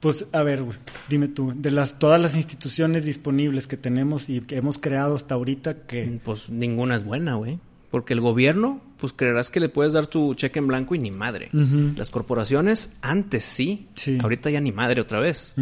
Pues, 0.00 0.26
a 0.32 0.42
ver, 0.44 0.62
güey, 0.62 0.78
dime 1.08 1.26
tú, 1.28 1.52
de 1.56 1.70
las 1.72 1.98
todas 1.98 2.20
las 2.20 2.34
instituciones 2.36 3.04
disponibles 3.04 3.66
que 3.66 3.76
tenemos 3.76 4.28
y 4.28 4.40
que 4.40 4.56
hemos 4.56 4.78
creado 4.78 5.16
hasta 5.16 5.34
ahorita, 5.34 5.86
que 5.86 6.20
Pues 6.24 6.50
ninguna 6.50 6.94
es 6.96 7.04
buena, 7.04 7.34
güey. 7.34 7.58
Porque 7.90 8.12
el 8.12 8.20
gobierno, 8.20 8.80
pues 8.98 9.12
creerás 9.12 9.50
que 9.50 9.60
le 9.60 9.68
puedes 9.70 9.94
dar 9.94 10.06
tu 10.06 10.34
cheque 10.34 10.58
en 10.58 10.66
blanco 10.66 10.94
y 10.94 10.98
ni 10.98 11.10
madre. 11.10 11.48
Las 11.96 12.10
corporaciones, 12.10 12.90
antes 13.00 13.44
sí. 13.44 13.88
Sí. 13.94 14.18
Ahorita 14.20 14.50
ya 14.50 14.60
ni 14.60 14.72
madre 14.72 15.00
otra 15.00 15.20
vez. 15.20 15.54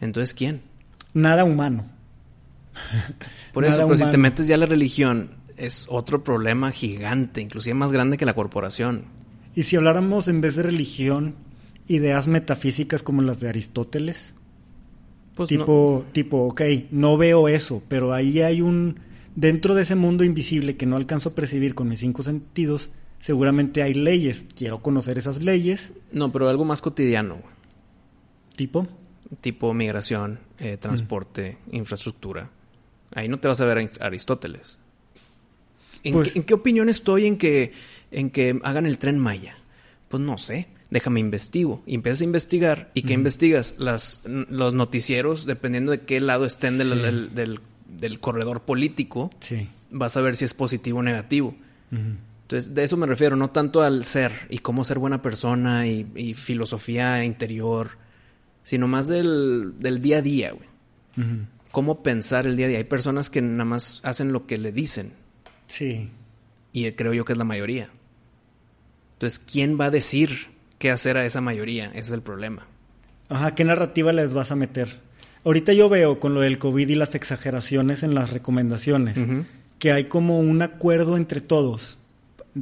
Entonces, 0.00 0.34
¿quién? 0.34 0.62
Nada 1.14 1.44
humano. 1.44 1.86
Por 3.52 3.64
eso, 3.64 3.82
pero 3.84 3.96
si 3.96 4.10
te 4.10 4.16
metes 4.18 4.46
ya 4.46 4.54
a 4.54 4.58
la 4.58 4.66
religión, 4.66 5.30
es 5.56 5.86
otro 5.88 6.22
problema 6.24 6.70
gigante, 6.72 7.40
inclusive 7.40 7.74
más 7.74 7.92
grande 7.92 8.16
que 8.16 8.24
la 8.24 8.34
corporación. 8.34 9.04
Y 9.54 9.64
si 9.64 9.76
habláramos 9.76 10.28
en 10.28 10.40
vez 10.40 10.56
de 10.56 10.62
religión, 10.62 11.34
ideas 11.88 12.28
metafísicas 12.28 13.02
como 13.02 13.22
las 13.22 13.40
de 13.40 13.48
Aristóteles, 13.48 14.34
Pues 15.34 15.50
no- 15.50 15.58
tipo, 15.58 16.04
tipo, 16.12 16.38
ok, 16.46 16.62
no 16.92 17.16
veo 17.16 17.48
eso, 17.48 17.82
pero 17.88 18.12
ahí 18.12 18.40
hay 18.40 18.60
un, 18.62 19.00
dentro 19.34 19.74
de 19.74 19.82
ese 19.82 19.96
mundo 19.96 20.22
invisible 20.24 20.76
que 20.76 20.86
no 20.86 20.96
alcanzo 20.96 21.30
a 21.30 21.34
percibir 21.34 21.74
con 21.74 21.88
mis 21.88 21.98
cinco 22.00 22.22
sentidos, 22.22 22.90
seguramente 23.20 23.82
hay 23.82 23.94
leyes. 23.94 24.44
Quiero 24.54 24.80
conocer 24.80 25.18
esas 25.18 25.42
leyes, 25.42 25.92
no, 26.12 26.30
pero 26.32 26.48
algo 26.48 26.64
más 26.64 26.80
cotidiano, 26.80 27.34
güey. 27.34 27.54
tipo, 28.56 28.86
tipo 29.40 29.72
migración, 29.74 30.40
eh, 30.58 30.76
transporte, 30.76 31.58
infraestructura. 31.72 32.50
Ahí 33.14 33.28
no 33.28 33.38
te 33.38 33.48
vas 33.48 33.60
a 33.60 33.64
ver 33.66 33.78
a 33.78 33.80
Arist- 33.82 34.00
Aristóteles. 34.00 34.78
¿En, 36.02 36.12
Pues- 36.14 36.32
qué, 36.32 36.38
en 36.38 36.44
qué 36.44 36.54
opinión 36.54 36.88
estoy 36.88 37.26
en 37.26 37.36
que, 37.38 37.72
en 38.10 38.30
que 38.30 38.58
hagan 38.62 38.86
el 38.86 38.98
tren 38.98 39.18
Maya? 39.18 39.56
Pues 40.08 40.22
no 40.22 40.38
sé. 40.38 40.68
Déjame 40.90 41.20
investigo. 41.20 41.82
Y 41.86 41.94
empiezas 41.94 42.22
a 42.22 42.24
investigar. 42.24 42.90
¿Y 42.94 43.02
qué 43.02 43.12
investigas? 43.12 43.74
Las, 43.78 44.20
los 44.24 44.74
noticieros, 44.74 45.46
dependiendo 45.46 45.92
de 45.92 46.00
qué 46.00 46.20
lado 46.20 46.44
estén 46.46 46.78
del, 46.78 46.94
Sí. 46.94 46.98
del, 47.00 47.34
del- 47.34 47.60
del 47.88 48.18
corredor 48.20 48.62
político, 48.62 49.30
sí. 49.40 49.68
vas 49.90 50.16
a 50.16 50.20
ver 50.20 50.36
si 50.36 50.44
es 50.44 50.54
positivo 50.54 50.98
o 51.00 51.02
negativo. 51.02 51.54
Entonces, 51.92 52.72
de 52.74 52.82
eso 52.84 52.96
me 52.96 53.06
refiero, 53.06 53.34
no 53.36 53.48
tanto 53.48 53.82
al 53.82 54.04
ser 54.04 54.32
y 54.48 54.58
cómo 54.58 54.84
ser 54.84 54.98
buena 55.00 55.22
persona 55.22 55.86
y, 55.88 56.06
y 56.16 56.34
filosofía 56.34 57.24
interior, 57.24 57.90
sino 58.62 58.88
más 58.88 59.08
del, 59.08 59.74
del 59.78 60.00
día 60.02 60.18
a 60.18 60.22
día, 60.22 60.52
güey. 60.52 60.68
Cómo 61.70 62.02
pensar 62.02 62.46
el 62.46 62.56
día 62.56 62.66
a 62.66 62.68
día. 62.68 62.78
Hay 62.78 62.84
personas 62.84 63.30
que 63.30 63.42
nada 63.42 63.64
más 63.64 64.00
hacen 64.04 64.32
lo 64.32 64.46
que 64.46 64.58
le 64.58 64.72
dicen 64.72 65.12
Sí. 65.66 66.08
y 66.72 66.90
creo 66.92 67.12
yo 67.14 67.24
que 67.24 67.32
es 67.32 67.38
la 67.38 67.44
mayoría. 67.44 67.90
Entonces, 69.14 69.38
¿quién 69.38 69.78
va 69.78 69.86
a 69.86 69.90
decir 69.90 70.48
qué 70.78 70.90
hacer 70.90 71.16
a 71.16 71.26
esa 71.26 71.40
mayoría? 71.40 71.86
Ese 71.90 71.98
es 72.00 72.10
el 72.12 72.22
problema. 72.22 72.66
Ajá, 73.28 73.54
¿qué 73.54 73.64
narrativa 73.64 74.12
les 74.12 74.32
vas 74.32 74.50
a 74.50 74.56
meter? 74.56 75.00
Ahorita 75.44 75.72
yo 75.72 75.88
veo 75.88 76.18
con 76.20 76.34
lo 76.34 76.40
del 76.40 76.58
COVID 76.58 76.88
y 76.88 76.94
las 76.94 77.14
exageraciones 77.14 78.02
en 78.02 78.14
las 78.14 78.30
recomendaciones, 78.30 79.16
que 79.78 79.92
hay 79.92 80.04
como 80.06 80.40
un 80.40 80.62
acuerdo 80.62 81.16
entre 81.16 81.40
todos, 81.40 81.98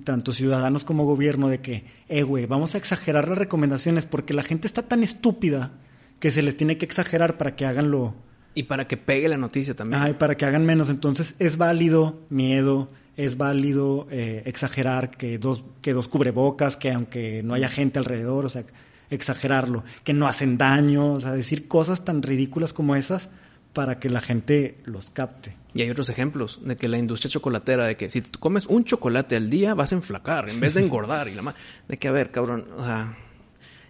tanto 0.04 0.32
ciudadanos 0.32 0.84
como 0.84 1.04
gobierno, 1.04 1.48
de 1.48 1.60
que, 1.60 1.84
eh, 2.08 2.22
güey, 2.22 2.46
vamos 2.46 2.74
a 2.74 2.78
exagerar 2.78 3.28
las 3.28 3.38
recomendaciones 3.38 4.04
porque 4.04 4.34
la 4.34 4.42
gente 4.44 4.66
está 4.66 4.82
tan 4.82 5.02
estúpida 5.02 5.72
que 6.20 6.30
se 6.30 6.42
les 6.42 6.56
tiene 6.56 6.78
que 6.78 6.84
exagerar 6.84 7.36
para 7.38 7.54
que 7.56 7.64
hagan 7.66 7.90
lo, 7.90 8.14
Y 8.54 8.64
para 8.64 8.88
que 8.88 8.96
pegue 8.96 9.28
la 9.28 9.36
noticia 9.36 9.74
también. 9.74 10.06
Y 10.08 10.12
para 10.14 10.36
que 10.36 10.44
hagan 10.44 10.64
menos. 10.66 10.88
Entonces 10.88 11.34
es 11.38 11.56
válido 11.58 12.20
miedo, 12.28 12.88
es 13.16 13.36
válido 13.36 14.06
eh, 14.10 14.42
exagerar 14.46 15.10
que 15.10 15.38
dos, 15.38 15.64
que 15.82 15.92
dos 15.92 16.08
cubrebocas, 16.08 16.76
que 16.76 16.90
aunque 16.92 17.42
no 17.44 17.54
haya 17.54 17.68
gente 17.68 17.98
alrededor, 17.98 18.46
o 18.46 18.48
sea, 18.48 18.64
exagerarlo, 19.10 19.84
que 20.04 20.12
no 20.12 20.26
hacen 20.26 20.58
daño, 20.58 21.12
o 21.12 21.20
sea, 21.20 21.32
decir 21.32 21.66
cosas 21.68 22.04
tan 22.04 22.22
ridículas 22.22 22.72
como 22.72 22.94
esas 22.96 23.28
para 23.72 23.98
que 24.00 24.10
la 24.10 24.20
gente 24.20 24.78
los 24.84 25.10
capte. 25.10 25.56
Y 25.74 25.82
hay 25.82 25.90
otros 25.90 26.08
ejemplos 26.08 26.60
de 26.64 26.76
que 26.76 26.88
la 26.88 26.98
industria 26.98 27.30
chocolatera, 27.30 27.86
de 27.86 27.96
que 27.96 28.08
si 28.10 28.22
tú 28.22 28.38
comes 28.40 28.66
un 28.66 28.84
chocolate 28.84 29.36
al 29.36 29.50
día 29.50 29.74
vas 29.74 29.92
a 29.92 29.96
enflacar 29.96 30.48
en 30.48 30.58
vez 30.58 30.74
de 30.74 30.80
engordar. 30.84 31.28
y 31.28 31.34
la 31.34 31.42
ma- 31.42 31.54
De 31.86 31.96
que, 31.96 32.08
a 32.08 32.10
ver, 32.12 32.30
cabrón, 32.32 32.66
o 32.76 32.82
sea, 32.84 33.16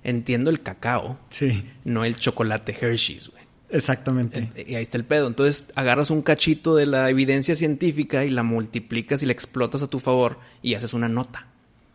entiendo 0.08 0.50
el 0.50 0.62
cacao, 0.62 1.18
Sí, 1.30 1.64
no 1.84 2.04
el 2.04 2.16
chocolate 2.16 2.72
Hershey's, 2.78 3.28
güey. 3.28 3.42
exactamente. 3.70 4.50
Y 4.66 4.74
ahí 4.74 4.82
está 4.82 4.96
el 4.96 5.04
pedo. 5.04 5.26
Entonces 5.26 5.66
agarras 5.74 6.10
un 6.10 6.22
cachito 6.22 6.74
de 6.74 6.86
la 6.86 7.10
evidencia 7.10 7.54
científica 7.54 8.24
y 8.24 8.30
la 8.30 8.42
multiplicas 8.42 9.22
y 9.22 9.26
la 9.26 9.32
explotas 9.32 9.82
a 9.82 9.86
tu 9.88 9.98
favor 10.00 10.38
y 10.62 10.74
haces 10.74 10.92
una 10.94 11.08
nota. 11.08 11.46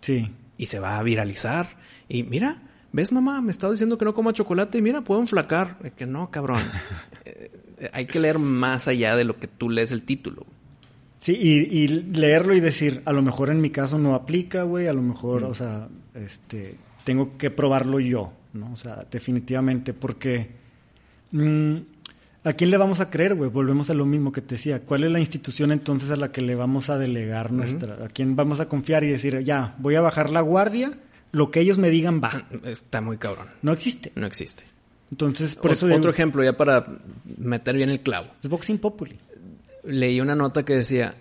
Sí. 0.02 0.32
Y 0.58 0.68
se 0.68 0.80
va 0.80 0.98
a 1.00 1.04
viralizar. 1.04 1.78
Y 2.08 2.24
mira, 2.24 2.62
¿ves 2.92 3.12
mamá? 3.12 3.42
Me 3.42 3.52
estaba 3.52 3.72
diciendo 3.74 3.98
que 3.98 4.06
no 4.06 4.14
coma 4.14 4.34
chocolate 4.34 4.78
y 4.78 4.82
mira, 4.82 5.02
puedo 5.02 5.20
enflacar. 5.20 5.80
De 5.80 5.92
que 5.92 6.06
no, 6.06 6.30
cabrón. 6.30 6.62
Eh, 7.26 7.52
eh, 7.80 7.90
hay 7.92 8.06
que 8.06 8.20
leer 8.20 8.38
más 8.40 8.88
allá 8.88 9.16
de 9.16 9.24
lo 9.24 9.38
que 9.40 9.48
tú 9.48 9.70
lees 9.70 9.92
el 9.92 10.04
título. 10.04 10.46
Sí, 11.20 11.38
y, 11.42 11.76
y 11.76 11.88
leerlo 11.88 12.54
y 12.54 12.60
decir, 12.60 13.02
a 13.06 13.14
lo 13.14 13.22
mejor 13.22 13.50
en 13.50 13.62
mi 13.62 13.70
caso 13.70 13.98
no 13.98 14.14
aplica, 14.14 14.64
güey, 14.64 14.88
a 14.88 14.94
lo 14.94 15.02
mejor, 15.02 15.46
o 15.46 15.54
sea, 15.54 15.88
este, 16.16 16.76
tengo 17.04 17.38
que 17.38 17.50
probarlo 17.52 18.00
yo, 18.00 18.34
¿no? 18.54 18.72
O 18.72 18.76
sea, 18.76 19.06
definitivamente, 19.12 19.94
porque 19.94 20.50
mm, 21.32 21.76
¿a 22.44 22.54
quién 22.54 22.70
le 22.70 22.78
vamos 22.78 23.00
a 23.00 23.10
creer, 23.10 23.36
güey? 23.36 23.50
Volvemos 23.50 23.90
a 23.90 23.94
lo 23.94 24.06
mismo 24.06 24.32
que 24.32 24.42
te 24.42 24.56
decía. 24.56 24.82
¿Cuál 24.82 25.04
es 25.04 25.12
la 25.12 25.20
institución 25.20 25.72
entonces 25.72 26.12
a 26.12 26.16
la 26.16 26.32
que 26.32 26.42
le 26.42 26.56
vamos 26.56 26.90
a 26.90 26.98
delegar 26.98 27.52
nuestra, 27.52 28.06
a 28.06 28.08
quién 28.10 28.36
vamos 28.36 28.60
a 28.60 28.68
confiar 28.70 29.04
y 29.04 29.10
decir, 29.10 29.40
ya, 29.44 29.76
voy 29.80 29.96
a 29.96 30.02
bajar 30.02 30.30
la 30.30 30.42
guardia, 30.42 30.92
lo 31.32 31.52
que 31.52 31.60
ellos 31.62 31.78
me 31.78 31.90
digan 31.90 32.22
va? 32.24 32.48
Está 32.64 33.02
muy 33.02 33.18
cabrón. 33.18 33.48
No 33.62 33.72
existe. 33.74 34.12
No 34.16 34.26
existe. 34.28 34.64
Entonces, 35.12 35.56
por 35.56 35.72
O- 35.72 35.74
eso 35.74 35.86
otro 35.88 35.98
digo, 36.00 36.10
ejemplo, 36.10 36.44
ya 36.44 36.58
para 36.58 36.86
meter 37.38 37.76
bien 37.76 37.90
el 37.90 38.00
clavo. 38.02 38.28
es 38.42 38.50
boxing 38.50 38.80
populi. 38.80 39.18
leí 39.84 40.20
una 40.22 40.36
nota 40.36 40.64
que 40.64 40.76
decía, 40.76 41.14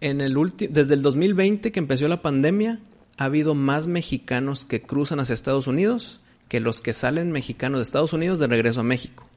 en 0.00 0.20
el 0.20 0.34
desde 0.70 0.94
el 0.94 1.02
2020 1.02 1.70
que 1.72 1.78
empezó 1.78 2.06
la 2.08 2.20
pandemia, 2.20 2.80
ha 3.20 3.24
habido 3.26 3.54
más 3.54 3.86
mexicanos 3.86 4.64
que 4.64 4.80
cruzan 4.80 5.20
hacia 5.20 5.34
Estados 5.34 5.66
Unidos 5.66 6.22
que 6.48 6.58
los 6.58 6.80
que 6.80 6.94
salen 6.94 7.30
mexicanos 7.32 7.78
de 7.78 7.82
Estados 7.82 8.14
Unidos 8.14 8.38
de 8.38 8.46
regreso 8.46 8.80
a 8.80 8.82
México. 8.82 9.28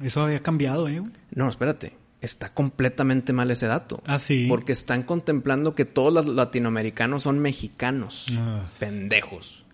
Eso 0.00 0.22
había 0.22 0.42
cambiado, 0.44 0.88
¿eh? 0.88 1.02
No, 1.34 1.48
espérate. 1.48 1.96
Está 2.20 2.54
completamente 2.54 3.32
mal 3.32 3.50
ese 3.50 3.66
dato. 3.66 4.00
Ah, 4.06 4.20
sí. 4.20 4.46
Porque 4.48 4.70
están 4.70 5.02
contemplando 5.02 5.74
que 5.74 5.84
todos 5.84 6.14
los 6.14 6.26
latinoamericanos 6.26 7.24
son 7.24 7.40
mexicanos. 7.40 8.26
Ah. 8.38 8.70
Pendejos. 8.78 9.64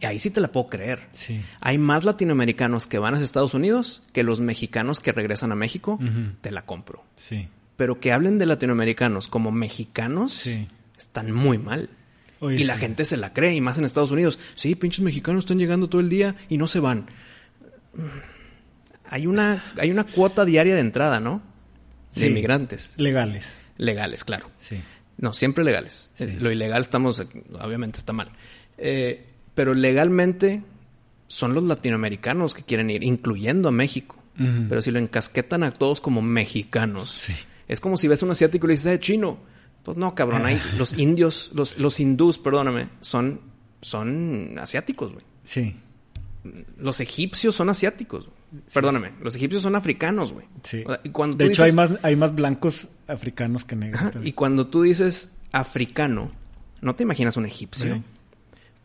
Y 0.00 0.06
ahí 0.06 0.18
sí 0.18 0.30
te 0.30 0.40
la 0.40 0.50
puedo 0.50 0.66
creer. 0.66 1.08
Sí. 1.12 1.40
Hay 1.60 1.78
más 1.78 2.02
latinoamericanos 2.04 2.88
que 2.88 2.98
van 2.98 3.14
a 3.14 3.18
Estados 3.18 3.54
Unidos 3.54 4.02
que 4.12 4.24
los 4.24 4.40
mexicanos 4.40 4.98
que 4.98 5.12
regresan 5.12 5.52
a 5.52 5.54
México. 5.54 5.96
Te 6.40 6.50
la 6.50 6.62
compro. 6.66 7.04
Sí. 7.14 7.48
Pero 7.76 8.00
que 8.00 8.10
hablen 8.12 8.38
de 8.38 8.46
latinoamericanos 8.46 9.28
como 9.28 9.52
mexicanos 9.52 10.32
Sí. 10.32 10.66
están 10.98 11.30
muy 11.32 11.56
mal. 11.56 11.88
Oye, 12.40 12.60
y 12.60 12.64
la 12.64 12.76
gente 12.78 13.04
se 13.04 13.16
la 13.16 13.32
cree, 13.32 13.54
y 13.54 13.60
más 13.60 13.78
en 13.78 13.84
Estados 13.84 14.10
Unidos. 14.10 14.38
Sí, 14.54 14.74
pinches 14.74 15.00
mexicanos 15.00 15.44
están 15.44 15.58
llegando 15.58 15.88
todo 15.88 16.00
el 16.00 16.08
día 16.08 16.36
y 16.48 16.56
no 16.58 16.66
se 16.66 16.80
van. 16.80 17.06
Hay 19.04 19.26
una, 19.26 19.62
hay 19.78 19.90
una 19.90 20.04
cuota 20.04 20.44
diaria 20.44 20.74
de 20.74 20.80
entrada, 20.80 21.20
¿no? 21.20 21.42
De 22.14 22.22
Sí. 22.22 22.26
inmigrantes. 22.28 22.94
Legales. 22.96 23.48
Legales, 23.76 24.24
claro. 24.24 24.50
Sí. 24.60 24.80
No, 25.18 25.32
siempre 25.32 25.64
legales. 25.64 26.10
Sí. 26.16 26.24
Eh, 26.24 26.36
Lo 26.40 26.50
ilegal 26.50 26.80
estamos, 26.82 27.20
obviamente 27.60 27.98
está 27.98 28.12
mal. 28.12 28.30
Eh, 28.78 29.26
pero 29.54 29.74
legalmente 29.74 30.62
son 31.26 31.54
los 31.54 31.64
latinoamericanos 31.64 32.54
que 32.54 32.62
quieren 32.62 32.90
ir, 32.90 33.02
incluyendo 33.02 33.68
a 33.68 33.72
México. 33.72 34.16
Pero 34.70 34.80
si 34.80 34.90
lo 34.90 34.98
encasquetan 34.98 35.62
a 35.64 35.70
todos 35.70 36.00
como 36.00 36.22
mexicanos, 36.22 37.10
Sí. 37.10 37.34
es 37.68 37.78
como 37.78 37.98
si 37.98 38.08
ves 38.08 38.22
a 38.22 38.24
un 38.26 38.32
asiático 38.32 38.66
y 38.66 38.68
le 38.68 38.72
dices, 38.72 38.86
"Eh, 38.86 38.98
chino. 38.98 39.38
Pues 39.90 39.98
no, 39.98 40.14
cabrón, 40.14 40.46
hay, 40.46 40.60
los 40.78 40.96
indios, 40.98 41.50
los, 41.54 41.78
los 41.78 41.98
hindús, 42.00 42.38
perdóname, 42.38 42.88
son, 43.00 43.40
son 43.80 44.58
asiáticos, 44.58 45.12
güey. 45.12 45.24
Sí. 45.44 45.76
Los 46.78 47.00
egipcios 47.00 47.54
son 47.54 47.68
asiáticos. 47.70 48.28
Perdóname, 48.72 49.12
los 49.20 49.36
egipcios 49.36 49.62
son 49.62 49.76
africanos, 49.76 50.32
güey. 50.32 50.46
Sí. 50.64 50.82
O 50.84 50.90
sea, 50.90 51.00
y 51.04 51.10
cuando 51.10 51.36
De 51.36 51.46
hecho, 51.46 51.62
dices- 51.62 51.66
hay 51.66 51.72
más, 51.72 51.90
hay 52.02 52.16
más 52.16 52.34
blancos 52.34 52.88
africanos 53.06 53.64
que 53.64 53.76
negros. 53.76 54.00
Ajá, 54.00 54.10
también. 54.10 54.28
Y 54.28 54.32
cuando 54.32 54.66
tú 54.66 54.82
dices 54.82 55.32
africano, 55.52 56.30
no 56.80 56.94
te 56.96 57.02
imaginas 57.04 57.36
un 57.36 57.46
egipcio. 57.46 57.94
Sí. 57.94 58.02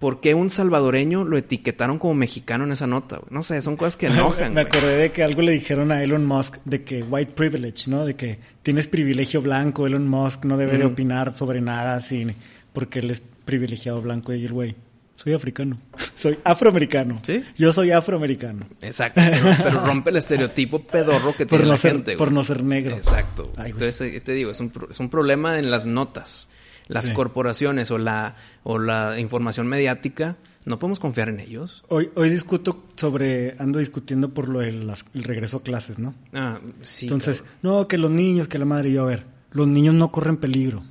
¿Por 0.06 0.22
qué 0.22 0.36
un 0.36 0.52
salvadoreño 0.52 1.24
lo 1.24 1.36
etiquetaron 1.36 1.98
como 1.98 2.14
mexicano 2.14 2.64
en 2.64 2.72
esa 2.72 2.86
nota? 2.86 3.16
güey? 3.16 3.30
No 3.32 3.42
sé, 3.42 3.60
son 3.64 3.76
cosas 3.76 3.98
que 3.98 4.06
enojan. 4.06 4.54
Me 4.54 4.62
acordé 4.62 5.00
de 5.00 5.12
que 5.12 5.24
algo 5.24 5.42
le 5.42 5.52
dijeron 5.54 5.92
a 5.92 6.04
Elon 6.04 6.24
Musk 6.28 6.58
de 6.64 6.84
que 6.84 7.02
white 7.02 7.32
privilege, 7.32 7.90
¿no? 7.90 8.06
De 8.06 8.16
que 8.16 8.38
tienes 8.62 8.88
privilegio 8.88 9.42
blanco, 9.42 9.88
Elon 9.88 10.08
Musk 10.08 10.46
no 10.46 10.58
debe 10.58 10.78
de 10.78 10.86
opinar 10.86 11.34
sobre 11.34 11.60
nada 11.60 12.00
sin 12.02 12.36
porque 12.72 13.00
él 13.00 13.10
es 13.10 13.24
privilegiado 13.46 14.00
blanco 14.00 14.32
y 14.32 14.46
el 14.46 14.54
güey, 14.54 14.76
soy 15.16 15.34
africano, 15.34 15.80
soy 16.16 16.38
afroamericano. 16.44 17.18
¿Sí? 17.24 17.44
Yo 17.58 17.72
soy 17.72 17.90
afroamericano. 17.90 18.68
Exacto. 18.84 19.20
Pero, 19.28 19.56
pero 19.58 19.86
rompe 19.88 20.12
el 20.12 20.18
estereotipo 20.18 20.84
pedorro 20.84 21.34
que 21.36 21.48
Por 21.48 21.58
tiene 21.58 21.66
no 21.66 21.72
la 21.72 21.78
ser 21.78 21.92
gente. 21.94 22.16
por 22.16 22.28
güey. 22.28 22.36
no 22.36 22.44
ser 22.44 22.64
negro. 22.64 22.96
Exacto. 22.96 23.52
Ay. 23.58 23.72
Entonces, 23.72 24.14
eh, 24.14 24.22
te 24.22 24.34
digo, 24.34 24.52
es 24.52 24.60
un, 24.60 24.72
es 24.88 25.00
un 25.00 25.10
problema 25.10 25.58
en 25.58 25.72
las 25.72 25.88
notas. 25.88 26.48
Las 26.88 27.06
Sí. 27.06 27.14
corporaciones 27.14 27.90
o 27.92 27.98
la, 27.98 28.36
o 28.64 28.78
la 28.80 29.20
información 29.20 29.68
mediática, 29.68 30.38
no 30.66 30.78
podemos 30.80 31.00
confiar 31.00 31.30
en 31.30 31.40
ellos. 31.40 31.84
Hoy, 31.90 32.10
hoy 32.16 32.30
discuto 32.30 32.86
sobre, 32.96 33.56
ando 33.60 33.80
discutiendo 33.80 34.34
por 34.34 34.50
lo 34.50 34.60
del 34.60 34.92
el 35.14 35.24
regreso 35.24 35.58
a 35.58 35.64
clases, 35.64 35.98
¿no? 36.00 36.14
Ah, 36.34 36.60
sí. 36.82 37.06
Entonces, 37.06 37.44
no, 37.62 37.88
que 37.88 37.98
los 37.98 38.12
niños, 38.12 38.48
que 38.48 38.58
la 38.60 38.66
madre, 38.66 38.92
yo, 38.92 39.04
a 39.04 39.06
ver, 39.08 39.26
los 39.52 39.68
niños 39.68 39.96
no 39.96 40.12
corren 40.12 40.38
peligro. 40.38 40.84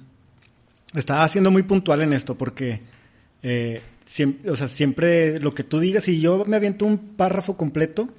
Estaba 0.94 1.26
siendo 1.28 1.50
muy 1.50 1.64
puntual 1.64 2.02
en 2.02 2.12
esto 2.12 2.36
porque, 2.36 2.82
eh, 3.42 3.82
siempre, 4.14 4.48
o 4.50 4.54
sea, 4.54 4.68
siempre 4.68 5.40
lo 5.40 5.54
que 5.54 5.64
tú 5.64 5.80
digas, 5.80 6.04
si 6.04 6.20
yo 6.20 6.44
me 6.46 6.54
aviento 6.54 6.86
un 6.86 6.98
párrafo 7.16 7.56
completo 7.56 8.10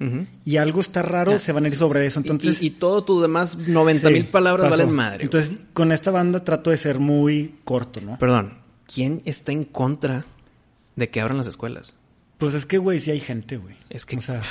y 0.44 0.58
algo 0.58 0.80
está 0.82 1.00
raro, 1.00 1.38
se 1.38 1.52
van 1.52 1.64
a 1.64 1.68
ir 1.68 1.74
sobre 1.74 2.04
eso. 2.04 2.20
Y- 2.20 2.22
Entonces, 2.30 2.62
y, 2.62 2.66
y 2.66 2.70
todo 2.70 3.02
tu 3.02 3.20
demás 3.22 3.56
90 3.66 4.10
mil 4.10 4.26
palabras 4.28 4.68
pasó. 4.68 4.82
valen 4.82 4.94
madre. 4.94 5.16
güey. 5.16 5.24
Entonces, 5.24 5.58
con 5.72 5.92
esta 5.92 6.10
banda 6.10 6.44
trato 6.44 6.70
de 6.70 6.76
ser 6.76 6.98
muy 6.98 7.54
corto, 7.64 8.02
¿no? 8.02 8.18
Perdón, 8.18 8.52
¿quién 8.92 9.22
está 9.24 9.52
en 9.52 9.64
contra 9.64 10.26
de 10.96 11.08
que 11.08 11.20
abran 11.22 11.38
las 11.38 11.46
escuelas? 11.46 11.94
Pues 12.36 12.52
es 12.52 12.66
que, 12.66 12.76
güey, 12.76 13.00
sí 13.00 13.10
hay 13.10 13.20
gente, 13.20 13.56
güey. 13.56 13.76
Es 13.88 14.04
que- 14.04 14.16
O 14.18 14.20
sea, 14.20 14.42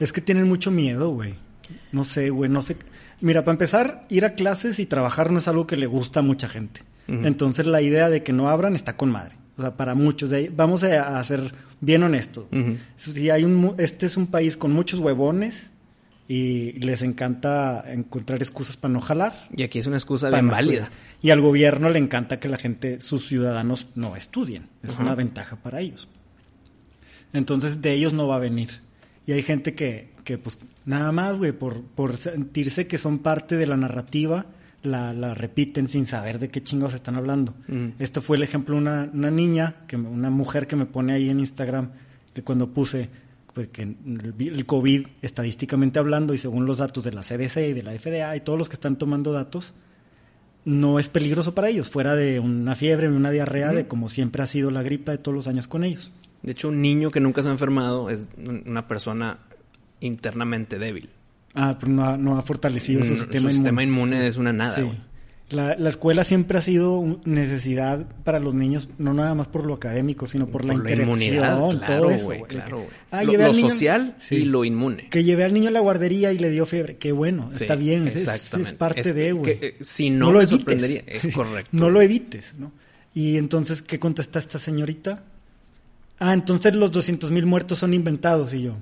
es 0.00 0.12
que 0.12 0.20
tienen 0.20 0.48
mucho 0.48 0.72
miedo, 0.72 1.10
güey. 1.10 1.36
No 1.92 2.02
sé, 2.02 2.30
güey, 2.30 2.50
no 2.50 2.62
sé. 2.62 2.76
Mira, 3.20 3.44
para 3.44 3.52
empezar, 3.52 4.06
ir 4.08 4.24
a 4.24 4.34
clases 4.34 4.80
y 4.80 4.86
trabajar 4.86 5.30
no 5.30 5.38
es 5.38 5.46
algo 5.46 5.68
que 5.68 5.76
le 5.76 5.86
gusta 5.86 6.18
a 6.18 6.22
mucha 6.24 6.48
gente. 6.48 6.82
Entonces, 7.06 7.66
la 7.66 7.80
idea 7.80 8.08
de 8.10 8.24
que 8.24 8.32
no 8.32 8.48
abran 8.48 8.74
está 8.74 8.96
con 8.96 9.10
madre. 9.12 9.36
O 9.60 9.62
sea, 9.62 9.76
para 9.76 9.94
muchos. 9.94 10.30
de 10.30 10.36
ahí- 10.38 10.48
vamos 10.48 10.82
a, 10.84 11.22
ser 11.22 11.52
bien 11.82 12.02
honestos. 12.02 12.46
Sí, 12.96 13.28
hay 13.28 13.44
un, 13.44 13.74
este 13.76 14.06
es 14.06 14.16
un 14.16 14.26
país 14.28 14.56
con 14.56 14.72
muchos 14.72 15.00
huevones 15.00 15.68
y 16.26 16.72
les 16.80 17.02
encanta 17.02 17.84
encontrar 17.86 18.40
excusas 18.40 18.78
para 18.78 18.94
no 18.94 19.02
jalar. 19.02 19.34
Y 19.54 19.62
aquí 19.62 19.78
es 19.78 19.86
una 19.86 19.96
excusa 19.96 20.30
bien 20.30 20.46
no 20.46 20.52
válida. 20.52 20.84
estudiar. 20.84 20.98
Y 21.20 21.28
al 21.28 21.42
gobierno 21.42 21.90
le 21.90 21.98
encanta 21.98 22.40
que 22.40 22.48
la 22.48 22.56
gente, 22.56 23.02
sus 23.02 23.28
ciudadanos, 23.28 23.90
no 23.94 24.16
estudien. 24.16 24.68
Es 24.82 24.98
una 24.98 25.14
ventaja 25.14 25.56
para 25.56 25.80
ellos. 25.82 26.08
Entonces, 27.34 27.82
de 27.82 27.92
ellos 27.92 28.14
no 28.14 28.26
va 28.28 28.36
a 28.36 28.38
venir. 28.38 28.80
Y 29.26 29.32
hay 29.32 29.42
gente 29.42 29.74
que, 29.74 30.14
que 30.24 30.38
pues, 30.38 30.56
nada 30.86 31.12
más, 31.12 31.36
güey, 31.36 31.52
por, 31.52 31.82
por 31.82 32.16
sentirse 32.16 32.86
que 32.86 32.96
son 32.96 33.18
parte 33.18 33.56
de 33.58 33.66
la 33.66 33.76
narrativa, 33.76 34.46
la, 34.82 35.12
la 35.12 35.34
repiten 35.34 35.88
sin 35.88 36.06
saber 36.06 36.38
de 36.38 36.48
qué 36.48 36.62
chingados 36.62 36.94
están 36.94 37.16
hablando. 37.16 37.54
Mm. 37.68 37.88
Esto 37.98 38.22
fue 38.22 38.36
el 38.36 38.42
ejemplo 38.42 38.74
de 38.76 38.80
una, 38.80 39.10
una 39.12 39.30
niña, 39.30 39.76
que 39.86 39.96
me- 39.98 40.08
una 40.08 40.30
mujer 40.30 40.66
que 40.66 40.76
me 40.76 40.86
pone 40.86 41.12
ahí 41.12 41.28
en 41.28 41.40
Instagram, 41.40 41.90
que 42.32 42.42
cuando 42.42 42.70
puse 42.70 43.10
pues, 43.52 43.68
que 43.68 43.82
el, 43.82 43.96
vi- 44.36 44.48
el 44.48 44.64
COVID, 44.64 45.06
estadísticamente 45.22 45.98
hablando, 45.98 46.32
y 46.34 46.38
según 46.38 46.66
los 46.66 46.78
datos 46.78 47.02
de 47.04 47.12
la 47.12 47.22
CDC 47.22 47.56
y 47.70 47.72
de 47.72 47.82
la 47.82 47.92
FDA 47.98 48.36
y 48.36 48.40
todos 48.40 48.58
los 48.58 48.68
que 48.68 48.74
están 48.74 48.96
tomando 48.96 49.32
datos, 49.32 49.74
no 50.64 50.98
es 50.98 51.08
peligroso 51.08 51.54
para 51.54 51.68
ellos, 51.68 51.88
fuera 51.90 52.14
de 52.14 52.38
una 52.38 52.76
fiebre, 52.76 53.08
una 53.08 53.30
diarrea, 53.30 53.72
de 53.72 53.86
como 53.88 54.08
siempre 54.08 54.42
ha 54.42 54.46
sido 54.46 54.70
la 54.70 54.82
gripa 54.82 55.10
de 55.12 55.18
todos 55.18 55.34
los 55.34 55.46
años 55.48 55.66
con 55.66 55.84
ellos. 55.84 56.12
De 56.42 56.52
hecho, 56.52 56.68
un 56.68 56.80
niño 56.80 57.10
que 57.10 57.18
nunca 57.20 57.42
se 57.42 57.48
ha 57.48 57.52
enfermado 57.52 58.08
es 58.08 58.28
un- 58.38 58.62
una 58.66 58.86
persona 58.86 59.38
internamente 60.00 60.78
débil. 60.78 61.10
Ah, 61.54 61.76
pero 61.80 61.90
no 61.92 62.04
ha, 62.04 62.16
no 62.16 62.38
ha 62.38 62.42
fortalecido 62.42 63.04
su 63.04 63.12
Mm, 63.12 63.16
sistema 63.16 63.30
su 63.32 63.36
inmune. 63.38 63.52
sistema 63.54 63.82
inmune 63.82 64.26
es 64.26 64.36
una 64.36 64.52
nada, 64.52 64.76
Sí. 64.76 64.90
La, 65.50 65.74
la 65.76 65.88
escuela 65.88 66.22
siempre 66.22 66.58
ha 66.58 66.62
sido 66.62 67.18
necesidad 67.24 68.06
para 68.22 68.38
los 68.38 68.54
niños, 68.54 68.88
no 68.98 69.14
nada 69.14 69.34
más 69.34 69.48
por 69.48 69.66
lo 69.66 69.74
académico, 69.74 70.28
sino 70.28 70.46
por 70.46 70.64
la 70.64 70.74
Por 70.74 70.84
la 70.84 70.90
interacción, 70.92 71.22
inmunidad, 71.22 71.58
todo 71.88 72.10
eso. 72.12 72.30
claro. 72.46 72.86
Ah, 73.10 73.24
lo 73.24 73.32
lo 73.32 73.52
niño- 73.52 73.68
social 73.68 74.14
Sí. 74.20 74.36
y 74.36 74.44
lo 74.44 74.64
inmune. 74.64 75.08
Que 75.10 75.24
llevé 75.24 75.42
al 75.42 75.52
niño 75.52 75.66
a 75.66 75.72
la 75.72 75.80
guardería 75.80 76.32
y 76.32 76.38
le 76.38 76.50
dio 76.50 76.66
fiebre. 76.66 76.98
Qué 76.98 77.10
bueno, 77.10 77.50
Sí, 77.52 77.64
está 77.64 77.74
bien. 77.74 78.06
es- 78.06 78.28
es- 78.28 78.74
parte 78.74 79.00
Es 79.00 79.12
de, 79.12 79.32
güey. 79.32 79.58
eh, 79.60 79.76
si 79.80 80.10
no 80.10 80.30
me 80.30 80.46
sorprendería. 80.46 81.02
Es 81.04 81.26
correcto. 81.34 81.70
No 81.72 81.90
lo 81.90 82.00
evites, 82.00 82.54
¿no? 82.56 82.70
Y 83.12 83.36
entonces, 83.36 83.82
¿qué 83.82 83.98
contesta 83.98 84.38
esta 84.38 84.60
señorita? 84.60 85.24
Ah, 86.20 86.32
entonces 86.32 86.76
los 86.76 86.92
200 86.92 87.32
mil 87.32 87.46
muertos 87.46 87.76
son 87.78 87.92
inventados. 87.92 88.54
Y 88.54 88.62
yo, 88.62 88.76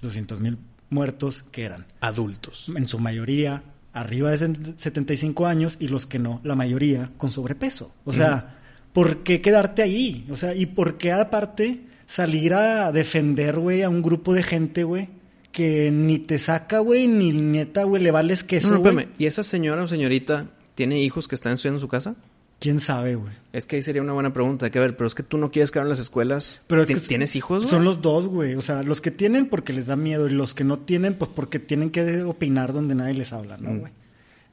200 0.00 0.40
mil 0.40 0.58
muertos 0.90 1.44
que 1.50 1.64
eran, 1.64 1.86
Adultos. 2.00 2.72
en 2.74 2.88
su 2.88 2.98
mayoría, 2.98 3.62
arriba 3.92 4.30
de 4.30 4.74
75 4.76 5.46
años 5.46 5.76
y 5.80 5.88
los 5.88 6.06
que 6.06 6.18
no, 6.18 6.40
la 6.44 6.54
mayoría 6.54 7.10
con 7.16 7.30
sobrepeso. 7.30 7.92
O 8.04 8.12
sea, 8.12 8.58
¿por 8.92 9.22
qué 9.22 9.40
quedarte 9.40 9.82
ahí? 9.82 10.26
O 10.30 10.36
sea, 10.36 10.54
¿y 10.54 10.66
por 10.66 10.98
qué 10.98 11.12
aparte 11.12 11.86
salir 12.06 12.54
a 12.54 12.92
defender, 12.92 13.58
güey, 13.58 13.82
a 13.82 13.88
un 13.88 14.02
grupo 14.02 14.34
de 14.34 14.42
gente, 14.42 14.84
güey, 14.84 15.08
que 15.52 15.90
ni 15.90 16.18
te 16.18 16.38
saca, 16.38 16.80
güey, 16.80 17.06
ni 17.06 17.32
neta, 17.32 17.84
güey, 17.84 18.02
le 18.02 18.10
vales 18.10 18.44
queso, 18.44 18.78
No, 18.78 18.92
no. 18.92 19.02
¿Y 19.18 19.26
esa 19.26 19.42
señora 19.42 19.82
o 19.82 19.88
señorita 19.88 20.46
tiene 20.74 21.00
hijos 21.00 21.28
que 21.28 21.34
están 21.34 21.54
estudiando 21.54 21.78
en 21.78 21.80
su 21.80 21.88
casa? 21.88 22.14
¿Quién 22.58 22.80
sabe, 22.80 23.16
güey? 23.16 23.32
Es 23.52 23.66
que 23.66 23.76
ahí 23.76 23.82
sería 23.82 24.00
una 24.02 24.12
buena 24.14 24.32
pregunta. 24.32 24.64
Hay 24.66 24.72
que 24.72 24.78
ver, 24.80 24.96
pero 24.96 25.06
es 25.08 25.14
que 25.14 25.22
tú 25.22 25.36
no 25.38 25.50
quieres 25.50 25.70
quedar 25.70 25.84
en 25.84 25.90
las 25.90 25.98
escuelas. 25.98 26.60
Pero 26.66 26.82
es 26.82 26.88
¿Ti- 26.88 26.94
que 26.94 27.00
¿Tienes 27.00 27.36
hijos? 27.36 27.58
güey? 27.64 27.70
Son 27.70 27.84
los 27.84 28.00
dos, 28.00 28.26
güey. 28.26 28.54
O 28.54 28.62
sea, 28.62 28.82
los 28.82 29.00
que 29.02 29.10
tienen 29.10 29.46
porque 29.48 29.72
les 29.74 29.86
da 29.86 29.94
miedo 29.96 30.26
y 30.26 30.30
los 30.30 30.54
que 30.54 30.64
no 30.64 30.78
tienen, 30.78 31.14
pues 31.14 31.30
porque 31.34 31.58
tienen 31.58 31.90
que 31.90 32.22
opinar 32.22 32.72
donde 32.72 32.94
nadie 32.94 33.14
les 33.14 33.32
habla, 33.32 33.56
¿no, 33.58 33.70
Mm. 33.72 33.78
güey? 33.80 33.92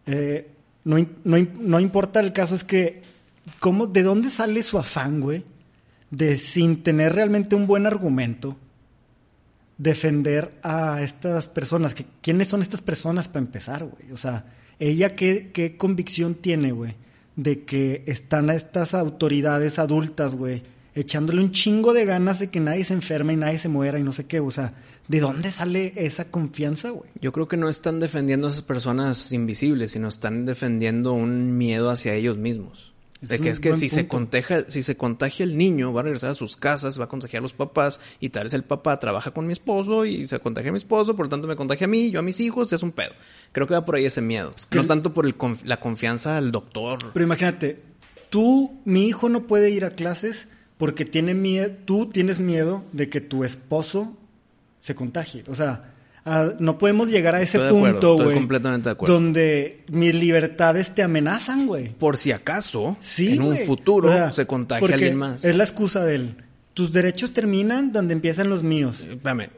Eh, 0.08 0.52
no, 0.84 0.98
no, 1.24 1.48
no 1.62 1.80
importa 1.80 2.20
el 2.20 2.34
caso, 2.34 2.56
es 2.56 2.66
que, 2.66 3.02
¿cómo, 3.62 3.88
¿de 3.88 4.04
dónde 4.04 4.30
sale 4.30 4.62
su 4.64 4.78
afán, 4.78 5.22
güey? 5.22 5.46
De 6.12 6.38
sin 6.38 6.84
tener 6.84 7.14
realmente 7.14 7.56
un 7.56 7.68
buen 7.68 7.86
argumento, 7.86 8.58
defender 9.78 10.52
a 10.62 11.02
estas 11.02 11.48
personas. 11.48 11.96
¿Quiénes 12.22 12.48
son 12.50 12.62
estas 12.62 12.82
personas 12.82 13.28
para 13.28 13.40
empezar, 13.46 13.84
güey? 13.86 14.12
O 14.12 14.18
sea, 14.18 14.46
ella 14.80 15.16
qué, 15.16 15.52
qué 15.54 15.78
convicción 15.78 16.36
tiene, 16.36 16.72
güey, 16.74 16.96
de 17.36 17.64
que 17.64 18.04
están 18.08 18.50
a 18.50 18.56
estas 18.56 18.94
autoridades 18.94 19.80
adultas, 19.80 20.36
güey, 20.36 20.64
echándole 20.96 21.42
un 21.42 21.52
chingo 21.52 21.94
de 21.94 22.06
ganas 22.06 22.40
de 22.40 22.50
que 22.50 22.60
nadie 22.60 22.84
se 22.84 22.94
enferme 22.94 23.34
y 23.34 23.38
nadie 23.38 23.60
se 23.60 23.70
muera 23.70 24.00
y 24.00 24.04
no 24.04 24.12
sé 24.12 24.26
qué. 24.26 24.40
O 24.40 24.52
sea, 24.52 24.74
¿de 25.08 25.20
dónde 25.20 25.52
sale 25.52 25.94
esa 25.96 26.26
confianza, 26.26 26.92
güey? 26.92 27.10
Yo 27.20 27.32
creo 27.32 27.48
que 27.48 27.58
no 27.58 27.70
están 27.70 28.00
defendiendo 28.00 28.48
a 28.48 28.50
esas 28.52 28.64
personas 28.64 29.32
invisibles, 29.32 29.92
sino 29.92 30.08
están 30.08 30.46
defendiendo 30.46 31.14
un 31.14 31.58
miedo 31.58 31.90
hacia 31.90 32.14
ellos 32.14 32.38
mismos. 32.38 32.93
De 33.30 33.40
que 33.40 33.50
es 33.50 33.60
que 33.60 33.74
si 33.74 33.88
se, 33.90 34.08
contagia, 34.08 34.66
si 34.68 34.84
se 34.84 34.98
contagia 34.98 35.44
el 35.46 35.58
niño, 35.58 35.94
va 35.94 36.02
a 36.02 36.04
regresar 36.04 36.32
a 36.32 36.34
sus 36.36 36.58
casas, 36.58 37.00
va 37.00 37.06
a 37.06 37.08
contagiar 37.08 37.40
a 37.40 37.44
los 37.44 37.54
papás, 37.54 38.00
y 38.20 38.30
tal 38.30 38.44
vez 38.44 38.54
el 38.54 38.64
papá 38.64 39.00
trabaja 39.00 39.32
con 39.32 39.48
mi 39.48 39.54
esposo 39.54 40.06
y 40.06 40.28
se 40.28 40.40
contagia 40.40 40.70
a 40.70 40.72
mi 40.74 40.78
esposo, 40.78 41.16
por 41.16 41.26
lo 41.26 41.30
tanto 41.30 41.48
me 41.48 41.56
contagia 41.56 41.86
a 41.86 41.88
mí, 41.88 42.12
yo 42.12 42.20
a 42.20 42.24
mis 42.24 42.40
hijos, 42.42 42.74
es 42.74 42.84
un 42.84 42.92
pedo. 42.92 43.14
Creo 43.52 43.66
que 43.68 43.74
va 43.74 43.86
por 43.86 43.96
ahí 43.96 44.06
ese 44.06 44.22
miedo. 44.22 44.54
No 44.72 44.86
tanto 44.86 45.14
por 45.14 45.26
el 45.26 45.38
conf- 45.38 45.64
la 45.64 45.80
confianza 45.80 46.38
al 46.38 46.52
doctor. 46.52 47.12
Pero 47.14 47.24
imagínate, 47.26 47.82
tú, 48.30 48.82
mi 48.86 49.08
hijo 49.08 49.30
no 49.30 49.48
puede 49.48 49.70
ir 49.70 49.86
a 49.86 49.92
clases 49.92 50.48
porque 50.78 51.06
tiene 51.06 51.34
miedo, 51.34 51.72
tú 51.86 52.08
tienes 52.08 52.40
miedo 52.40 52.84
de 52.92 53.08
que 53.10 53.22
tu 53.22 53.44
esposo 53.46 54.18
se 54.82 54.96
contagie. 54.96 55.46
O 55.48 55.56
sea, 55.56 55.93
a- 56.26 56.54
no 56.60 56.78
podemos 56.78 57.10
llegar 57.10 57.36
a 57.36 57.42
ese 57.42 57.58
Estoy 57.58 57.64
de 57.74 57.78
acuerdo, 57.78 57.94
punto, 58.00 58.12
estoy 58.14 58.26
güey. 58.26 58.38
completamente 58.38 58.90
de 58.90 58.94
acuerdo. 58.94 59.14
Donde 59.14 59.84
mis 59.90 60.16
libertades 60.16 60.94
te 60.96 61.04
amenazan, 61.04 61.68
güey. 61.68 61.90
Por 61.90 62.18
si 62.18 62.32
acaso, 62.32 62.98
Sí, 63.02 63.34
en 63.34 63.42
un 63.42 63.58
futuro, 63.60 64.10
O 64.10 64.14
sea, 64.14 64.34
se 64.34 64.46
contagia 64.48 64.80
porque 64.82 64.94
alguien 64.96 65.16
más. 65.18 65.44
Es 65.44 65.56
la 65.56 65.64
excusa 65.64 66.04
del. 66.06 66.36
Tus 66.74 66.92
derechos 66.92 67.34
terminan 67.34 67.92
donde 67.92 68.14
empiezan 68.14 68.50
los 68.50 68.64
míos. 68.64 69.02
Espérame, 69.08 69.50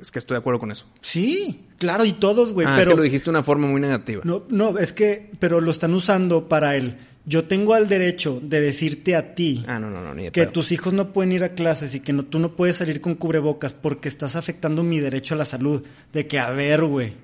es 0.00 0.10
que 0.10 0.18
estoy 0.18 0.36
de 0.36 0.38
acuerdo 0.38 0.60
con 0.60 0.70
eso. 0.70 0.86
Sí, 1.00 1.64
claro, 1.78 2.04
y 2.04 2.12
todos, 2.12 2.52
güey. 2.52 2.66
ah, 2.66 2.74
pero 2.76 2.82
es 2.82 2.94
que 2.94 2.96
lo 2.96 3.02
dijiste 3.02 3.24
de 3.26 3.30
una 3.30 3.42
forma 3.42 3.66
muy 3.66 3.80
negativa. 3.80 4.22
No, 4.24 4.44
no, 4.48 4.78
es 4.78 4.92
que, 4.92 5.30
pero 5.40 5.60
lo 5.60 5.70
están 5.70 5.92
usando 5.94 6.48
para 6.48 6.76
el. 6.76 6.98
Yo 7.28 7.44
tengo 7.46 7.76
el 7.76 7.88
derecho 7.88 8.40
de 8.40 8.60
decirte 8.60 9.16
a 9.16 9.34
ti 9.34 9.64
Ah, 9.66 9.80
no, 9.80 9.90
no, 9.90 10.00
no, 10.00 10.14
ni 10.14 10.24
que 10.30 10.42
pedo. 10.42 10.52
tus 10.52 10.70
hijos 10.70 10.92
no 10.92 11.12
pueden 11.12 11.32
ir 11.32 11.42
a 11.42 11.54
clases 11.54 11.92
y 11.94 12.00
que 12.00 12.12
no, 12.12 12.24
tú 12.24 12.38
no 12.38 12.54
puedes 12.54 12.76
salir 12.76 13.00
con 13.00 13.16
cubrebocas 13.16 13.72
porque 13.72 14.08
estás 14.08 14.36
afectando 14.36 14.84
mi 14.84 15.00
derecho 15.00 15.34
a 15.34 15.38
la 15.38 15.44
salud. 15.44 15.82
De 16.12 16.26
que, 16.28 16.38
a 16.38 16.50
ver, 16.50 16.84
güey. 16.84 17.14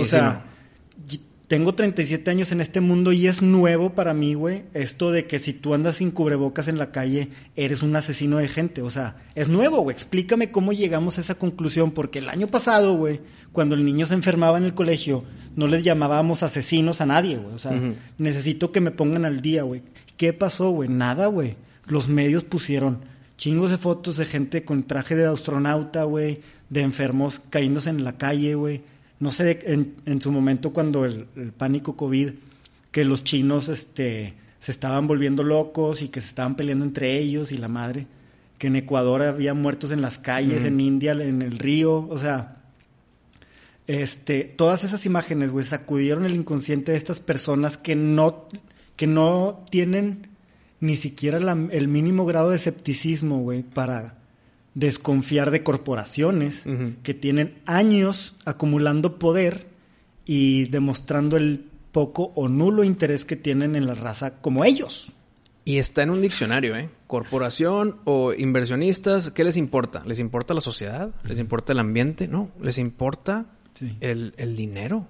O 0.00 0.04
sea, 0.04 0.44
tengo 1.52 1.74
37 1.74 2.30
años 2.30 2.50
en 2.50 2.62
este 2.62 2.80
mundo 2.80 3.12
y 3.12 3.26
es 3.26 3.42
nuevo 3.42 3.90
para 3.90 4.14
mí, 4.14 4.32
güey, 4.32 4.62
esto 4.72 5.12
de 5.12 5.26
que 5.26 5.38
si 5.38 5.52
tú 5.52 5.74
andas 5.74 5.96
sin 5.96 6.10
cubrebocas 6.10 6.66
en 6.66 6.78
la 6.78 6.92
calle, 6.92 7.28
eres 7.56 7.82
un 7.82 7.94
asesino 7.94 8.38
de 8.38 8.48
gente. 8.48 8.80
O 8.80 8.88
sea, 8.88 9.16
es 9.34 9.50
nuevo, 9.50 9.82
güey. 9.82 9.94
Explícame 9.94 10.50
cómo 10.50 10.72
llegamos 10.72 11.18
a 11.18 11.20
esa 11.20 11.34
conclusión, 11.34 11.90
porque 11.90 12.20
el 12.20 12.30
año 12.30 12.46
pasado, 12.46 12.94
güey, 12.94 13.20
cuando 13.52 13.74
el 13.74 13.84
niño 13.84 14.06
se 14.06 14.14
enfermaba 14.14 14.56
en 14.56 14.64
el 14.64 14.72
colegio, 14.72 15.24
no 15.54 15.66
les 15.66 15.84
llamábamos 15.84 16.42
asesinos 16.42 17.02
a 17.02 17.06
nadie, 17.06 17.36
güey. 17.36 17.54
O 17.54 17.58
sea, 17.58 17.78
necesito 18.16 18.72
que 18.72 18.80
me 18.80 18.90
pongan 18.90 19.26
al 19.26 19.42
día, 19.42 19.62
güey. 19.62 19.82
¿Qué 20.16 20.32
pasó, 20.32 20.70
güey? 20.70 20.88
Nada, 20.88 21.26
güey. 21.26 21.56
Los 21.84 22.08
medios 22.08 22.44
pusieron 22.44 23.00
chingos 23.36 23.70
de 23.70 23.76
fotos 23.76 24.16
de 24.16 24.24
gente 24.24 24.64
con 24.64 24.84
traje 24.84 25.16
de 25.16 25.26
astronauta, 25.26 26.04
güey, 26.04 26.40
de 26.70 26.80
enfermos 26.80 27.42
cayéndose 27.50 27.90
en 27.90 28.04
la 28.04 28.16
calle, 28.16 28.54
güey. 28.54 28.84
No 29.22 29.30
sé, 29.30 29.60
en, 29.66 29.94
en 30.04 30.20
su 30.20 30.32
momento 30.32 30.72
cuando 30.72 31.04
el, 31.04 31.26
el 31.36 31.52
pánico 31.52 31.96
COVID, 31.96 32.30
que 32.90 33.04
los 33.04 33.22
chinos 33.22 33.68
este, 33.68 34.34
se 34.58 34.72
estaban 34.72 35.06
volviendo 35.06 35.42
locos 35.44 36.02
y 36.02 36.08
que 36.08 36.20
se 36.20 36.26
estaban 36.28 36.56
peleando 36.56 36.84
entre 36.84 37.18
ellos 37.18 37.52
y 37.52 37.56
la 37.56 37.68
madre, 37.68 38.06
que 38.58 38.66
en 38.66 38.76
Ecuador 38.76 39.22
había 39.22 39.54
muertos 39.54 39.92
en 39.92 40.02
las 40.02 40.18
calles, 40.18 40.64
en 40.64 40.80
India, 40.80 41.12
en 41.12 41.40
el 41.42 41.58
río, 41.58 42.06
o 42.08 42.18
sea, 42.18 42.56
este, 43.86 44.44
todas 44.44 44.84
esas 44.84 45.04
imágenes, 45.06 45.50
güey, 45.50 45.64
sacudieron 45.64 46.24
el 46.24 46.34
inconsciente 46.34 46.92
de 46.92 46.98
estas 46.98 47.20
personas 47.20 47.76
que 47.76 47.94
no, 47.96 48.46
que 48.96 49.06
no 49.06 49.64
tienen 49.70 50.28
ni 50.80 50.96
siquiera 50.96 51.38
la- 51.40 51.68
el 51.70 51.88
mínimo 51.88 52.24
grado 52.26 52.50
de 52.50 52.56
escepticismo, 52.56 53.38
güey, 53.40 53.62
para 53.62 54.16
desconfiar 54.74 55.50
de 55.50 55.62
corporaciones 55.62 56.64
que 57.02 57.14
tienen 57.14 57.58
años 57.66 58.34
acumulando 58.44 59.18
poder 59.18 59.66
y 60.24 60.64
demostrando 60.68 61.36
el 61.36 61.66
poco 61.92 62.32
o 62.34 62.48
nulo 62.48 62.84
interés 62.84 63.24
que 63.24 63.36
tienen 63.36 63.76
en 63.76 63.86
la 63.86 63.94
raza 63.94 64.40
como 64.40 64.64
ellos. 64.64 65.12
Y 65.64 65.76
está 65.76 66.02
en 66.02 66.10
un 66.10 66.22
diccionario, 66.22 66.74
¿eh? 66.74 66.88
Corporación 67.06 67.98
o 68.04 68.32
inversionistas, 68.32 69.30
¿qué 69.30 69.44
les 69.44 69.56
importa? 69.56 70.02
¿Les 70.06 70.18
importa 70.18 70.54
la 70.54 70.60
sociedad? 70.60 71.10
¿Les 71.24 71.38
importa 71.38 71.72
el 71.72 71.78
ambiente? 71.78 72.26
No, 72.26 72.50
les 72.60 72.78
importa 72.78 73.46
Sí. 73.74 73.96
el, 74.00 74.34
el 74.36 74.54
dinero. 74.56 75.06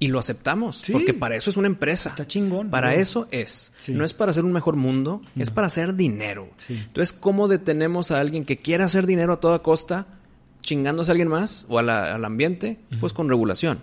Y 0.00 0.06
lo 0.08 0.18
aceptamos, 0.20 0.76
Sí. 0.78 0.92
porque 0.92 1.12
para 1.12 1.34
eso 1.34 1.50
es 1.50 1.56
una 1.56 1.66
empresa. 1.66 2.10
Está 2.10 2.26
chingón, 2.26 2.70
Para 2.70 2.90
güey. 2.90 3.00
eso 3.00 3.26
es. 3.32 3.72
Sí. 3.78 3.92
No 3.92 4.04
es 4.04 4.14
para 4.14 4.30
hacer 4.30 4.44
un 4.44 4.52
mejor 4.52 4.76
mundo, 4.76 5.20
es 5.36 5.50
para 5.50 5.66
hacer 5.66 5.94
dinero. 5.94 6.48
Sí. 6.56 6.74
Entonces, 6.74 7.12
¿cómo 7.12 7.48
detenemos 7.48 8.10
a 8.12 8.20
alguien 8.20 8.44
que 8.44 8.58
quiera 8.58 8.84
hacer 8.84 9.06
dinero 9.06 9.32
a 9.32 9.40
toda 9.40 9.60
costa, 9.62 10.06
chingándose 10.62 11.10
a 11.10 11.12
alguien 11.12 11.28
más 11.28 11.66
o 11.68 11.78
a 11.80 11.82
la- 11.82 12.14
al 12.14 12.24
ambiente? 12.24 12.78
Pues 13.00 13.12
con 13.12 13.28
regulación. 13.28 13.82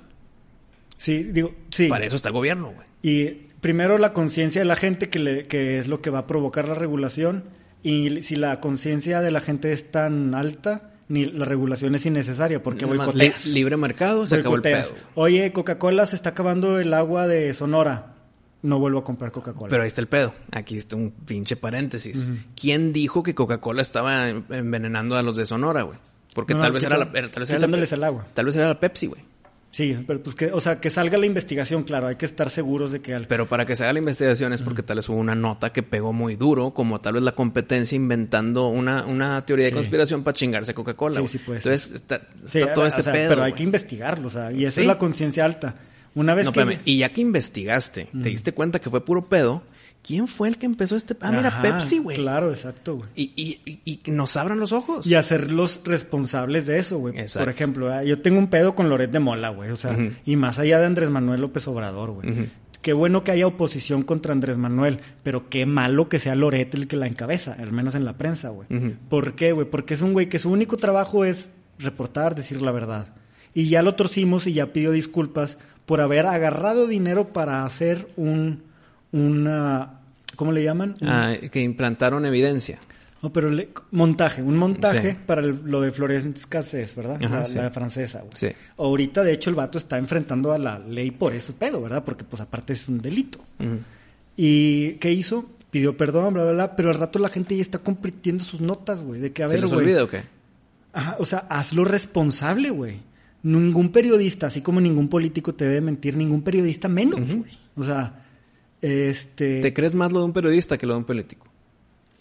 Sí, 0.98 1.24
digo, 1.24 1.54
sí. 1.72 1.88
Para 1.90 2.06
eso 2.06 2.16
está 2.16 2.30
el 2.30 2.34
gobierno, 2.34 2.72
güey. 2.72 2.88
Y 3.02 3.48
primero 3.60 3.98
la 3.98 4.14
conciencia 4.14 4.62
de 4.62 4.66
la 4.66 4.78
gente, 4.78 5.10
que, 5.10 5.20
le- 5.20 5.44
que 5.44 5.80
es 5.80 5.88
lo 5.90 6.02
que 6.02 6.10
va 6.10 6.20
a 6.20 6.28
provocar 6.28 6.68
la 6.68 6.76
regulación. 6.76 7.44
Y 7.84 8.22
si 8.22 8.36
la 8.38 8.62
conciencia 8.62 9.20
de 9.22 9.32
la 9.32 9.42
gente 9.42 9.74
es 9.74 9.92
tan 9.92 10.34
alta, 10.34 10.92
ni 11.08 11.26
la 11.26 11.46
regulación 11.46 11.96
es 11.96 12.06
innecesaria, 12.06 12.62
porque 12.64 12.86
Nada 12.86 12.98
más 12.98 13.08
boicoteas. 13.08 13.46
li- 13.48 13.54
libre 13.54 13.78
mercado, 13.78 14.26
se 14.26 14.38
acabó 14.38 14.56
el 14.56 14.62
pedo. 14.62 14.92
Oye, 15.16 15.52
Coca-Cola 15.52 16.06
se 16.06 16.16
está 16.16 16.32
acabando 16.32 16.80
el 16.80 16.94
agua 16.94 17.28
de 17.28 17.54
Sonora. 17.54 18.14
No 18.64 18.80
vuelvo 18.80 19.00
a 19.00 19.04
comprar 19.04 19.32
Coca-Cola. 19.32 19.70
Pero 19.70 19.84
ahí 19.84 19.88
está 19.88 20.02
el 20.02 20.08
pedo. 20.08 20.34
Aquí 20.52 20.78
está 20.78 20.96
un 20.96 21.12
pinche 21.12 21.56
paréntesis. 21.56 22.28
¿Quién 22.60 22.94
dijo 22.94 23.22
que 23.22 23.36
Coca-Cola 23.36 23.84
estaba 23.84 24.28
envenenando 24.30 25.16
a 25.16 25.22
los 25.22 25.36
de 25.36 25.46
Sonora, 25.46 25.84
güey? 25.84 26.00
Porque 26.34 26.54
No, 26.54 26.58
no, 26.60 26.64
tal 26.66 26.72
vez 26.74 26.84
era 26.84 26.98
la, 26.98 27.06
quita- 27.06 27.20
era- 27.20 27.30
tal 27.32 27.40
vez 27.42 27.50
era 27.52 27.60
la- 27.60 27.66
quitándoles 27.68 27.92
el 27.92 28.04
agua. 28.04 28.28
Tal 28.34 28.46
vez 28.46 28.56
era 28.56 28.68
la 28.68 28.80
Pepsi, 28.80 29.06
güey. 29.08 29.22
Sí, 29.76 29.94
pero 30.08 30.24
pues 30.24 30.38
que, 30.38 30.54
o 30.54 30.62
sea, 30.62 30.80
que 30.80 30.90
salga 30.90 31.18
la 31.18 31.26
investigación, 31.26 31.84
claro, 31.84 32.08
hay 32.08 32.16
que 32.16 32.26
estar 32.26 32.50
seguros 32.50 32.94
de 32.94 33.02
que 33.02 33.14
al- 33.14 33.28
Pero 33.28 33.50
para 33.50 33.66
que 33.66 33.76
se 33.76 33.84
haga 33.84 33.92
la 33.92 34.00
investigación 34.00 34.54
es 34.54 34.62
porque 34.62 34.84
tal 34.84 34.96
vez 34.96 35.10
hubo 35.10 35.18
una 35.18 35.36
nota 35.36 35.74
que 35.74 35.84
pegó 35.84 36.14
muy 36.14 36.38
duro, 36.38 36.74
como 36.74 37.00
tal 37.00 37.16
vez 37.16 37.24
la 37.24 37.34
competencia 37.34 37.94
inventando 37.98 38.70
una, 38.70 39.06
una 39.06 39.46
teoría 39.46 39.66
de 39.66 39.74
conspiración 39.74 40.24
para 40.24 40.34
chingarse 40.34 40.74
Coca-Cola. 40.74 41.20
Sí, 41.20 41.28
sí 41.28 41.38
puede 41.40 41.60
ser. 41.60 41.74
Entonces 41.74 41.94
está, 41.94 42.74
todo 42.74 42.86
o 42.86 42.88
ese 42.88 43.04
sea, 43.04 43.12
pedo. 43.12 43.28
Pero 43.32 43.44
hay 43.44 43.52
que 43.52 43.64
investigarlo, 43.64 44.28
o 44.28 44.32
sea, 44.32 44.50
y 44.54 44.64
eso 44.64 44.80
es 44.80 44.88
la 44.88 44.98
conciencia 44.98 45.44
alta. 45.44 45.76
Una 46.14 46.34
vez 46.36 46.46
No, 46.46 46.54
que... 46.54 46.62
espérame. 46.62 46.82
Y 46.86 47.00
ya 47.00 47.12
que 47.12 47.20
investigaste, 47.20 48.08
te 48.14 48.30
diste 48.30 48.54
cuenta 48.54 48.80
que 48.80 48.90
fue 48.90 49.04
puro 49.04 49.28
pedo, 49.28 49.62
¿quién 50.06 50.28
fue 50.28 50.48
el 50.48 50.58
que 50.58 50.68
empezó 50.68 50.96
este? 50.96 51.16
Ah, 51.22 51.32
mira, 51.32 51.48
Ajá, 51.48 51.62
Pepsi, 51.64 51.98
güey. 51.98 52.18
Claro, 52.18 52.52
exacto, 52.52 52.98
güey. 52.98 53.10
Y, 53.16 53.32
y, 53.36 53.82
y, 53.86 54.02
y 54.06 54.12
nos 54.12 54.38
abran 54.38 54.60
los 54.60 54.72
ojos. 54.72 55.06
Y 55.08 55.16
hacerlos 55.16 55.82
responsables 55.84 56.68
de 56.68 56.78
eso, 56.78 57.00
güey. 57.00 57.16
Por 57.34 57.50
ejemplo, 57.50 57.92
ah, 57.92 58.04
yo 58.04 58.22
tengo 58.22 58.38
un 58.38 58.48
pedo 58.48 58.76
con 58.76 58.90
Loret 58.90 59.12
de 59.12 59.20
Mola, 59.20 59.50
güey. 59.50 59.72
O 59.72 59.78
sea, 59.78 59.98
y 60.26 60.36
más 60.36 60.60
allá 60.60 60.80
de 60.80 60.86
Andrés 60.86 61.10
Manuel 61.10 61.42
López 61.42 61.68
Obrador, 61.68 62.12
güey. 62.12 62.50
Qué 62.82 62.94
bueno 62.94 63.24
que 63.24 63.32
haya 63.32 63.48
oposición 63.48 64.04
contra 64.04 64.32
Andrés 64.32 64.60
Manuel, 64.60 65.00
pero 65.24 65.50
qué 65.50 65.66
malo 65.66 66.08
que 66.08 66.20
sea 66.20 66.36
Loret 66.36 66.76
el 66.76 66.88
que 66.88 66.96
la 66.96 67.08
encabeza, 67.08 67.54
al 67.58 67.72
menos 67.72 67.96
en 67.96 68.06
la 68.06 68.16
prensa, 68.16 68.50
güey. 68.50 68.68
¿Por 69.10 69.34
qué, 69.34 69.54
güey? 69.54 69.68
Porque 69.68 69.96
es 69.96 70.02
un 70.02 70.14
güey 70.14 70.30
que 70.30 70.38
su 70.38 70.52
único 70.52 70.78
trabajo 70.78 71.26
es 71.26 71.50
reportar, 71.80 72.36
decir 72.36 72.62
la 72.62 72.72
verdad. 72.72 73.08
Y 73.56 73.70
ya 73.70 73.82
lo 73.82 73.96
torcimos 73.96 74.46
y 74.46 74.54
ya 74.54 74.72
pidió 74.72 74.92
disculpas 74.92 75.58
por 75.88 76.02
haber 76.02 76.28
agarrado 76.28 76.88
dinero 76.88 77.34
para 77.34 77.66
hacer 77.66 78.08
un, 78.18 78.64
una, 79.12 79.95
¿cómo 80.36 80.52
le 80.52 80.64
llaman? 80.64 80.94
Ah, 81.04 81.34
que 81.52 81.62
implantaron 81.62 82.26
evidencia. 82.26 82.80
No, 83.22 83.34
pero 83.34 83.50
le- 83.50 83.70
montaje, 83.92 84.44
un 84.44 84.56
montaje 84.58 85.12
Sí. 85.14 85.18
para 85.26 85.42
el- 85.42 85.62
lo 85.66 85.82
de 85.82 85.92
Florence 85.92 86.42
Cassés, 86.48 86.94
¿verdad? 86.96 87.18
Ajá, 87.24 87.40
la, 87.40 87.46
sí. 87.46 87.58
la 87.58 87.72
francesa, 87.72 88.20
güey. 88.20 88.32
Sí. 88.36 88.48
Ahorita, 88.78 89.24
de 89.24 89.34
hecho, 89.34 89.50
el 89.50 89.56
vato 89.56 89.78
está 89.80 89.98
enfrentando 89.98 90.52
a 90.52 90.60
la 90.60 90.78
ley 90.78 91.10
por 91.12 91.34
eso 91.34 91.56
pedo, 91.56 91.82
¿verdad? 91.82 92.04
Porque, 92.04 92.24
pues, 92.24 92.42
aparte 92.42 92.74
es 92.74 92.88
un 92.88 93.00
delito. 93.00 93.40
¿Y 94.38 94.94
qué 94.94 95.12
hizo? 95.12 95.50
Pidió 95.72 95.98
perdón, 95.98 96.34
bla, 96.34 96.44
bla, 96.44 96.54
bla, 96.54 96.76
pero 96.76 96.90
al 96.90 97.00
rato 97.00 97.20
la 97.20 97.30
gente 97.30 97.56
ya 97.56 97.62
está 97.62 97.80
compartiendo 97.80 98.44
sus 98.44 98.62
notas, 98.62 99.02
güey, 99.04 99.20
de 99.20 99.32
que, 99.34 99.44
a 99.44 99.48
¿Se 99.50 99.56
ver, 99.56 99.62
les 99.64 99.72
güey. 99.74 99.86
olvida 99.86 100.04
o 100.04 100.08
qué? 100.08 100.24
Ajá, 100.94 101.16
o 101.20 101.26
sea, 101.26 101.40
hazlo 101.50 101.84
responsable, 101.84 102.70
güey. 102.70 103.00
Ningún 103.44 103.92
periodista, 103.92 104.48
así 104.48 104.62
como 104.62 104.80
ningún 104.80 105.10
político 105.10 105.54
te 105.54 105.66
debe 105.66 105.82
mentir, 105.82 106.16
ningún 106.16 106.42
periodista 106.44 106.88
menos, 106.88 107.34
güey. 107.36 107.52
O 107.76 107.84
sea, 107.84 108.25
este... 108.82 109.62
¿Te 109.62 109.74
crees 109.74 109.96
más 109.96 110.12
lo 110.12 110.20
de 110.20 110.26
un 110.26 110.34
periodista 110.34 110.78
que 110.78 110.86
lo 110.86 110.94
de 110.94 111.00
un 111.00 111.06
político? 111.06 111.48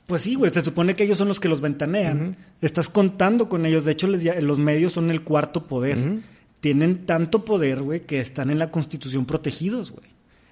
Pues 0.07 0.23
sí, 0.23 0.35
güey, 0.35 0.53
se 0.53 0.63
supone 0.63 0.95
que 0.95 1.05
ellos 1.05 1.17
son 1.19 1.29
los 1.29 1.41
que 1.41 1.49
los 1.49 1.61
ventanean. 1.61 2.37
Estás 2.61 2.89
contando 2.91 3.49
con 3.49 3.65
ellos. 3.65 3.85
De 3.85 3.93
hecho, 3.93 4.07
les 4.07 4.43
los 4.43 4.59
medios 4.59 4.93
son 4.93 5.11
el 5.11 5.23
cuarto 5.23 5.65
poder. 5.65 6.21
Tienen 6.61 7.07
tanto 7.07 7.45
poder, 7.45 7.83
güey, 7.83 8.01
que 8.01 8.21
están 8.21 8.51
en 8.51 8.59
la 8.59 8.71
Constitución 8.71 9.25
protegidos, 9.27 9.93
güey. 9.93 10.07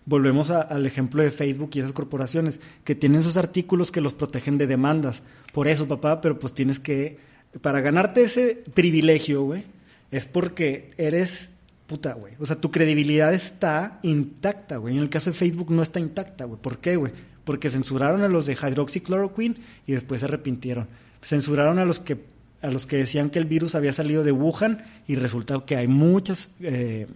Volvemos 0.04 0.50
a- 0.50 0.62
al 0.62 0.84
ejemplo 0.86 1.22
de 1.22 1.30
Facebook 1.30 1.70
y 1.74 1.78
esas 1.80 1.92
corporaciones 1.92 2.60
que 2.82 2.94
tienen 2.94 3.22
sus 3.22 3.36
artículos 3.36 3.92
que 3.92 4.00
los 4.00 4.12
protegen 4.14 4.58
de 4.58 4.66
demandas. 4.66 5.22
Por 5.52 5.68
eso, 5.68 5.86
papá, 5.86 6.20
pero 6.20 6.38
pues 6.38 6.52
tienes 6.54 6.78
que... 6.80 7.18
Para 7.60 7.80
ganarte 7.82 8.24
ese 8.24 8.62
privilegio, 8.74 9.42
güey, 9.42 9.64
es 10.10 10.24
porque 10.24 10.90
eres 10.96 11.50
puta, 11.92 12.14
güey. 12.14 12.32
O 12.38 12.46
sea, 12.46 12.56
tu 12.58 12.70
credibilidad 12.70 13.34
está 13.34 14.00
intacta, 14.02 14.78
güey. 14.78 14.96
En 14.96 15.02
el 15.02 15.10
caso 15.10 15.30
de 15.30 15.36
Facebook 15.36 15.70
no 15.70 15.82
está 15.82 16.00
intacta, 16.00 16.46
güey. 16.46 16.58
¿Por 16.58 16.78
qué, 16.78 16.96
güey? 16.96 17.12
Porque 17.44 17.68
censuraron 17.68 18.22
a 18.22 18.28
los 18.28 18.46
de 18.46 18.54
hydroxychloroquine 18.54 19.56
y 19.86 19.92
después 19.92 20.20
se 20.20 20.26
arrepintieron. 20.26 20.88
Censuraron 21.20 21.78
a 21.78 21.84
los 21.84 22.00
que 22.00 22.32
a 22.62 22.70
los 22.70 22.86
que 22.86 22.96
decían 22.96 23.28
que 23.28 23.40
el 23.40 23.44
virus 23.44 23.74
había 23.74 23.92
salido 23.92 24.24
de 24.24 24.32
Wuhan 24.32 24.84
y 25.06 25.16
resulta 25.16 25.62
que 25.66 25.76
hay 25.76 25.86
muchas 25.86 26.48
eh, 26.60 27.08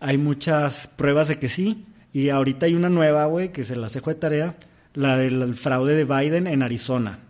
hay 0.00 0.18
muchas 0.18 0.88
pruebas 0.88 1.28
de 1.28 1.38
que 1.38 1.48
sí. 1.48 1.84
Y 2.12 2.30
ahorita 2.30 2.66
hay 2.66 2.74
una 2.74 2.88
nueva, 2.88 3.26
güey, 3.26 3.52
que 3.52 3.64
se 3.64 3.76
las 3.76 3.92
dejo 3.92 4.10
de 4.10 4.16
tarea, 4.16 4.56
la 4.94 5.16
del 5.18 5.40
el 5.40 5.54
fraude 5.54 5.94
de 5.94 6.04
Biden 6.04 6.48
en 6.48 6.64
Arizona. 6.64 7.20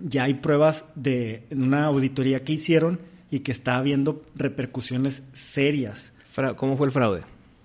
Ya 0.00 0.24
hay 0.24 0.34
pruebas 0.34 0.84
de 0.96 1.46
una 1.52 1.84
auditoría 1.84 2.42
que 2.42 2.54
hicieron 2.54 2.98
y 3.30 3.40
que 3.40 3.52
está 3.52 3.76
habiendo 3.78 4.22
repercusiones 4.34 5.22
serias. 5.52 6.12
¿Cómo 6.56 6.76
fue 6.76 6.86
el 6.86 6.92
fraude? 6.92 7.22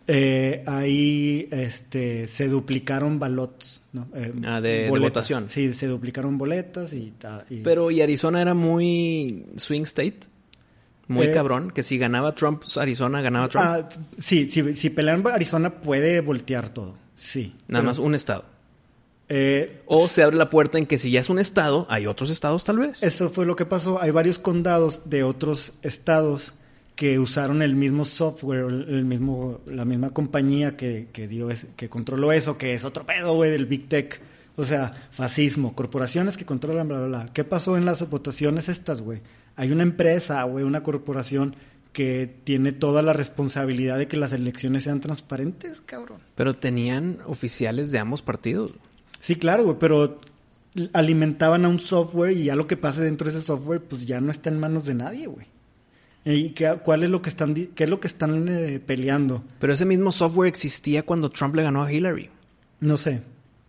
Eh, 0.07 0.63
ahí 0.65 1.47
este, 1.51 2.27
se 2.27 2.47
duplicaron 2.47 3.19
ballots. 3.19 3.81
¿no? 3.93 4.07
Eh, 4.15 4.33
Ah, 4.45 4.59
de- 4.59 4.89
de 4.91 4.99
votación. 4.99 5.47
Sí, 5.49 5.73
se 5.73 5.87
duplicaron 5.87 6.37
boletas 6.37 6.91
y... 6.93 7.13
y- 7.49 7.57
Pero, 7.61 7.91
¿y 7.91 8.01
Arizona 8.01 8.41
era 8.41 8.53
muy 8.53 9.45
swing 9.57 9.83
state? 9.83 10.19
Muy 11.07 11.27
Eh, 11.27 11.31
cabrón, 11.33 11.71
que 11.71 11.83
si 11.83 11.97
ganaba 11.97 12.33
Trump, 12.35 12.63
Arizona 12.77 13.21
ganaba 13.21 13.49
Trump. 13.49 13.65
Ah, 13.67 13.89
sí, 14.17 14.49
si, 14.49 14.75
si 14.75 14.89
pelean 14.89 15.23
Arizona 15.27 15.81
puede 15.81 16.21
voltear 16.21 16.69
todo. 16.69 16.97
Sí. 17.15 17.53
Nada 17.67 17.81
Pero, 17.81 17.83
más 17.83 17.97
un 17.99 18.15
estado. 18.15 18.45
Eh, 19.33 19.81
O 19.85 20.09
se 20.09 20.23
abre 20.23 20.35
la 20.35 20.49
puerta 20.49 20.77
en 20.77 20.85
que 20.85 20.97
si 20.97 21.09
ya 21.09 21.21
es 21.21 21.29
un 21.29 21.39
estado, 21.39 21.87
hay 21.89 22.05
otros 22.05 22.29
estados 22.29 22.65
tal 22.65 22.79
vez. 22.79 23.01
Eso 23.01 23.29
fue 23.29 23.45
lo 23.45 23.55
que 23.55 23.65
pasó. 23.65 24.01
Hay 24.01 24.11
varios 24.11 24.37
condados 24.37 25.01
de 25.05 25.23
otros 25.23 25.71
estados 25.83 26.53
que 26.97 27.17
usaron 27.17 27.61
el 27.61 27.73
mismo 27.73 28.03
software, 28.03 28.65
el 28.65 29.05
mismo, 29.05 29.61
la 29.65 29.85
misma 29.85 30.09
compañía 30.09 30.75
que, 30.75 31.07
que 31.13 31.29
dio 31.29 31.47
que 31.77 31.87
controló 31.87 32.33
eso, 32.33 32.57
que 32.57 32.73
es 32.73 32.83
otro 32.83 33.05
pedo, 33.05 33.33
güey, 33.33 33.51
del 33.51 33.67
Big 33.67 33.87
Tech. 33.87 34.21
O 34.57 34.65
sea, 34.65 34.93
fascismo, 35.11 35.75
corporaciones 35.75 36.35
que 36.35 36.45
controlan, 36.45 36.89
bla, 36.89 36.97
bla, 36.97 37.07
bla. 37.07 37.33
¿Qué 37.33 37.45
pasó 37.45 37.77
en 37.77 37.85
las 37.85 38.07
votaciones 38.09 38.67
estas, 38.67 38.99
güey? 38.99 39.21
Hay 39.55 39.71
una 39.71 39.83
empresa, 39.83 40.43
güey, 40.43 40.65
una 40.65 40.83
corporación 40.83 41.55
que 41.93 42.29
tiene 42.43 42.73
toda 42.73 43.01
la 43.01 43.13
responsabilidad 43.13 43.97
de 43.97 44.09
que 44.09 44.17
las 44.17 44.33
elecciones 44.33 44.83
sean 44.83 44.99
transparentes, 44.99 45.79
cabrón. 45.81 46.19
Pero 46.35 46.53
tenían 46.55 47.19
oficiales 47.25 47.91
de 47.91 47.99
ambos 47.99 48.21
partidos. 48.21 48.73
Sí, 49.21 49.35
claro, 49.37 49.63
güey, 49.63 49.77
pero 49.79 50.19
alimentaban 50.93 51.65
a 51.65 51.69
un 51.69 51.79
software 51.79 52.31
y 52.35 52.45
ya 52.45 52.55
lo 52.55 52.67
que 52.67 52.77
pase 52.77 53.01
dentro 53.01 53.29
de 53.31 53.37
ese 53.37 53.45
software, 53.45 53.81
pues 53.81 54.05
ya 54.05 54.21
no 54.21 54.31
está 54.31 54.49
en 54.49 54.59
manos 54.59 54.85
de 54.85 54.93
nadie, 54.95 55.27
güey. 55.27 55.45
¿Y 56.23 56.49
qué, 56.49 56.77
cuál 56.83 57.03
es 57.03 57.09
lo 57.09 57.21
que 57.21 57.29
están, 57.29 57.53
qué 57.55 57.83
es 57.83 57.89
lo 57.89 57.99
que 57.99 58.07
están 58.07 58.47
eh, 58.47 58.79
peleando? 58.79 59.43
Pero 59.59 59.73
ese 59.73 59.85
mismo 59.85 60.11
software 60.11 60.47
existía 60.47 61.03
cuando 61.03 61.29
Trump 61.29 61.55
le 61.55 61.63
ganó 61.63 61.83
a 61.83 61.91
Hillary. 61.91 62.29
No 62.79 62.97
sé, 62.97 63.21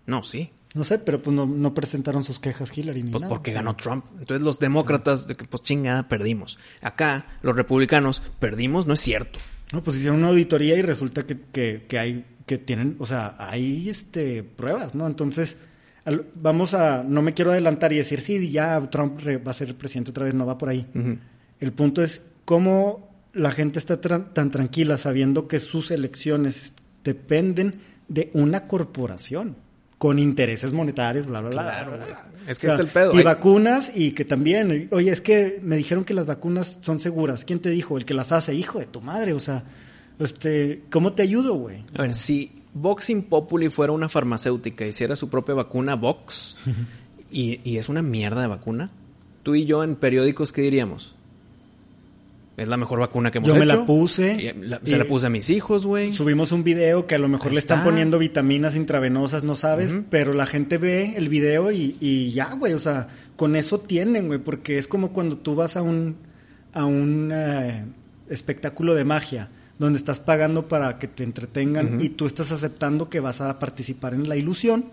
No, 0.06 0.22
sí. 0.22 0.50
no 0.74 0.84
sé, 0.84 0.98
pero 0.98 1.22
pues 1.22 1.34
no, 1.34 1.46
no 1.46 1.72
presentaron 1.74 2.24
sus 2.24 2.38
quejas 2.38 2.76
Hillary 2.76 3.02
ni 3.02 3.10
Pues 3.10 3.22
nada. 3.22 3.30
porque 3.34 3.52
ganó 3.52 3.74
Trump. 3.76 4.04
Entonces 4.18 4.42
los 4.42 4.58
demócratas, 4.58 5.26
de 5.26 5.34
que 5.34 5.44
pues 5.44 5.62
chingada, 5.62 6.08
perdimos. 6.08 6.58
Acá, 6.82 7.26
los 7.42 7.56
republicanos, 7.56 8.22
perdimos, 8.38 8.86
no 8.86 8.94
es 8.94 9.00
cierto. 9.00 9.38
No, 9.72 9.82
pues 9.82 9.96
hicieron 9.96 10.18
una 10.18 10.28
auditoría 10.28 10.76
y 10.76 10.82
resulta 10.82 11.24
que, 11.26 11.38
que, 11.52 11.86
que 11.88 11.98
hay, 11.98 12.26
que 12.46 12.58
tienen, 12.58 12.96
o 12.98 13.06
sea, 13.06 13.36
hay 13.38 13.88
este 13.88 14.42
pruebas, 14.42 14.94
¿no? 14.94 15.06
Entonces, 15.06 15.56
al- 16.04 16.26
vamos 16.34 16.74
a, 16.74 17.02
no 17.02 17.22
me 17.22 17.34
quiero 17.34 17.52
adelantar 17.52 17.92
y 17.92 17.98
decir, 17.98 18.20
sí, 18.20 18.50
ya 18.50 18.80
Trump 18.90 19.20
re- 19.20 19.38
va 19.38 19.52
a 19.52 19.54
ser 19.54 19.74
presidente 19.76 20.10
otra 20.10 20.24
vez, 20.24 20.34
no 20.34 20.44
va 20.46 20.58
por 20.58 20.68
ahí. 20.68 20.86
El 21.60 21.72
punto 21.72 22.02
es 22.02 22.20
cómo 22.44 23.10
la 23.32 23.52
gente 23.52 23.78
está 23.78 24.00
tan 24.00 24.50
tranquila 24.50 24.98
sabiendo 24.98 25.46
que 25.48 25.58
sus 25.58 25.90
elecciones 25.90 26.72
dependen 27.04 27.76
de 28.08 28.30
una 28.34 28.66
corporación 28.66 29.56
con 29.98 30.18
intereses 30.18 30.72
monetarios, 30.72 31.26
bla, 31.26 31.40
bla, 31.40 31.50
bla. 31.50 31.62
Claro, 31.62 31.92
bla, 31.96 32.06
bla. 32.06 32.24
Es 32.48 32.58
que 32.58 32.66
está 32.66 32.82
el 32.82 32.88
pedo. 32.88 33.14
Y 33.14 33.18
Hay- 33.18 33.24
vacunas 33.24 33.92
y 33.94 34.10
que 34.12 34.24
también, 34.24 34.88
oye, 34.90 35.12
es 35.12 35.20
que 35.20 35.60
me 35.62 35.76
dijeron 35.76 36.04
que 36.04 36.12
las 36.12 36.26
vacunas 36.26 36.78
son 36.80 36.98
seguras. 36.98 37.44
¿Quién 37.44 37.60
te 37.60 37.70
dijo? 37.70 37.96
El 37.96 38.04
que 38.04 38.12
las 38.12 38.32
hace, 38.32 38.52
hijo 38.52 38.80
de 38.80 38.86
tu 38.86 39.00
madre, 39.00 39.32
o 39.32 39.38
sea, 39.40 39.62
este, 40.24 40.82
¿cómo 40.90 41.12
te 41.12 41.22
ayudo, 41.22 41.54
güey? 41.54 41.84
A 41.96 42.02
ver, 42.02 42.14
si 42.14 42.52
Voxing 42.74 43.22
Populi 43.24 43.68
fuera 43.70 43.92
una 43.92 44.08
farmacéutica, 44.08 44.86
hiciera 44.86 45.16
su 45.16 45.28
propia 45.28 45.54
vacuna 45.54 45.94
Vox, 45.94 46.56
y, 47.30 47.60
y 47.68 47.76
es 47.78 47.88
una 47.88 48.02
mierda 48.02 48.40
de 48.42 48.46
vacuna, 48.48 48.90
tú 49.42 49.54
y 49.54 49.64
yo 49.64 49.84
en 49.84 49.96
periódicos, 49.96 50.52
¿qué 50.52 50.62
diríamos? 50.62 51.14
Es 52.56 52.68
la 52.68 52.76
mejor 52.76 53.00
vacuna 53.00 53.30
que 53.30 53.38
hemos 53.38 53.48
Yo 53.48 53.54
hecho. 53.54 53.60
me 53.60 53.66
la 53.66 53.86
puse. 53.86 54.54
La- 54.60 54.78
se 54.84 54.98
la 54.98 55.06
puse 55.06 55.26
a 55.26 55.30
mis 55.30 55.48
hijos, 55.48 55.86
güey. 55.86 56.12
Subimos 56.12 56.52
un 56.52 56.62
video 56.62 57.06
que 57.06 57.14
a 57.14 57.18
lo 57.18 57.26
mejor 57.26 57.48
Ahí 57.48 57.54
le 57.54 57.60
están 57.60 57.78
está. 57.78 57.88
poniendo 57.90 58.18
vitaminas 58.18 58.76
intravenosas, 58.76 59.42
no 59.42 59.54
sabes, 59.54 59.94
pero 60.10 60.34
la 60.34 60.44
gente 60.44 60.76
ve 60.76 61.14
el 61.16 61.30
video 61.30 61.72
y, 61.72 61.96
y 61.98 62.30
ya, 62.32 62.52
güey, 62.54 62.74
o 62.74 62.78
sea, 62.78 63.08
con 63.36 63.56
eso 63.56 63.80
tienen, 63.80 64.26
güey, 64.26 64.38
porque 64.38 64.76
es 64.76 64.86
como 64.86 65.12
cuando 65.14 65.38
tú 65.38 65.54
vas 65.54 65.78
a 65.78 65.82
un, 65.82 66.16
a 66.74 66.84
un 66.84 67.30
eh, 67.34 67.86
espectáculo 68.28 68.94
de 68.94 69.04
magia, 69.04 69.48
donde 69.78 69.98
estás 69.98 70.20
pagando 70.20 70.68
para 70.68 70.98
que 70.98 71.08
te 71.08 71.24
entretengan 71.24 72.00
y 72.00 72.10
tú 72.10 72.26
estás 72.26 72.52
aceptando 72.52 73.08
que 73.08 73.20
vas 73.20 73.40
a 73.40 73.58
participar 73.58 74.14
en 74.14 74.28
la 74.28 74.36
ilusión, 74.36 74.84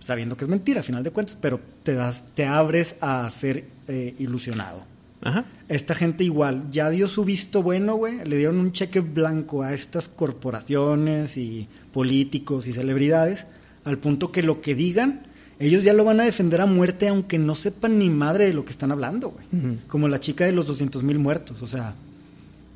sabiendo 0.00 0.36
que 0.36 0.44
es 0.44 0.50
mentira, 0.50 0.80
a 0.80 0.84
final 0.84 1.02
de 1.02 1.10
cuentas, 1.10 1.36
pero 1.40 1.60
te 1.82 1.94
das, 1.94 2.22
te 2.34 2.46
abres 2.46 2.96
a 3.00 3.28
ser 3.30 3.64
eh, 3.86 4.14
ilusionado. 4.18 4.84
Ajá. 5.24 5.46
Esta 5.68 5.94
gente 5.94 6.24
igual, 6.24 6.64
ya 6.70 6.90
dio 6.90 7.08
su 7.08 7.24
visto 7.24 7.62
bueno, 7.62 7.96
güey. 7.96 8.24
Le 8.24 8.36
dieron 8.36 8.58
un 8.58 8.72
cheque 8.72 9.00
blanco 9.00 9.62
a 9.62 9.74
estas 9.74 10.08
corporaciones 10.08 11.36
y 11.36 11.66
políticos 11.92 12.66
y 12.66 12.72
celebridades, 12.72 13.46
al 13.84 13.98
punto 13.98 14.30
que 14.30 14.42
lo 14.42 14.60
que 14.60 14.74
digan, 14.74 15.22
ellos 15.58 15.82
ya 15.82 15.92
lo 15.92 16.04
van 16.04 16.20
a 16.20 16.24
defender 16.24 16.60
a 16.60 16.66
muerte, 16.66 17.08
aunque 17.08 17.38
no 17.38 17.54
sepan 17.54 17.98
ni 17.98 18.10
madre 18.10 18.46
de 18.46 18.52
lo 18.52 18.64
que 18.64 18.70
están 18.70 18.92
hablando, 18.92 19.30
güey. 19.30 19.78
Como 19.88 20.06
la 20.08 20.20
chica 20.20 20.44
de 20.44 20.52
los 20.52 20.66
200 20.66 21.02
mil 21.02 21.18
muertos, 21.18 21.62
o 21.62 21.66
sea, 21.66 21.94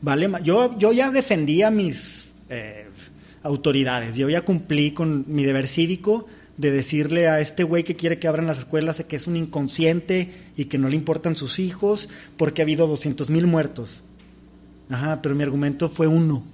vale. 0.03 0.29
ma- 0.29 0.41
Yo, 0.41 0.77
yo 0.79 0.93
ya 0.93 1.11
defendí 1.11 1.63
a 1.63 1.71
mis 1.71 2.27
eh, 2.51 2.87
autoridades, 3.43 4.15
yo 4.17 4.29
ya 4.29 4.43
cumplí 4.43 4.91
con 4.93 5.25
mi 5.29 5.45
deber 5.45 5.67
cívico 5.69 6.27
de 6.59 6.71
decirle 6.71 7.29
a 7.29 7.41
este 7.41 7.65
güey 7.65 7.83
que 7.83 7.97
quiere 7.97 8.19
que 8.19 8.29
abran 8.29 8.47
las 8.47 8.59
escuelas 8.59 9.03
que 9.09 9.17
es 9.17 9.27
un 9.27 9.37
inconsciente 9.37 10.31
y 10.57 10.67
que 10.67 10.77
no 10.79 10.89
le 10.89 10.97
importan 10.97 11.35
sus 11.35 11.59
hijos 11.59 12.09
porque 12.37 12.61
ha 12.61 12.65
habido 12.65 12.87
200 12.87 13.31
mil 13.31 13.47
muertos. 13.47 14.03
Ajá, 14.91 15.23
pero 15.23 15.35
mi 15.35 15.43
argumento 15.43 15.89
fue 15.89 16.07
uno. 16.07 16.45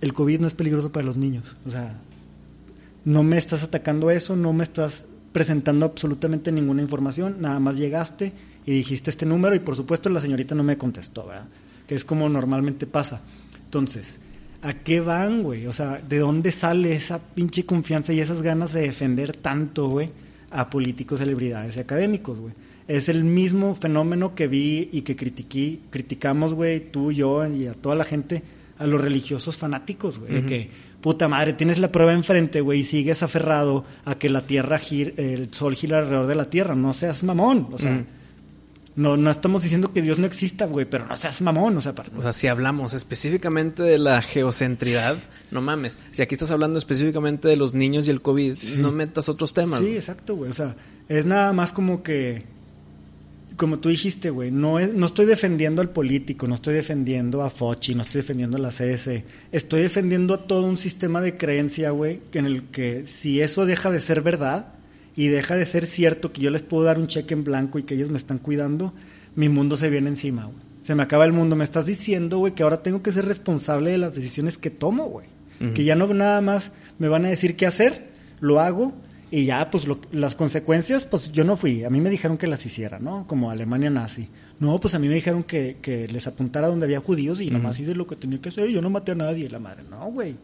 El 0.00 0.12
COVID 0.14 0.40
no 0.40 0.46
es 0.46 0.54
peligroso 0.54 0.90
para 0.92 1.04
los 1.04 1.16
niños. 1.16 1.56
O 1.66 1.70
sea, 1.70 1.98
no 3.04 3.22
me 3.22 3.36
estás 3.38 3.62
atacando 3.62 4.10
eso, 4.10 4.34
no 4.36 4.52
me 4.52 4.64
estás 4.64 5.04
presentando 5.32 5.84
absolutamente 5.86 6.50
ninguna 6.52 6.82
información, 6.82 7.36
nada 7.40 7.60
más 7.60 7.76
llegaste 7.76 8.32
y 8.66 8.72
dijiste 8.72 9.10
este 9.10 9.26
número 9.26 9.54
y 9.54 9.60
por 9.60 9.76
supuesto 9.76 10.08
la 10.10 10.20
señorita 10.20 10.54
no 10.54 10.62
me 10.62 10.76
contestó, 10.76 11.26
¿verdad? 11.26 11.48
Que 11.86 11.94
es 11.94 12.04
como 12.04 12.28
normalmente 12.28 12.86
pasa. 12.86 13.22
Entonces, 13.64 14.18
¿a 14.62 14.74
qué 14.74 15.00
van, 15.00 15.42
güey? 15.42 15.66
O 15.66 15.72
sea, 15.72 16.00
¿de 16.06 16.18
dónde 16.18 16.52
sale 16.52 16.92
esa 16.92 17.18
pinche 17.18 17.64
confianza 17.64 18.12
y 18.12 18.20
esas 18.20 18.42
ganas 18.42 18.72
de 18.72 18.82
defender 18.82 19.36
tanto, 19.36 19.88
güey, 19.88 20.10
a 20.50 20.68
políticos, 20.68 21.20
celebridades 21.20 21.76
y 21.76 21.80
académicos, 21.80 22.38
güey? 22.38 22.54
Es 22.86 23.08
el 23.08 23.22
mismo 23.22 23.74
fenómeno 23.74 24.34
que 24.34 24.48
vi 24.48 24.88
y 24.92 25.02
que 25.02 25.14
critiqué, 25.14 25.78
criticamos, 25.90 26.54
güey, 26.54 26.90
tú, 26.90 27.12
yo 27.12 27.46
y 27.46 27.66
a 27.66 27.74
toda 27.74 27.94
la 27.94 28.04
gente 28.04 28.42
a 28.78 28.86
los 28.86 29.00
religiosos 29.00 29.56
fanáticos, 29.56 30.18
güey. 30.18 30.32
De 30.32 30.46
que, 30.46 30.70
puta 31.00 31.28
madre, 31.28 31.52
tienes 31.52 31.78
la 31.78 31.92
prueba 31.92 32.12
enfrente, 32.12 32.60
güey, 32.60 32.80
y 32.80 32.84
sigues 32.84 33.22
aferrado 33.22 33.84
a 34.04 34.16
que 34.16 34.28
la 34.28 34.46
Tierra 34.46 34.78
gira, 34.78 35.12
el 35.16 35.52
Sol 35.54 35.76
gira 35.76 35.98
alrededor 35.98 36.26
de 36.26 36.34
la 36.34 36.50
Tierra. 36.50 36.74
No 36.74 36.92
seas 36.92 37.22
mamón. 37.22 37.68
O 37.70 37.78
sea. 37.78 38.04
No, 38.96 39.16
no 39.16 39.30
estamos 39.30 39.62
diciendo 39.62 39.92
que 39.92 40.02
Dios 40.02 40.18
no 40.18 40.26
exista, 40.26 40.66
güey, 40.66 40.84
pero 40.84 41.06
no 41.06 41.16
seas 41.16 41.40
mamón. 41.42 41.76
O 41.76 41.80
sea, 41.80 41.94
para- 41.94 42.10
O 42.18 42.22
sea, 42.22 42.32
si 42.32 42.48
hablamos 42.48 42.92
específicamente 42.92 43.82
de 43.82 43.98
la 43.98 44.20
geocentridad, 44.20 45.18
no 45.50 45.60
mames. 45.62 45.96
Si 46.12 46.22
aquí 46.22 46.34
estás 46.34 46.50
hablando 46.50 46.76
específicamente 46.78 47.48
de 47.48 47.56
los 47.56 47.72
niños 47.74 48.08
y 48.08 48.10
el 48.10 48.20
COVID, 48.20 48.56
no 48.78 48.92
metas 48.92 49.28
otros 49.28 49.54
temas. 49.54 49.78
Sí, 49.80 49.86
güey. 49.86 49.96
exacto, 49.96 50.34
güey. 50.36 50.50
O 50.50 50.54
sea, 50.54 50.76
es 51.08 51.24
nada 51.24 51.52
más 51.52 51.72
como 51.72 52.02
que, 52.02 52.44
como 53.56 53.78
tú 53.78 53.90
dijiste, 53.90 54.30
güey, 54.30 54.50
no, 54.50 54.78
es, 54.78 54.92
no 54.92 55.06
estoy 55.06 55.26
defendiendo 55.26 55.82
al 55.82 55.90
político, 55.90 56.46
no 56.48 56.54
estoy 56.54 56.74
defendiendo 56.74 57.42
a 57.42 57.50
Fochi, 57.50 57.94
no 57.94 58.02
estoy 58.02 58.22
defendiendo 58.22 58.56
a 58.56 58.60
la 58.60 58.70
CS. 58.70 59.22
Estoy 59.52 59.82
defendiendo 59.82 60.34
a 60.34 60.46
todo 60.46 60.62
un 60.66 60.76
sistema 60.78 61.20
de 61.20 61.36
creencia, 61.36 61.90
güey, 61.90 62.20
en 62.32 62.46
el 62.46 62.64
que 62.64 63.06
si 63.06 63.40
eso 63.40 63.66
deja 63.66 63.90
de 63.90 64.00
ser 64.00 64.22
verdad 64.22 64.74
y 65.16 65.28
deja 65.28 65.56
de 65.56 65.66
ser 65.66 65.86
cierto 65.86 66.32
que 66.32 66.40
yo 66.40 66.50
les 66.50 66.62
puedo 66.62 66.84
dar 66.84 66.98
un 66.98 67.06
cheque 67.06 67.34
en 67.34 67.44
blanco 67.44 67.78
y 67.78 67.82
que 67.82 67.94
ellos 67.94 68.10
me 68.10 68.18
están 68.18 68.38
cuidando, 68.38 68.92
mi 69.36 69.48
mundo 69.48 69.76
se 69.76 69.90
viene 69.90 70.08
encima, 70.08 70.44
güey. 70.44 70.56
Se 70.82 70.94
me 70.94 71.02
acaba 71.02 71.24
el 71.24 71.32
mundo. 71.32 71.56
Me 71.56 71.64
estás 71.64 71.84
diciendo, 71.86 72.38
güey, 72.38 72.54
que 72.54 72.62
ahora 72.62 72.82
tengo 72.82 73.02
que 73.02 73.12
ser 73.12 73.26
responsable 73.26 73.90
de 73.90 73.98
las 73.98 74.14
decisiones 74.14 74.58
que 74.58 74.70
tomo, 74.70 75.04
güey. 75.06 75.26
Que 75.74 75.84
ya 75.84 75.94
no 75.94 76.06
nada 76.14 76.40
más 76.40 76.72
me 76.98 77.08
van 77.08 77.26
a 77.26 77.28
decir 77.28 77.54
qué 77.54 77.66
hacer, 77.66 78.08
lo 78.40 78.60
hago 78.60 78.94
y 79.30 79.44
ya, 79.44 79.70
pues 79.70 79.86
lo- 79.86 80.00
las 80.10 80.34
consecuencias, 80.34 81.04
pues 81.04 81.30
yo 81.32 81.44
no 81.44 81.54
fui. 81.54 81.84
A 81.84 81.90
mí 81.90 82.00
me 82.00 82.08
dijeron 82.08 82.38
que 82.38 82.46
las 82.46 82.64
hiciera, 82.64 82.98
¿no? 82.98 83.26
Como 83.26 83.50
Alemania 83.50 83.90
nazi. 83.90 84.28
No, 84.58 84.80
pues 84.80 84.94
a 84.94 84.98
mí 84.98 85.06
me 85.06 85.14
dijeron 85.14 85.44
que, 85.44 85.76
que 85.82 86.08
les 86.08 86.26
apuntara 86.26 86.68
donde 86.68 86.86
había 86.86 87.00
judíos 87.00 87.40
y 87.42 87.50
nomás 87.50 87.78
hice 87.78 87.94
lo 87.94 88.06
que 88.06 88.16
tenía 88.16 88.40
que 88.40 88.48
hacer 88.48 88.70
y 88.70 88.72
yo 88.72 88.80
no 88.80 88.88
maté 88.90 89.12
a 89.12 89.16
nadie. 89.16 89.48
La 89.50 89.58
madre, 89.58 89.82
no, 89.88 90.06
güey. 90.10 90.34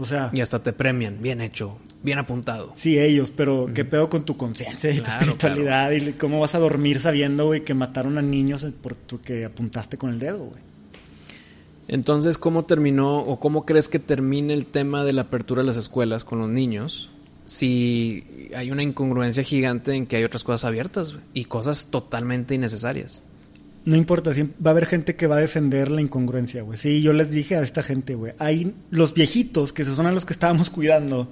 O 0.00 0.04
sea, 0.06 0.30
Y 0.32 0.40
hasta 0.40 0.62
te 0.62 0.72
premian. 0.72 1.20
Bien 1.20 1.40
hecho. 1.40 1.76
Bien 2.02 2.18
apuntado. 2.18 2.72
sí, 2.76 2.98
ellos, 2.98 3.30
pero 3.30 3.68
¿qué 3.74 3.84
pedo 3.84 4.08
con 4.08 4.24
tu 4.24 4.36
conciencia 4.36 4.90
y 4.90 4.96
tu 4.96 5.02
Claro, 5.04 5.20
espiritualidad? 5.20 5.90
¿Y 5.92 6.12
cómo 6.14 6.40
vas 6.40 6.54
a 6.54 6.58
dormir 6.58 6.98
sabiendo, 7.00 7.46
güey, 7.46 7.62
que 7.64 7.74
mataron 7.74 8.16
a 8.16 8.22
niños 8.22 8.66
por 8.82 8.94
tu 8.94 9.20
que 9.20 9.44
apuntaste 9.44 9.98
con 9.98 10.08
el 10.10 10.18
dedo, 10.18 10.38
güey? 10.38 10.62
Entonces, 11.88 12.38
¿cómo 12.38 12.64
terminó 12.64 13.18
o 13.18 13.38
cómo 13.40 13.66
crees 13.66 13.88
que 13.88 13.98
termine 13.98 14.54
el 14.54 14.66
tema 14.66 15.04
de 15.04 15.12
la 15.12 15.22
apertura 15.22 15.62
de 15.62 15.66
las 15.66 15.76
escuelas 15.76 16.24
con 16.24 16.38
los 16.38 16.48
niños? 16.48 17.10
Si 17.46 18.48
hay 18.54 18.70
una 18.70 18.82
incongruencia 18.84 19.42
gigante 19.42 19.94
en 19.94 20.06
que 20.06 20.16
hay 20.16 20.24
otras 20.24 20.44
cosas 20.44 20.64
abiertas 20.64 21.18
y 21.34 21.46
cosas 21.46 21.88
totalmente 21.90 22.54
innecesarias. 22.54 23.22
No 23.84 23.96
importa, 23.96 24.30
va 24.30 24.70
a 24.70 24.72
haber 24.72 24.86
gente 24.86 25.16
que 25.16 25.26
va 25.26 25.36
a 25.36 25.40
defender 25.40 25.90
la 25.90 26.02
incongruencia, 26.02 26.62
güey. 26.62 26.78
Sí, 26.78 27.00
yo 27.00 27.12
les 27.12 27.30
dije 27.30 27.56
a 27.56 27.62
esta 27.62 27.82
gente, 27.82 28.14
güey. 28.14 28.34
Hay 28.38 28.74
los 28.90 29.14
viejitos, 29.14 29.72
que 29.72 29.84
son 29.84 30.06
a 30.06 30.12
los 30.12 30.26
que 30.26 30.32
estábamos 30.32 30.68
cuidando, 30.70 31.28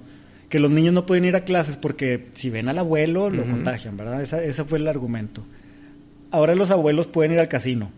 que 0.49 0.59
los 0.59 0.71
niños 0.71 0.95
no 0.95 1.05
pueden 1.05 1.27
ir 1.27 1.37
a 1.37 1.45
clases 1.45 1.77
porque 1.77 2.29
si 2.35 2.49
ven 2.49 2.69
al 2.69 2.79
abuelo, 2.79 3.29
lo 3.29 3.45
contagian, 3.45 3.97
¿verdad? 3.97 4.23
Esa, 4.23 4.43
ese 4.43 4.65
fue 4.65 4.79
el 4.79 4.89
argumento. 4.89 5.45
Ahora 6.31 6.55
los 6.55 6.71
abuelos 6.71 7.07
pueden 7.07 7.33
ir 7.33 7.39
al 7.39 7.49
casino. 7.49 7.91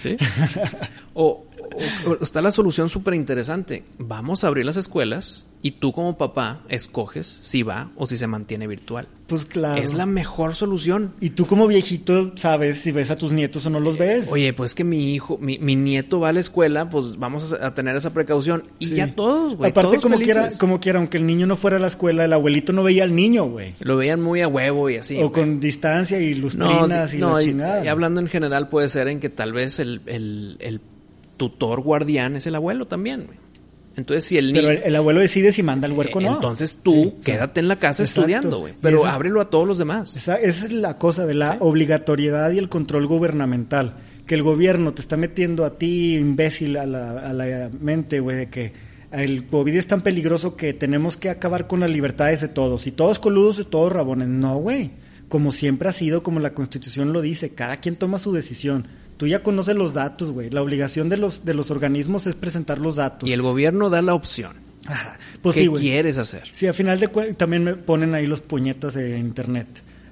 ¿Sí? 0.00 0.16
o 1.14 1.44
está 2.20 2.40
la 2.40 2.52
solución 2.52 2.88
súper 2.88 3.14
interesante. 3.14 3.84
Vamos 3.98 4.44
a 4.44 4.48
abrir 4.48 4.64
las 4.64 4.76
escuelas 4.76 5.44
y 5.62 5.72
tú 5.72 5.92
como 5.92 6.16
papá 6.16 6.60
escoges 6.68 7.26
si 7.42 7.62
va 7.62 7.90
o 7.96 8.06
si 8.06 8.16
se 8.16 8.26
mantiene 8.26 8.66
virtual. 8.66 9.08
Pues 9.26 9.44
claro. 9.44 9.82
Es 9.82 9.94
la 9.94 10.06
mejor 10.06 10.54
solución. 10.54 11.14
Y 11.20 11.30
tú 11.30 11.46
como 11.46 11.66
viejito 11.66 12.32
sabes 12.36 12.80
si 12.82 12.92
ves 12.92 13.10
a 13.10 13.16
tus 13.16 13.32
nietos 13.32 13.66
o 13.66 13.70
no 13.70 13.80
los 13.80 13.98
ves. 13.98 14.28
Oye, 14.30 14.52
pues 14.52 14.76
que 14.76 14.84
mi 14.84 15.12
hijo, 15.14 15.36
mi, 15.38 15.58
mi 15.58 15.74
nieto 15.74 16.20
va 16.20 16.28
a 16.28 16.32
la 16.32 16.38
escuela, 16.38 16.88
pues 16.88 17.16
vamos 17.16 17.52
a, 17.52 17.66
a 17.66 17.74
tener 17.74 17.96
esa 17.96 18.12
precaución. 18.12 18.62
Y 18.78 18.86
Sí. 18.88 18.94
ya 18.94 19.14
todos, 19.16 19.56
güey. 19.56 19.70
Aparte, 19.72 19.90
todos 19.90 20.02
como 20.04 20.18
felices. 20.18 20.34
quiera, 20.36 20.58
como 20.58 20.78
quiera, 20.78 20.98
aunque 21.00 21.16
el 21.16 21.26
niño 21.26 21.48
no 21.48 21.56
fuera 21.56 21.78
a 21.78 21.80
la 21.80 21.88
escuela, 21.88 22.24
el 22.24 22.32
abuelito 22.32 22.72
no 22.72 22.84
veía 22.84 23.02
al 23.02 23.16
niño, 23.16 23.46
güey. 23.46 23.74
Lo 23.80 23.96
veían 23.96 24.20
muy 24.22 24.42
a 24.42 24.48
huevo 24.48 24.88
y 24.90 24.96
así. 24.98 25.18
o 25.20 25.32
con 25.32 25.58
distancia 25.58 26.20
y 26.20 26.34
No, 26.34 26.42
lustrinas 26.42 27.12
y 27.12 27.18
no, 27.18 27.34
la 27.36 27.42
y- 27.42 27.46
chingada. 27.46 27.84
y 27.84 27.88
hablando 27.88 28.20
en 28.20 28.28
general 28.28 28.68
puede 28.68 28.88
ser 28.88 29.08
en 29.08 29.18
que 29.18 29.30
tal 29.30 29.52
vez 29.52 29.80
el, 29.80 30.02
el, 30.06 30.56
el 30.60 30.80
tutor 31.36 31.80
guardián 31.82 32.36
es 32.36 32.46
el 32.46 32.54
abuelo 32.54 32.86
también, 32.86 33.26
güey. 33.26 33.38
Entonces, 33.96 34.24
si 34.24 34.36
el 34.36 34.52
Pero 34.52 34.68
niño... 34.68 34.80
el, 34.82 34.88
el 34.88 34.96
abuelo 34.96 35.20
decide 35.20 35.52
si 35.52 35.62
manda 35.62 35.86
al 35.86 35.92
huerco 35.94 36.18
o 36.18 36.22
no. 36.22 36.34
Entonces 36.34 36.80
tú 36.82 36.92
Sí, 36.92 37.14
quédate 37.24 37.60
en 37.60 37.68
la 37.68 37.76
casa 37.76 38.02
exacto. 38.02 38.20
estudiando, 38.20 38.58
güey. 38.58 38.74
Pero 38.80 39.06
es- 39.06 39.12
ábrelo 39.12 39.40
a 39.40 39.48
todos 39.48 39.66
los 39.66 39.78
demás. 39.78 40.14
Esa, 40.16 40.36
esa 40.36 40.66
es 40.66 40.72
la 40.72 40.98
cosa 40.98 41.24
de 41.24 41.32
la 41.34 41.56
obligatoriedad 41.60 42.50
y 42.50 42.58
el 42.58 42.68
control 42.68 43.06
gubernamental. 43.06 43.96
Que 44.26 44.34
el 44.34 44.42
gobierno 44.42 44.92
te 44.92 45.00
está 45.00 45.16
metiendo 45.16 45.64
a 45.64 45.78
ti, 45.78 46.16
imbécil, 46.16 46.76
a 46.76 46.84
la, 46.84 47.12
a 47.12 47.32
la 47.32 47.70
mente, 47.80 48.20
güey, 48.20 48.36
de 48.36 48.50
que 48.50 48.72
el 49.12 49.46
COVID 49.46 49.74
es 49.76 49.86
tan 49.86 50.02
peligroso 50.02 50.56
que 50.56 50.74
tenemos 50.74 51.16
que 51.16 51.30
acabar 51.30 51.66
con 51.66 51.80
las 51.80 51.88
libertades 51.90 52.42
de 52.42 52.48
todos. 52.48 52.86
Y 52.86 52.90
todos 52.92 53.18
coludos 53.18 53.60
y 53.60 53.64
todos 53.64 53.90
rabones. 53.92 54.28
No, 54.28 54.56
güey. 54.58 54.90
Como 55.28 55.52
siempre 55.52 55.88
ha 55.88 55.92
sido, 55.92 56.22
como 56.22 56.38
la 56.38 56.52
Constitución 56.54 57.12
lo 57.14 57.20
dice, 57.22 57.50
cada 57.50 57.78
quien 57.78 57.96
toma 57.96 58.18
su 58.18 58.32
decisión. 58.32 58.88
Tú 59.16 59.26
ya 59.26 59.42
conoces 59.42 59.76
los 59.76 59.94
datos, 59.94 60.30
güey. 60.30 60.50
La 60.50 60.62
obligación 60.62 61.08
de 61.08 61.16
los, 61.16 61.44
de 61.44 61.54
los 61.54 61.70
organismos 61.70 62.26
es 62.26 62.34
presentar 62.34 62.78
los 62.78 62.96
datos. 62.96 63.28
Y 63.28 63.32
el 63.32 63.42
gobierno 63.42 63.88
da 63.88 64.02
la 64.02 64.14
opción. 64.14 64.56
Ajá. 64.86 65.18
Pues 65.42 65.56
¿Qué 65.56 65.64
sí, 65.64 65.70
quieres 65.70 66.18
hacer? 66.18 66.44
Sí, 66.52 66.66
a 66.66 66.74
final 66.74 67.00
de 67.00 67.08
cuentas 67.08 67.36
también 67.36 67.64
me 67.64 67.74
ponen 67.74 68.14
ahí 68.14 68.26
los 68.26 68.40
puñetas 68.40 68.94
de 68.94 69.18
internet. 69.18 69.66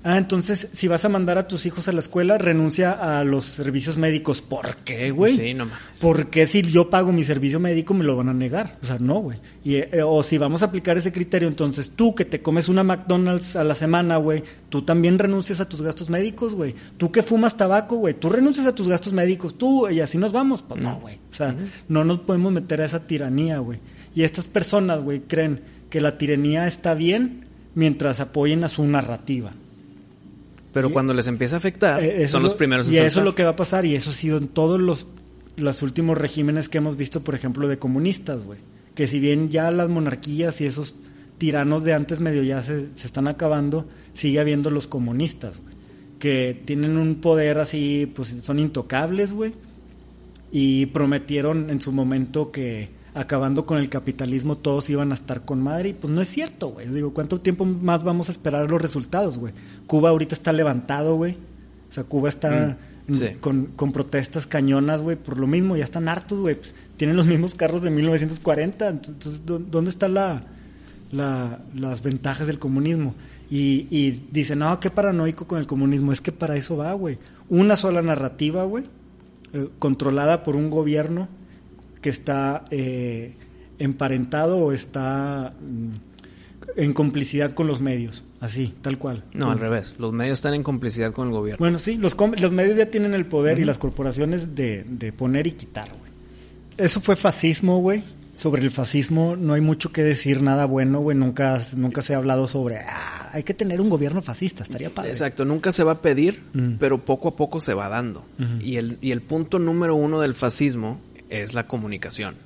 Ah, 0.06 0.18
entonces, 0.18 0.68
si 0.74 0.86
vas 0.86 1.02
a 1.06 1.08
mandar 1.08 1.38
a 1.38 1.48
tus 1.48 1.64
hijos 1.64 1.88
a 1.88 1.92
la 1.92 2.00
escuela, 2.00 2.36
renuncia 2.36 2.92
a 2.92 3.24
los 3.24 3.46
servicios 3.46 3.96
médicos. 3.96 4.42
¿Por 4.42 4.76
qué, 4.84 5.10
güey? 5.10 5.34
Sí, 5.38 5.54
no 5.54 5.64
mames. 5.64 5.98
¿Por 5.98 6.28
qué 6.28 6.46
si 6.46 6.60
yo 6.60 6.90
pago 6.90 7.10
mi 7.10 7.24
servicio 7.24 7.58
médico 7.58 7.94
me 7.94 8.04
lo 8.04 8.14
van 8.14 8.28
a 8.28 8.34
negar? 8.34 8.76
O 8.82 8.86
sea, 8.86 8.98
no, 8.98 9.20
güey. 9.20 9.38
Y, 9.64 9.76
eh, 9.76 10.02
o 10.04 10.22
si 10.22 10.36
vamos 10.36 10.60
a 10.60 10.66
aplicar 10.66 10.98
ese 10.98 11.10
criterio, 11.10 11.48
entonces 11.48 11.92
tú 11.96 12.14
que 12.14 12.26
te 12.26 12.42
comes 12.42 12.68
una 12.68 12.84
McDonald's 12.84 13.56
a 13.56 13.64
la 13.64 13.74
semana, 13.74 14.18
güey, 14.18 14.44
tú 14.68 14.82
también 14.82 15.18
renuncias 15.18 15.60
a 15.60 15.68
tus 15.70 15.80
gastos 15.80 16.10
médicos, 16.10 16.52
güey. 16.52 16.74
Tú 16.98 17.10
que 17.10 17.22
fumas 17.22 17.56
tabaco, 17.56 17.96
güey, 17.96 18.12
tú 18.12 18.28
renuncias 18.28 18.66
a 18.66 18.74
tus 18.74 18.86
gastos 18.86 19.14
médicos, 19.14 19.56
tú, 19.56 19.88
y 19.88 20.00
así 20.00 20.18
nos 20.18 20.32
vamos. 20.32 20.60
Pues 20.60 20.82
no, 20.82 21.00
güey. 21.00 21.18
O 21.30 21.34
sea, 21.34 21.56
no 21.88 22.04
nos 22.04 22.18
podemos 22.20 22.52
meter 22.52 22.82
a 22.82 22.84
esa 22.84 23.06
tiranía, 23.06 23.56
güey. 23.56 23.78
Y 24.14 24.24
estas 24.24 24.48
personas, 24.48 25.00
güey, 25.00 25.20
creen 25.20 25.62
que 25.88 26.02
la 26.02 26.18
tiranía 26.18 26.66
está 26.66 26.92
bien 26.92 27.46
mientras 27.74 28.20
apoyen 28.20 28.64
a 28.64 28.68
su 28.68 28.86
narrativa. 28.86 29.54
Pero 30.74 30.90
Y- 30.90 30.92
cuando 30.92 31.14
les 31.14 31.26
empieza 31.28 31.56
a 31.56 31.58
afectar, 31.58 32.02
Eh, 32.02 32.28
son 32.28 32.42
los 32.42 32.52
lo- 32.52 32.58
primeros 32.58 32.88
en 32.88 32.94
Y 32.94 32.96
eso 32.98 33.20
es 33.20 33.24
lo 33.24 33.34
que 33.34 33.44
va 33.44 33.50
a 33.50 33.56
pasar, 33.56 33.86
y 33.86 33.94
eso 33.94 34.10
ha 34.10 34.12
sido 34.12 34.36
en 34.36 34.48
todos 34.48 34.78
los, 34.80 35.06
los 35.56 35.80
últimos 35.82 36.18
regímenes 36.18 36.68
que 36.68 36.78
hemos 36.78 36.96
visto, 36.96 37.22
por 37.24 37.34
ejemplo, 37.34 37.68
de 37.68 37.78
comunistas, 37.78 38.42
güey. 38.44 38.58
Que 38.94 39.06
si 39.08 39.20
bien 39.20 39.48
ya 39.48 39.70
las 39.70 39.88
monarquías 39.88 40.60
y 40.60 40.66
esos 40.66 40.94
tiranos 41.38 41.82
de 41.84 41.94
antes 41.94 42.20
medio 42.20 42.42
ya 42.42 42.62
se, 42.62 42.88
se 42.96 43.06
están 43.06 43.28
acabando, 43.28 43.86
sigue 44.14 44.40
habiendo 44.40 44.68
los 44.70 44.86
comunistas, 44.86 45.60
güey. 45.62 45.74
Que 46.18 46.60
tienen 46.64 46.96
un 46.96 47.16
poder 47.16 47.58
así, 47.58 48.10
pues 48.14 48.34
son 48.42 48.58
intocables, 48.58 49.32
güey. 49.32 49.52
Y 50.52 50.86
prometieron 50.86 51.70
en 51.70 51.80
su 51.80 51.90
momento 51.92 52.50
que 52.52 52.88
acabando 53.14 53.64
con 53.64 53.78
el 53.78 53.88
capitalismo 53.88 54.56
todos 54.58 54.90
iban 54.90 55.12
a 55.12 55.14
estar 55.14 55.44
con 55.44 55.62
madre 55.62 55.90
y 55.90 55.92
pues 55.94 56.12
no 56.12 56.20
es 56.20 56.28
cierto, 56.28 56.68
güey. 56.70 56.88
Digo, 56.88 57.14
¿cuánto 57.14 57.40
tiempo 57.40 57.64
más 57.64 58.02
vamos 58.02 58.28
a 58.28 58.32
esperar 58.32 58.68
los 58.70 58.82
resultados, 58.82 59.38
güey? 59.38 59.54
Cuba 59.86 60.10
ahorita 60.10 60.34
está 60.34 60.52
levantado, 60.52 61.16
güey. 61.16 61.36
O 61.90 61.92
sea, 61.92 62.04
Cuba 62.04 62.28
está 62.28 62.76
Mm, 63.06 63.14
sí. 63.14 63.26
con, 63.40 63.66
con 63.76 63.92
protestas 63.92 64.46
cañonas, 64.46 65.02
güey, 65.02 65.16
por 65.16 65.38
lo 65.38 65.46
mismo, 65.46 65.76
ya 65.76 65.84
están 65.84 66.08
hartos, 66.08 66.40
güey. 66.40 66.54
Pues, 66.54 66.74
tienen 66.96 67.16
los 67.16 67.26
mismos 67.26 67.54
carros 67.54 67.82
de 67.82 67.90
1940. 67.90 68.88
Entonces, 68.88 69.42
¿dó- 69.44 69.58
¿dónde 69.58 69.90
está 69.90 70.08
la, 70.08 70.44
la- 71.12 71.60
las 71.76 72.02
ventajas 72.02 72.46
del 72.46 72.58
comunismo? 72.58 73.14
Y, 73.50 73.86
y 73.90 74.26
dicen, 74.32 74.60
no, 74.60 74.80
qué 74.80 74.90
paranoico 74.90 75.46
con 75.46 75.58
el 75.58 75.66
comunismo. 75.66 76.12
Es 76.12 76.20
que 76.20 76.32
para 76.32 76.56
eso 76.56 76.76
va, 76.78 76.92
güey. 76.94 77.18
Una 77.50 77.76
sola 77.76 78.00
narrativa, 78.02 78.64
güey, 78.64 78.84
eh, 79.52 79.68
controlada 79.78 80.42
por 80.42 80.56
un 80.56 80.70
gobierno 80.70 81.28
que 82.04 82.10
está 82.10 82.66
eh, 82.70 83.32
emparentado 83.78 84.58
o 84.58 84.72
está 84.72 85.54
mm, 85.58 86.80
en 86.80 86.92
complicidad 86.92 87.52
con 87.52 87.66
los 87.66 87.80
medios. 87.80 88.22
Así, 88.40 88.74
tal 88.82 88.98
cual. 88.98 89.24
No, 89.32 89.50
al 89.50 89.58
revés. 89.58 89.96
Los 89.98 90.12
medios 90.12 90.34
están 90.38 90.52
en 90.52 90.62
complicidad 90.62 91.12
con 91.12 91.28
el 91.28 91.32
gobierno. 91.32 91.58
Bueno, 91.58 91.78
sí, 91.78 91.96
los, 91.96 92.14
com- 92.14 92.34
los 92.38 92.52
medios 92.52 92.76
ya 92.76 92.90
tienen 92.90 93.14
el 93.14 93.24
poder 93.24 93.58
y 93.58 93.64
las 93.64 93.78
corporaciones 93.78 94.54
de, 94.54 94.84
de 94.86 95.12
poner 95.14 95.46
y 95.46 95.52
quitar, 95.52 95.88
güey. 95.88 96.12
Eso 96.76 97.00
fue 97.00 97.16
fascismo, 97.16 97.78
güey. 97.78 98.04
Sobre 98.34 98.60
el 98.62 98.70
fascismo 98.70 99.34
no 99.36 99.54
hay 99.54 99.60
mucho 99.62 99.92
que 99.92 100.02
decir, 100.02 100.42
nada 100.42 100.66
bueno, 100.66 101.00
güey. 101.00 101.16
Nunca, 101.16 101.62
nunca 101.74 102.02
se 102.02 102.12
ha 102.12 102.18
hablado 102.18 102.46
sobre, 102.46 102.80
ah, 102.80 103.30
hay 103.32 103.44
que 103.44 103.54
tener 103.54 103.80
un 103.80 103.88
gobierno 103.88 104.20
fascista, 104.20 104.62
estaría 104.64 104.90
padre. 104.90 105.10
Exacto, 105.10 105.46
nunca 105.46 105.72
se 105.72 105.84
va 105.84 105.92
a 105.92 106.02
pedir, 106.02 106.42
Mm. 106.52 106.74
pero 106.78 106.98
poco 107.02 107.28
a 107.28 107.36
poco 107.36 107.60
se 107.60 107.72
va 107.72 107.88
dando. 107.88 108.26
Y, 108.60 108.76
el, 108.76 108.98
y 109.00 109.12
el 109.12 109.22
punto 109.22 109.58
número 109.58 109.94
uno 109.94 110.20
del 110.20 110.34
fascismo 110.34 111.00
es 111.42 111.54
la 111.54 111.66
comunicación. 111.66 112.36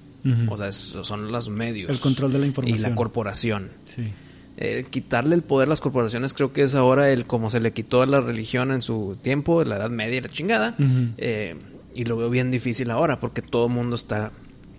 O 0.49 0.57
sea, 0.59 0.69
es- 0.69 0.97
son 1.03 1.31
los 1.33 1.49
medios. 1.49 1.89
El 1.91 2.01
control 2.01 2.33
de 2.33 2.39
la 2.39 2.45
Y 2.45 2.49
información. 2.49 2.91
la 2.91 2.95
corporación. 2.97 3.71
Sí. 3.87 4.13
Eh, 4.59 4.85
quitarle 4.91 5.37
el 5.37 5.43
poder 5.43 5.69
a 5.69 5.71
las 5.71 5.81
corporaciones 5.81 6.35
creo 6.35 6.53
que 6.53 6.63
es 6.63 6.75
ahora 6.75 7.11
el 7.11 7.27
como 7.27 7.49
se 7.49 7.61
le 7.61 7.73
quitó 7.73 8.03
a 8.03 8.07
la 8.07 8.21
religión 8.21 8.73
en 8.73 8.83
su 8.83 9.17
tiempo, 9.23 9.63
la 9.65 9.77
Edad 9.77 9.91
Media 9.91 10.19
y 10.19 10.21
la 10.23 10.29
chingada. 10.29 10.75
Eh, 11.17 11.55
y 11.95 12.05
lo 12.05 12.17
veo 12.17 12.29
bien 12.29 12.51
difícil 12.51 12.91
ahora 12.91 13.21
porque 13.21 13.41
todo 13.41 13.67
el 13.69 13.73
mundo 13.73 13.95
está 13.97 14.33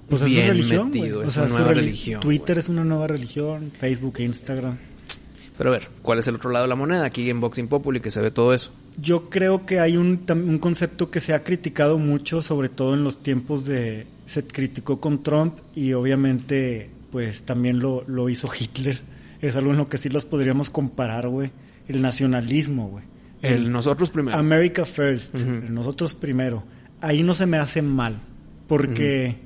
Pues 0.10 0.22
es 0.22 0.30
bien 0.30 0.48
religión, 0.48 0.88
metido, 0.88 1.24
es 1.24 1.32
sea, 1.32 1.44
una 1.44 1.52
nueva 1.54 1.72
reli- 1.72 1.76
religión. 1.76 2.20
Twitter 2.22 2.58
es 2.58 2.68
una 2.70 2.84
nueva 2.84 3.08
religión, 3.08 3.72
Facebook, 3.80 4.16
e 4.20 4.24
Instagram. 4.26 4.78
Pero 5.58 5.70
a 5.70 5.74
ver, 5.74 5.88
¿cuál 6.02 6.20
es 6.20 6.28
el 6.28 6.36
otro 6.36 6.50
lado 6.52 6.66
de 6.66 6.70
la 6.70 6.76
moneda? 6.76 7.06
Aquí 7.06 7.30
en 7.30 7.40
Boxing 7.40 7.68
Populi 7.70 8.02
que 8.02 8.12
se 8.12 8.22
ve 8.22 8.32
todo 8.32 8.54
eso. 8.54 8.72
Yo 9.02 9.30
creo 9.30 9.66
que 9.66 9.80
hay 9.80 9.98
un, 9.98 10.26
un 10.30 10.58
concepto 10.60 11.12
que 11.12 11.20
se 11.20 11.34
ha 11.34 11.44
criticado 11.44 11.98
mucho, 11.98 12.42
sobre 12.42 12.70
todo 12.70 12.94
en 12.94 13.04
los 13.04 13.22
tiempos 13.22 13.66
de... 13.66 14.08
Se 14.26 14.46
criticó 14.46 15.00
con 15.00 15.24
Trump 15.24 15.60
y 15.76 15.94
obviamente 15.94 16.90
pues 17.12 17.44
también 17.44 17.80
lo, 17.80 18.04
lo 18.08 18.30
hizo 18.30 18.50
Hitler. 18.58 19.00
Es 19.42 19.56
algo 19.56 19.72
en 19.72 19.78
lo 19.78 19.90
que 19.90 19.98
sí 19.98 20.10
los 20.10 20.26
podríamos 20.26 20.70
comparar, 20.70 21.28
güey. 21.28 21.52
El 21.88 22.02
nacionalismo, 22.02 22.90
güey. 22.90 23.06
El 23.42 23.72
nosotros 23.72 24.10
primero. 24.10 24.38
America 24.38 24.86
First, 24.86 25.36
el 25.36 25.74
nosotros 25.74 26.14
primero. 26.14 26.64
Ahí 27.02 27.24
no 27.24 27.34
se 27.34 27.46
me 27.46 27.58
hace 27.58 27.82
mal, 27.82 28.22
porque 28.68 29.38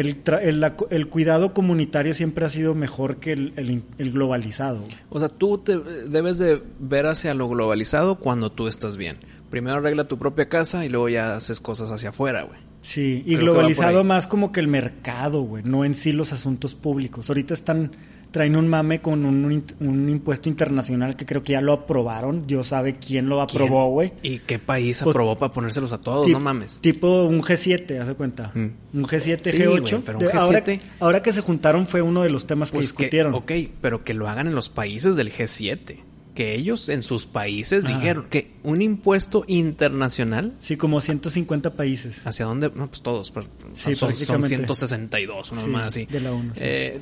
el, 0.00 0.60
la- 0.60 0.76
el 0.90 1.08
cuidado 1.08 1.52
comunitario 1.54 2.14
siempre 2.14 2.44
ha 2.44 2.50
sido 2.50 2.74
mejor 2.74 3.16
que 3.16 3.32
el, 3.32 3.52
el 3.56 3.82
el 3.98 4.12
globalizado. 4.12 4.84
O 5.10 5.18
sea, 5.18 5.28
tú 5.28 5.58
te 5.58 5.78
debes 5.78 6.38
de 6.38 6.62
ver 6.78 7.06
hacia 7.06 7.34
lo 7.34 7.48
globalizado 7.48 8.18
cuando 8.18 8.50
tú 8.52 8.68
estás 8.68 8.96
bien. 8.96 9.18
Primero 9.50 9.76
arregla 9.76 10.08
tu 10.08 10.18
propia 10.18 10.48
casa 10.48 10.84
y 10.84 10.88
luego 10.88 11.08
ya 11.08 11.36
haces 11.36 11.60
cosas 11.60 11.90
hacia 11.90 12.10
afuera, 12.10 12.42
güey. 12.42 12.58
Sí, 12.82 13.22
y 13.26 13.34
Creo 13.36 13.52
globalizado 13.52 14.04
más 14.04 14.26
como 14.26 14.52
que 14.52 14.60
el 14.60 14.68
mercado, 14.68 15.42
güey, 15.42 15.62
no 15.64 15.84
en 15.84 15.94
sí 15.94 16.12
los 16.12 16.32
asuntos 16.32 16.74
públicos. 16.74 17.28
Ahorita 17.28 17.54
están 17.54 17.92
traen 18.36 18.54
un 18.54 18.68
mame 18.68 19.00
con 19.00 19.24
un, 19.24 19.64
un 19.80 20.10
impuesto 20.10 20.50
internacional 20.50 21.16
que 21.16 21.24
creo 21.24 21.42
que 21.42 21.52
ya 21.52 21.62
lo 21.62 21.72
aprobaron. 21.72 22.46
Dios 22.46 22.66
sabe 22.68 22.96
quién 22.98 23.30
lo 23.30 23.40
aprobó, 23.40 23.88
güey. 23.88 24.12
¿Y 24.22 24.40
qué 24.40 24.58
país 24.58 25.00
Pues, 25.02 25.14
aprobó 25.16 25.38
para 25.38 25.54
ponérselos 25.54 25.94
a 25.94 26.02
todos? 26.02 26.28
No 26.28 26.38
mames. 26.38 26.78
Tipo 26.82 27.22
un 27.24 27.40
G7, 27.40 27.98
haz 27.98 28.08
de 28.08 28.14
cuenta. 28.14 28.52
Mm. 28.54 28.66
Un 28.98 29.04
G7, 29.06 29.50
Sí, 29.50 29.56
G8. 29.56 29.80
güey, 29.80 30.02
pero 30.04 30.18
un 30.18 30.24
De- 30.26 30.32
Ahora, 30.32 30.62
G7 30.62 30.80
ahora 31.00 31.22
que 31.22 31.32
se 31.32 31.40
juntaron 31.40 31.86
fue 31.86 32.02
uno 32.02 32.22
de 32.24 32.28
los 32.28 32.46
temas 32.46 32.70
que 32.70 32.76
Pues 32.76 32.92
que, 32.92 33.04
discutieron. 33.04 33.32
ok, 33.34 33.52
pero 33.80 34.04
que 34.04 34.12
lo 34.12 34.28
hagan 34.28 34.48
en 34.48 34.54
los 34.54 34.68
países 34.68 35.16
del 35.16 35.32
G7. 35.32 36.00
Que 36.34 36.54
ellos 36.54 36.90
en 36.90 37.02
sus 37.02 37.24
países 37.24 37.86
Ajá. 37.86 37.94
dijeron 37.96 38.26
que 38.28 38.52
un 38.62 38.82
impuesto 38.82 39.44
internacional 39.46 40.52
Sí, 40.60 40.76
como 40.76 41.00
150 41.00 41.72
países. 41.72 42.20
¿Hacia 42.26 42.44
dónde? 42.44 42.70
No, 42.74 42.88
pues 42.88 43.00
todos. 43.00 43.30
pero 43.30 43.46
Sí, 43.72 43.94
son, 43.94 43.96
son 43.96 44.08
prácticamente. 44.10 44.48
162, 44.48 45.52
una 45.52 45.62
Sí, 45.62 45.68
más 45.70 45.86
así. 45.86 46.04
de 46.04 46.20
la 46.20 46.32
ONU, 46.32 46.52
sí. 46.52 46.60
Eh, 46.62 47.00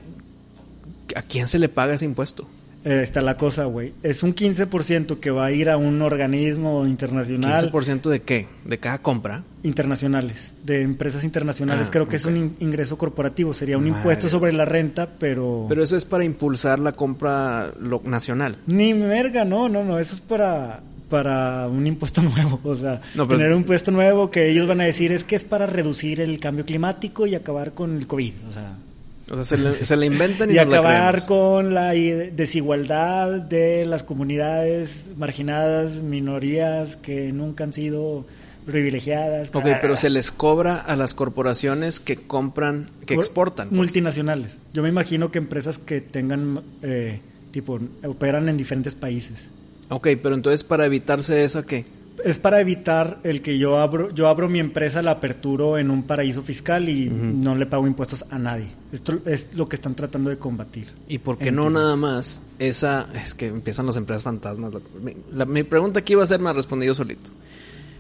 ¿A 1.16 1.22
quién 1.22 1.46
se 1.48 1.58
le 1.58 1.68
paga 1.68 1.94
ese 1.94 2.04
impuesto? 2.04 2.46
Eh, 2.86 3.00
está 3.02 3.22
la 3.22 3.38
cosa, 3.38 3.64
güey. 3.64 3.94
Es 4.02 4.22
un 4.22 4.34
15% 4.34 5.18
que 5.18 5.30
va 5.30 5.46
a 5.46 5.52
ir 5.52 5.70
a 5.70 5.78
un 5.78 6.02
organismo 6.02 6.86
internacional. 6.86 7.72
¿15% 7.72 8.10
de 8.10 8.20
qué? 8.20 8.46
¿De 8.66 8.76
cada 8.78 8.98
compra? 8.98 9.42
Internacionales, 9.62 10.52
de 10.64 10.82
empresas 10.82 11.24
internacionales. 11.24 11.86
Ah, 11.88 11.90
Creo 11.90 12.08
que 12.08 12.16
es 12.16 12.26
un 12.26 12.36
in- 12.36 12.56
ingreso 12.60 12.98
corporativo. 12.98 13.54
Sería 13.54 13.78
un 13.78 13.84
Madre. 13.84 13.96
impuesto 13.98 14.28
sobre 14.28 14.52
la 14.52 14.66
renta, 14.66 15.08
pero... 15.18 15.64
Pero 15.68 15.82
eso 15.82 15.96
es 15.96 16.04
para 16.04 16.24
impulsar 16.24 16.78
la 16.78 16.92
compra 16.92 17.72
lo- 17.80 18.02
nacional. 18.04 18.58
Ni 18.66 18.92
verga, 18.92 19.44
no, 19.46 19.68
no, 19.70 19.82
no. 19.82 19.98
Eso 19.98 20.14
es 20.14 20.20
para 20.20 20.80
para 21.08 21.68
un 21.68 21.86
impuesto 21.86 22.22
nuevo, 22.22 22.58
o 22.64 22.76
sea, 22.76 23.00
No, 23.14 23.28
pero- 23.28 23.38
tener 23.38 23.52
un 23.52 23.60
impuesto 23.60 23.90
nuevo 23.92 24.30
que 24.30 24.50
ellos 24.50 24.66
van 24.66 24.80
a 24.80 24.84
decir 24.84 25.12
es 25.12 25.22
que 25.22 25.36
es 25.36 25.44
para 25.44 25.66
reducir 25.66 26.20
el 26.20 26.40
cambio 26.40 26.64
climático 26.64 27.26
y 27.26 27.34
acabar 27.34 27.72
con 27.72 27.96
el 27.96 28.06
COVID, 28.06 28.32
o 28.48 28.52
sea, 28.52 28.76
O 29.30 29.34
sea, 29.36 29.44
se 29.44 29.56
le, 29.56 29.72
se 29.72 29.96
le 29.96 30.06
inventan 30.06 30.50
y, 30.50 30.52
y 30.52 30.56
la 30.56 30.62
acabar 30.62 31.24
con 31.26 31.72
la 31.72 31.90
desigualdad 31.92 33.40
de 33.40 33.86
las 33.86 34.02
comunidades 34.02 35.04
marginadas, 35.16 35.92
minorías 35.94 36.96
que 36.98 37.32
nunca 37.32 37.64
han 37.64 37.72
sido 37.72 38.26
privilegiadas. 38.66 39.50
Ok, 39.54 39.66
pero 39.80 39.96
se 39.96 40.10
les 40.10 40.30
cobra 40.30 40.76
a 40.80 40.96
las 40.96 41.14
corporaciones 41.14 42.00
que 42.00 42.16
compran, 42.16 42.90
que 43.06 43.14
Por- 43.14 43.24
exportan. 43.24 43.68
pues. 43.68 43.76
Multinacionales. 43.78 44.56
Yo 44.72 44.82
me 44.82 44.88
imagino 44.88 45.30
que 45.30 45.38
empresas 45.38 45.78
que 45.78 46.00
tengan, 46.00 46.62
eh, 46.82 47.20
tipo, 47.50 47.78
operan 48.04 48.48
en 48.48 48.56
diferentes 48.56 48.94
países. 48.94 49.48
Ok, 49.90 50.08
pero 50.22 50.34
entonces 50.34 50.64
para 50.64 50.86
evitarse 50.86 51.44
eso, 51.44 51.64
¿qué? 51.66 51.84
Es 52.24 52.38
para 52.38 52.60
evitar 52.60 53.18
el 53.24 53.42
que 53.42 53.58
yo 53.58 53.78
abro, 53.80 54.10
yo 54.14 54.28
abro 54.28 54.48
mi 54.48 54.60
empresa, 54.60 55.02
la 55.02 55.12
aperturo 55.12 55.78
en 55.78 55.90
un 55.90 56.04
paraíso 56.04 56.42
fiscal 56.42 56.88
y 56.88 57.08
no 57.10 57.54
le 57.56 57.66
pago 57.66 57.86
impuestos 57.86 58.24
a 58.30 58.38
nadie. 58.38 58.66
Esto 58.92 59.18
es 59.26 59.48
lo 59.54 59.68
que 59.68 59.76
están 59.76 59.94
tratando 59.96 60.30
de 60.30 60.38
combatir. 60.38 60.92
¿Y 61.08 61.18
por 61.18 61.36
qué 61.38 61.50
no 61.50 61.70
nada 61.70 61.96
más 61.96 62.40
esa... 62.60 63.08
Es 63.14 63.34
que 63.34 63.46
empiezan 63.48 63.86
las 63.86 63.96
empresas 63.96 64.22
fantasmas. 64.22 64.72
Mi, 65.02 65.14
la- 65.32 65.44
mi 65.44 65.64
pregunta 65.64 66.00
aquí 66.00 66.12
iba 66.12 66.22
a 66.22 66.26
ser, 66.26 66.38
me 66.40 66.50
ha 66.50 66.52
respondido 66.52 66.94
solito. 66.94 67.30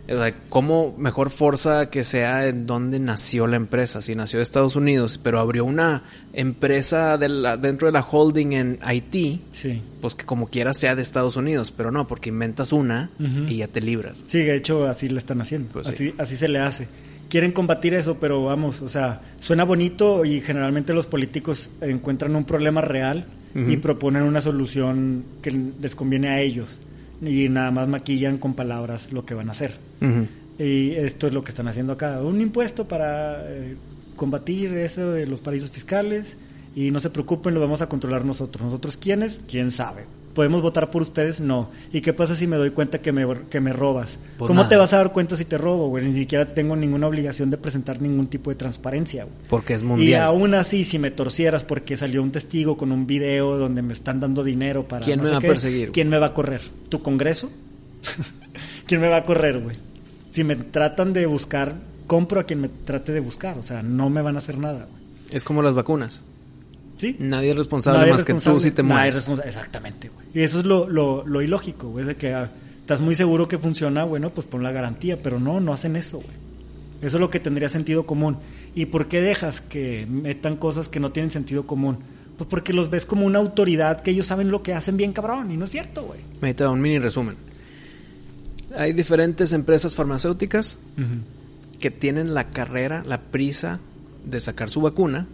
O 0.06 0.18
sea, 0.18 0.34
¿cómo 0.50 0.94
mejor 0.98 1.30
forza 1.30 1.88
que 1.88 2.04
sea 2.04 2.46
en 2.46 2.66
donde 2.66 2.98
nació 2.98 3.46
la 3.46 3.56
empresa? 3.56 4.02
Si 4.02 4.14
nació 4.14 4.38
de 4.38 4.42
Estados 4.42 4.76
Unidos, 4.76 5.16
pero 5.22 5.38
abrió 5.38 5.64
una 5.64 6.02
empresa 6.34 7.16
de 7.16 7.28
la- 7.30 7.56
dentro 7.56 7.86
de 7.88 7.92
la 7.92 8.02
holding 8.02 8.52
en 8.52 8.78
Haití, 8.82 9.40
Sí. 9.52 9.82
pues 10.02 10.14
que 10.14 10.26
como 10.26 10.48
quiera 10.48 10.74
sea 10.74 10.94
de 10.94 11.00
Estados 11.02 11.36
Unidos, 11.36 11.72
pero 11.74 11.90
no, 11.90 12.06
porque 12.06 12.28
inventas 12.28 12.72
una 12.72 13.10
y 13.48 13.56
ya 13.58 13.68
te 13.68 13.80
libras. 13.80 14.20
Sí, 14.26 14.38
de 14.40 14.56
hecho 14.56 14.86
así 14.86 15.08
le 15.08 15.18
están 15.18 15.40
haciendo. 15.40 15.70
Pues 15.72 15.86
así, 15.88 16.08
sí. 16.10 16.14
así 16.18 16.36
se 16.36 16.48
le 16.48 16.58
hace. 16.58 16.86
Quieren 17.30 17.52
combatir 17.52 17.94
eso, 17.94 18.18
pero 18.20 18.44
vamos, 18.44 18.82
o 18.82 18.88
sea, 18.88 19.22
suena 19.40 19.64
bonito 19.64 20.24
y 20.26 20.40
generalmente 20.42 20.92
los 20.92 21.06
políticos 21.06 21.70
encuentran 21.80 22.36
un 22.36 22.44
problema 22.44 22.80
real 22.82 23.24
y 23.54 23.76
proponen 23.78 24.24
una 24.24 24.40
solución 24.40 25.24
que 25.40 25.50
les 25.80 25.94
conviene 25.94 26.28
a 26.28 26.40
ellos 26.40 26.78
y 27.20 27.48
nada 27.48 27.70
más 27.70 27.88
maquillan 27.88 28.38
con 28.38 28.54
palabras 28.54 29.12
lo 29.12 29.24
que 29.24 29.34
van 29.34 29.48
a 29.48 29.52
hacer. 29.52 29.78
Y 30.58 30.92
esto 30.92 31.26
es 31.26 31.32
lo 31.32 31.42
que 31.42 31.50
están 31.50 31.68
haciendo 31.68 31.92
acá. 31.94 32.20
Un 32.22 32.40
impuesto 32.40 32.86
para 32.86 33.42
eh, 33.50 33.76
combatir 34.16 34.72
eso 34.74 35.10
de 35.10 35.26
los 35.26 35.40
paraísos 35.40 35.70
fiscales. 35.70 36.36
Y 36.76 36.90
no 36.90 37.00
se 37.00 37.10
preocupen, 37.10 37.54
lo 37.54 37.60
vamos 37.60 37.82
a 37.82 37.88
controlar 37.88 38.24
nosotros. 38.24 38.64
¿Nosotros 38.64 38.96
quiénes? 38.96 39.38
¿Quién 39.48 39.70
sabe? 39.70 40.06
¿Podemos 40.34 40.62
votar 40.62 40.90
por 40.90 41.02
ustedes? 41.02 41.40
No. 41.40 41.70
¿Y 41.92 42.00
qué 42.00 42.12
pasa 42.12 42.34
si 42.34 42.46
me 42.46 42.56
doy 42.56 42.70
cuenta 42.70 43.00
que 43.00 43.12
me, 43.12 43.24
que 43.48 43.60
me 43.60 43.72
robas? 43.72 44.18
Pues 44.36 44.48
¿Cómo 44.48 44.58
nada. 44.60 44.68
te 44.68 44.76
vas 44.76 44.92
a 44.92 44.96
dar 44.96 45.12
cuenta 45.12 45.36
si 45.36 45.44
te 45.44 45.56
robo, 45.58 45.88
güey? 45.88 46.04
Ni 46.06 46.14
siquiera 46.18 46.44
tengo 46.46 46.74
ninguna 46.74 47.06
obligación 47.06 47.50
de 47.50 47.56
presentar 47.56 48.02
ningún 48.02 48.26
tipo 48.26 48.50
de 48.50 48.56
transparencia, 48.56 49.24
güey. 49.24 49.36
Porque 49.48 49.74
es 49.74 49.82
Y 49.82 49.84
mundial. 49.84 50.22
aún 50.22 50.54
así, 50.54 50.84
si 50.84 50.98
me 50.98 51.10
torcieras 51.12 51.62
porque 51.64 51.96
salió 51.96 52.22
un 52.22 52.32
testigo 52.32 52.76
con 52.76 52.90
un 52.92 53.06
video 53.06 53.56
donde 53.58 53.80
me 53.82 53.92
están 53.94 54.18
dando 54.20 54.42
dinero 54.42 54.88
para... 54.88 55.04
¿Quién 55.04 55.18
no 55.18 55.22
me 55.22 55.28
sé 55.28 55.32
va 55.34 55.38
a 55.38 55.42
perseguir? 55.42 55.92
¿Quién 55.92 56.08
me 56.08 56.18
va 56.18 56.26
a 56.26 56.34
correr? 56.34 56.62
¿Tu 56.88 57.00
congreso? 57.00 57.50
¿Quién 58.86 59.00
me 59.00 59.08
va 59.08 59.18
a 59.18 59.24
correr, 59.24 59.60
güey? 59.60 59.76
Si 60.30 60.44
me 60.44 60.56
tratan 60.56 61.12
de 61.12 61.26
buscar, 61.26 61.76
compro 62.06 62.40
a 62.40 62.44
quien 62.44 62.60
me 62.60 62.68
trate 62.68 63.12
de 63.12 63.20
buscar. 63.20 63.56
O 63.58 63.62
sea, 63.62 63.82
no 63.82 64.10
me 64.10 64.20
van 64.20 64.36
a 64.36 64.40
hacer 64.40 64.58
nada, 64.58 64.86
güey. 64.90 65.02
Es 65.30 65.44
como 65.44 65.62
las 65.62 65.74
vacunas. 65.74 66.22
¿Sí? 67.04 67.16
Nadie 67.18 67.50
es 67.50 67.56
responsable 67.56 67.98
Nadie 68.00 68.12
más 68.12 68.20
es 68.20 68.26
que 68.26 68.34
tú 68.34 68.60
si 68.60 68.70
te 68.70 68.82
nadie 68.82 68.94
mueres. 68.94 69.14
es 69.14 69.20
responsable. 69.20 69.50
Exactamente, 69.50 70.08
güey. 70.08 70.26
Y 70.32 70.40
eso 70.40 70.60
es 70.60 70.64
lo, 70.64 70.88
lo, 70.88 71.26
lo 71.26 71.42
ilógico, 71.42 71.90
güey. 71.90 72.04
De 72.06 72.16
que 72.16 72.32
ah, 72.32 72.50
estás 72.80 73.00
muy 73.00 73.14
seguro 73.16 73.46
que 73.48 73.58
funciona, 73.58 74.04
bueno, 74.04 74.30
pues 74.30 74.46
pon 74.46 74.62
la 74.62 74.72
garantía. 74.72 75.22
Pero 75.22 75.38
no, 75.38 75.60
no 75.60 75.72
hacen 75.72 75.96
eso, 75.96 76.18
güey. 76.18 76.36
Eso 77.02 77.16
es 77.18 77.20
lo 77.20 77.28
que 77.28 77.40
tendría 77.40 77.68
sentido 77.68 78.06
común. 78.06 78.38
¿Y 78.74 78.86
por 78.86 79.08
qué 79.08 79.20
dejas 79.20 79.60
que 79.60 80.06
metan 80.08 80.56
cosas 80.56 80.88
que 80.88 81.00
no 81.00 81.12
tienen 81.12 81.30
sentido 81.30 81.66
común? 81.66 81.98
Pues 82.38 82.48
porque 82.48 82.72
los 82.72 82.88
ves 82.90 83.04
como 83.04 83.26
una 83.26 83.38
autoridad 83.38 84.02
que 84.02 84.10
ellos 84.10 84.26
saben 84.26 84.50
lo 84.50 84.62
que 84.62 84.72
hacen 84.72 84.96
bien 84.96 85.12
cabrón. 85.12 85.50
Y 85.52 85.56
no 85.56 85.66
es 85.66 85.70
cierto, 85.70 86.04
güey. 86.04 86.20
Da 86.54 86.70
un 86.70 86.80
mini 86.80 86.98
resumen. 86.98 87.36
Hay 88.76 88.92
diferentes 88.92 89.52
empresas 89.52 89.94
farmacéuticas 89.94 90.78
que 91.78 91.90
tienen 91.90 92.34
la 92.34 92.48
carrera, 92.50 93.04
la 93.06 93.20
prisa 93.20 93.78
de 94.24 94.40
sacar 94.40 94.70
su 94.70 94.80
vacuna, 94.80 95.26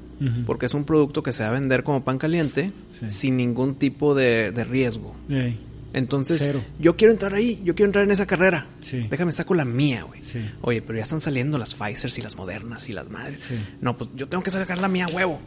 Porque 0.46 0.66
es 0.66 0.74
un 0.74 0.84
producto 0.84 1.22
que 1.22 1.32
se 1.32 1.42
va 1.42 1.48
a 1.48 1.52
vender 1.52 1.82
como 1.82 2.04
pan 2.04 2.18
caliente, 2.18 2.72
Sí. 2.92 3.08
sin 3.10 3.36
ningún 3.36 3.74
tipo 3.76 4.14
de, 4.14 4.50
de 4.52 4.64
riesgo. 4.64 5.14
Entonces, 5.92 6.40
Cero. 6.44 6.62
yo 6.78 6.96
quiero 6.96 7.12
entrar 7.12 7.34
ahí, 7.34 7.60
yo 7.64 7.74
quiero 7.74 7.88
entrar 7.88 8.04
en 8.04 8.12
esa 8.12 8.24
carrera. 8.26 8.66
Sí. 8.80 9.06
Déjame 9.10 9.32
saco 9.32 9.54
la 9.54 9.64
mía, 9.64 10.04
güey. 10.04 10.22
Sí. 10.22 10.38
Oye, 10.60 10.82
pero 10.82 10.98
ya 10.98 11.02
están 11.02 11.20
saliendo 11.20 11.58
las 11.58 11.74
Pfizer 11.74 12.10
y 12.16 12.22
las 12.22 12.36
Modernas 12.36 12.88
y 12.88 12.92
las 12.92 13.10
madres. 13.10 13.40
Sí. 13.48 13.56
No, 13.80 13.96
pues 13.96 14.08
yo 14.14 14.28
tengo 14.28 14.44
que 14.44 14.50
sacar 14.52 14.78
la 14.78 14.86
mía, 14.88 15.08
huevo. 15.12 15.40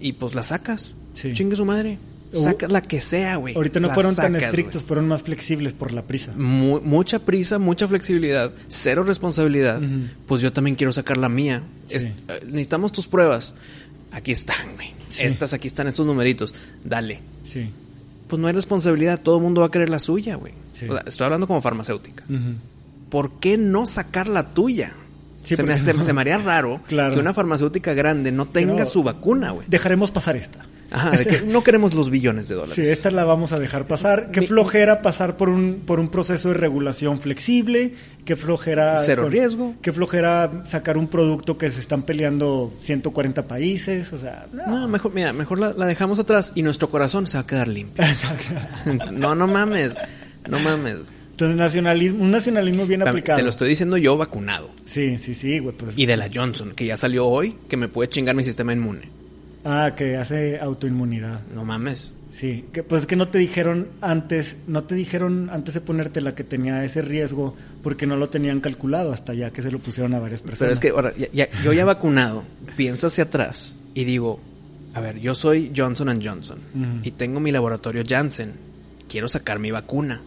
Y 0.00 0.14
pues 0.14 0.34
la 0.34 0.42
sacas. 0.42 0.94
Chingue 1.14 1.56
su 1.56 1.64
madre. 1.66 1.98
Uh, 2.34 2.42
Sacas 2.44 2.72
la 2.72 2.80
que 2.80 2.98
sea, 2.98 3.36
güey. 3.36 3.54
Ahorita 3.54 3.78
no 3.78 3.88
La 3.88 3.94
fueron 3.94 4.16
tan 4.16 4.34
estrictos, 4.36 4.82
fueron 4.82 5.06
más 5.06 5.22
flexibles 5.22 5.74
por 5.74 5.92
la 5.92 6.00
prisa. 6.00 6.32
Mu- 6.34 6.80
mucha 6.80 7.18
prisa, 7.18 7.58
mucha 7.58 7.86
flexibilidad, 7.86 8.54
cero 8.68 9.04
responsabilidad. 9.04 9.82
Pues 10.24 10.40
yo 10.40 10.50
también 10.50 10.74
quiero 10.76 10.94
sacar 10.94 11.18
la 11.18 11.28
mía. 11.28 11.62
Es- 11.90 12.04
eh, 12.04 12.14
necesitamos 12.46 12.90
tus 12.92 13.06
pruebas. 13.06 13.52
Aquí 14.12 14.32
están, 14.32 14.74
güey. 14.74 14.92
Sí. 15.08 15.22
Estas, 15.24 15.52
aquí 15.52 15.68
están 15.68 15.88
estos 15.88 16.06
numeritos. 16.06 16.54
Dale. 16.84 17.20
Sí. 17.44 17.70
Pues 18.28 18.40
no 18.40 18.46
hay 18.46 18.52
responsabilidad. 18.54 19.20
Todo 19.20 19.36
el 19.36 19.42
mundo 19.42 19.60
va 19.62 19.66
a 19.68 19.70
querer 19.70 19.88
la 19.90 19.98
suya, 19.98 20.36
güey. 20.36 20.52
Sí. 20.74 20.86
O 20.88 20.92
sea, 20.94 21.02
estoy 21.06 21.24
hablando 21.24 21.46
como 21.46 21.60
farmacéutica. 21.60 22.24
¿Por 23.10 23.40
qué 23.40 23.56
no 23.58 23.86
sacar 23.86 24.28
la 24.28 24.50
tuya? 24.52 24.94
Sí, 25.44 25.56
se, 25.56 25.62
me, 25.64 25.76
se, 25.78 25.92
no. 25.92 26.02
se 26.02 26.12
me 26.12 26.20
haría 26.20 26.38
raro 26.38 26.80
Claro. 26.88 27.14
que 27.14 27.20
una 27.20 27.34
farmacéutica 27.34 27.94
grande 27.94 28.30
no 28.32 28.46
tenga 28.46 28.74
Pero- 28.74 28.86
su 28.86 29.02
vacuna, 29.02 29.50
güey. 29.50 29.66
Dejaremos 29.68 30.10
pasar 30.10 30.36
esta. 30.36 30.64
Ajá, 30.92 31.10
de 31.12 31.24
que 31.26 31.42
no 31.42 31.64
queremos 31.64 31.94
los 31.94 32.10
billones 32.10 32.48
de 32.48 32.54
dólares. 32.54 32.74
Sí, 32.74 32.82
esta 32.82 33.10
la 33.10 33.24
vamos 33.24 33.52
a 33.52 33.58
dejar 33.58 33.86
pasar. 33.86 34.30
Qué 34.30 34.42
flojera 34.42 35.00
pasar 35.02 35.36
por 35.36 35.48
un, 35.48 35.82
por 35.86 35.98
un 35.98 36.08
proceso 36.08 36.48
de 36.48 36.54
regulación 36.54 37.20
flexible. 37.20 37.94
Qué 38.24 38.36
flojera... 38.36 38.98
Cero 38.98 39.28
riesgo. 39.28 39.74
Qué 39.82 39.92
flojera 39.92 40.62
sacar 40.66 40.96
un 40.96 41.08
producto 41.08 41.56
que 41.58 41.70
se 41.70 41.80
están 41.80 42.02
peleando 42.02 42.72
140 42.82 43.48
países. 43.48 44.12
O 44.12 44.18
sea, 44.18 44.46
no. 44.52 44.66
No, 44.66 44.88
mejor, 44.88 45.14
mira, 45.14 45.32
mejor 45.32 45.58
la, 45.58 45.72
la 45.72 45.86
dejamos 45.86 46.18
atrás 46.18 46.52
y 46.54 46.62
nuestro 46.62 46.90
corazón 46.90 47.26
se 47.26 47.38
va 47.38 47.42
a 47.42 47.46
quedar 47.46 47.68
limpio. 47.68 48.04
no, 49.12 49.34
no 49.34 49.46
mames. 49.46 49.94
No 50.48 50.58
mames. 50.58 50.98
Entonces, 51.32 51.56
nacionalismo, 51.56 52.22
un 52.22 52.30
nacionalismo 52.30 52.86
bien 52.86 53.02
aplicado. 53.02 53.38
Te 53.38 53.42
lo 53.42 53.50
estoy 53.50 53.70
diciendo 53.70 53.96
yo 53.96 54.16
vacunado. 54.16 54.70
Sí, 54.86 55.18
sí, 55.18 55.34
sí, 55.34 55.58
güey. 55.58 55.74
Pues, 55.74 55.96
Y 55.96 56.06
de 56.06 56.16
la 56.16 56.28
Johnson, 56.32 56.72
que 56.76 56.84
ya 56.84 56.96
salió 56.96 57.26
hoy, 57.26 57.56
que 57.68 57.76
me 57.76 57.88
puede 57.88 58.10
chingar 58.10 58.36
mi 58.36 58.44
sistema 58.44 58.72
inmune. 58.72 59.21
Ah, 59.64 59.94
que 59.96 60.16
hace 60.16 60.58
autoinmunidad. 60.60 61.40
No 61.54 61.64
mames. 61.64 62.12
Sí, 62.38 62.64
que 62.72 62.82
pues 62.82 63.06
que 63.06 63.14
no 63.14 63.26
te 63.26 63.38
dijeron 63.38 63.88
antes, 64.00 64.56
no 64.66 64.84
te 64.84 64.94
dijeron 64.94 65.50
antes 65.52 65.74
de 65.74 65.80
ponerte 65.82 66.20
la 66.22 66.34
que 66.34 66.44
tenía 66.44 66.82
ese 66.84 67.02
riesgo 67.02 67.54
porque 67.82 68.06
no 68.06 68.16
lo 68.16 68.30
tenían 68.30 68.60
calculado 68.60 69.12
hasta 69.12 69.34
ya 69.34 69.50
que 69.50 69.62
se 69.62 69.70
lo 69.70 69.78
pusieron 69.78 70.14
a 70.14 70.18
varias 70.18 70.40
personas. 70.40 70.58
Pero 70.60 70.72
es 70.72 70.80
que 70.80 70.88
ahora, 70.88 71.12
ya- 71.16 71.28
ya- 71.32 71.62
yo 71.62 71.72
ya 71.74 71.84
vacunado, 71.84 72.42
pienso 72.76 73.08
hacia 73.08 73.24
atrás 73.24 73.76
y 73.94 74.04
digo, 74.04 74.40
a 74.94 75.00
ver, 75.00 75.20
yo 75.20 75.34
soy 75.34 75.72
Johnson 75.76 76.20
Johnson 76.24 76.58
y 77.02 77.10
tengo 77.12 77.38
mi 77.38 77.52
laboratorio 77.52 78.02
Janssen. 78.08 78.52
Quiero 79.08 79.28
sacar 79.28 79.58
mi 79.58 79.70
vacuna. 79.70 80.22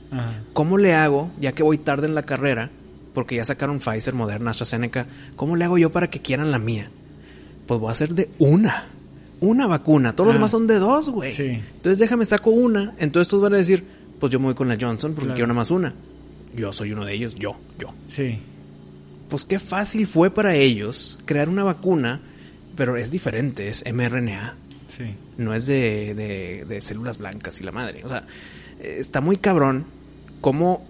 ¿Cómo 0.54 0.78
le 0.78 0.94
hago, 0.94 1.32
ya 1.42 1.54
que 1.54 1.64
voy 1.64 1.80
tarde 1.80 2.06
en 2.08 2.14
la 2.14 2.22
carrera, 2.24 2.70
porque 3.16 3.36
ya 3.36 3.44
sacaron 3.46 3.80
Pfizer, 3.80 4.14
Moderna, 4.14 4.52
AstraZeneca, 4.52 5.08
¿cómo 5.36 5.56
le 5.56 5.66
hago 5.66 5.80
yo 5.80 5.92
para 5.92 6.10
que 6.12 6.22
quieran 6.22 6.52
la 6.52 6.60
mía? 6.60 6.90
Pues 7.66 7.80
voy 7.80 7.90
a 7.90 7.94
hacer 7.94 8.14
de 8.14 8.30
una. 8.38 8.90
Una 9.42 9.68
vacuna. 9.68 10.16
Todos 10.16 10.28
los 10.28 10.36
Ah. 10.36 10.38
demás 10.40 10.52
son 10.52 10.68
de 10.68 10.76
dos, 10.80 11.10
güey. 11.10 11.34
Sí. 11.34 11.62
Entonces 11.76 12.00
déjame 12.00 12.26
saco 12.26 12.50
una. 12.52 12.94
Entonces 13.00 13.28
todos 13.30 13.44
van 13.44 13.54
a 13.54 13.58
decir, 13.58 13.84
pues 14.20 14.32
yo 14.32 14.40
me 14.40 14.46
voy 14.46 14.56
con 14.56 14.68
la 14.68 14.78
Johnson 14.80 15.12
porque 15.14 15.26
Claro. 15.28 15.36
quiero 15.36 15.48
nada 15.48 15.58
más 15.60 15.72
una. 15.72 15.94
Yo 16.56 16.72
soy 16.72 16.92
uno 16.94 17.04
de 17.06 17.14
ellos. 17.14 17.36
Yo, 17.36 17.58
yo. 17.78 17.90
Sí. 18.10 18.40
Pues 19.30 19.44
qué 19.44 19.60
fácil 19.60 20.08
fue 20.08 20.30
para 20.30 20.56
ellos 20.56 21.20
crear 21.26 21.50
una 21.50 21.64
vacuna, 21.64 22.22
pero 22.78 22.96
es 22.96 23.12
diferente, 23.12 23.68
es 23.68 23.84
mRNA 23.86 24.56
Sí. 24.96 25.16
no 25.38 25.54
es 25.54 25.66
de, 25.66 26.14
de- 26.16 26.66
de 26.68 26.80
células 26.82 27.18
blancas 27.18 27.60
y 27.60 27.64
la 27.64 27.72
madre. 27.74 28.04
O 28.06 28.10
sea, 28.10 28.26
está 28.80 29.20
muy 29.20 29.36
cabrón 29.38 29.86
cómo 30.42 30.86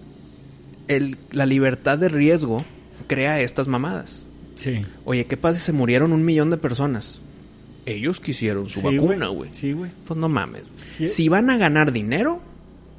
el- 0.86 1.16
la 1.32 1.46
libertad 1.46 1.98
de 1.98 2.08
riesgo 2.08 2.64
crea 3.08 3.40
estas 3.40 3.66
mamadas. 3.66 4.26
Sí. 4.54 4.86
Oye, 5.04 5.26
¿qué 5.26 5.36
pasa 5.36 5.58
si 5.58 5.64
se 5.66 5.72
murieron 5.72 6.12
un 6.12 6.24
millón 6.24 6.50
de 6.50 6.56
personas? 6.58 7.20
Ellos 7.86 8.20
quisieron 8.20 8.68
su 8.68 8.80
Sí, 8.80 8.86
vacuna, 8.98 9.28
güey. 9.28 9.50
Sí, 9.52 9.72
güey. 9.72 9.90
Pues 10.06 10.18
no 10.18 10.28
mames. 10.28 10.64
Y- 10.98 11.08
Si 11.08 11.28
van 11.28 11.48
a 11.50 11.56
ganar 11.56 11.92
dinero, 11.92 12.40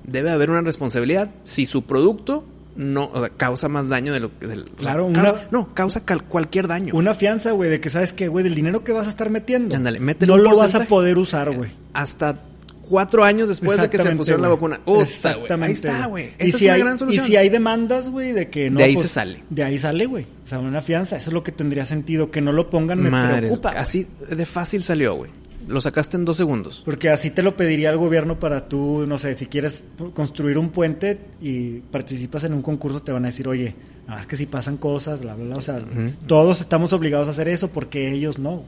debe 0.05 0.31
haber 0.31 0.49
una 0.49 0.61
responsabilidad. 0.61 1.35
Si 1.43 1.65
su 1.65 1.83
producto 1.83 2.45
no 2.77 3.09
o 3.11 3.19
sea, 3.19 3.29
causa 3.29 3.67
más 3.69 3.89
daño 3.89 4.13
de 4.13 4.19
lo 4.19 4.37
que... 4.39 4.47
del- 4.47 4.61
o 4.61 4.65
sea, 4.65 4.75
Claro, 4.77 5.09
ca- 5.13 5.47
no, 5.51 5.73
causa 5.73 6.05
cal- 6.05 6.23
cualquier 6.23 6.67
daño. 6.67 6.93
Una 6.95 7.15
fianza, 7.15 7.51
güey, 7.51 7.69
de 7.69 7.81
que 7.81 7.89
sabes 7.89 8.13
que, 8.13 8.27
güey, 8.27 8.43
del 8.43 8.53
dinero 8.55 8.83
que 8.83 8.91
vas 8.93 9.07
a 9.07 9.09
estar 9.09 9.29
metiendo. 9.29 9.75
Ándale, 9.75 9.99
métele 9.99 10.31
no 10.31 10.37
lo 10.37 10.55
vas 10.55 10.75
a 10.75 10.85
poder 10.85 11.17
usar, 11.17 11.51
güey. 11.51 11.71
hasta 11.93 12.39
cuatro 12.87 13.23
años 13.23 13.49
después 13.49 13.79
de 13.79 13.89
que 13.89 13.97
se 13.97 14.03
Exactamente, 14.03 14.17
pusieron 14.17 14.41
la 14.41 14.47
güey. 14.47 14.57
vacuna. 14.57 14.77
Puta, 14.77 14.93
güey. 14.93 15.01
Ahí 15.01 15.11
Exactamente, 15.11 15.73
está, 15.73 16.05
güey. 16.07 16.25
Y 16.39 16.49
es 16.49 16.55
si 16.55 16.65
una 16.65 16.73
hay, 16.73 16.79
gran 16.81 16.97
y 17.09 17.19
si 17.19 17.35
hay 17.35 17.49
demandas, 17.49 18.09
güey, 18.09 18.31
de 18.31 18.49
que 18.49 18.69
no. 18.69 18.77
De 18.79 18.85
ahí 18.85 18.93
pues, 18.93 19.07
se 19.07 19.13
sale. 19.13 19.43
De 19.49 19.63
ahí 19.63 19.77
sale, 19.79 20.05
güey. 20.05 20.25
O 20.43 20.47
sea, 20.47 20.59
una 20.59 20.81
fianza. 20.81 21.17
Eso 21.17 21.29
es 21.29 21.33
lo 21.33 21.43
que 21.43 21.51
tendría 21.51 21.85
sentido. 21.85 22.31
Que 22.31 22.41
no 22.41 22.51
lo 22.51 22.69
pongan 22.69 22.99
me 23.01 23.09
Madres, 23.09 23.51
preocupa. 23.51 23.69
así 23.71 24.07
de 24.29 24.45
fácil 24.45 24.83
salió, 24.83 25.15
güey. 25.15 25.31
Lo 25.67 25.81
sacaste 25.81 26.15
en 26.15 26.23
dos 26.23 26.37
segundos. 26.37 26.81
Porque 26.85 27.09
así 27.09 27.29
te 27.29 27.43
lo 27.43 27.57
pediría 27.57 27.89
el 27.89 27.97
gobierno 27.97 28.39
para 28.39 28.69
tú, 28.69 29.05
no 29.05 29.17
sé, 29.17 29.35
si 29.35 29.47
quieres 29.47 29.83
construir 30.13 30.57
un 30.57 30.69
puente 30.69 31.19
y 31.41 31.79
participas 31.79 32.45
en 32.45 32.53
un 32.53 32.61
concurso, 32.61 33.01
te 33.01 33.11
van 33.11 33.25
a 33.25 33.27
decir, 33.27 33.49
oye, 33.49 33.75
nada 34.07 34.19
más 34.19 34.27
que 34.27 34.37
si 34.37 34.45
pasan 34.45 34.77
cosas, 34.77 35.19
bla, 35.19 35.35
bla, 35.35 35.43
bla. 35.45 35.57
O 35.57 35.61
sea, 35.61 35.81
todos 36.25 36.61
estamos 36.61 36.93
obligados 36.93 37.27
a 37.27 37.31
hacer 37.31 37.49
eso 37.49 37.67
porque 37.67 38.13
ellos 38.13 38.39
no. 38.39 38.63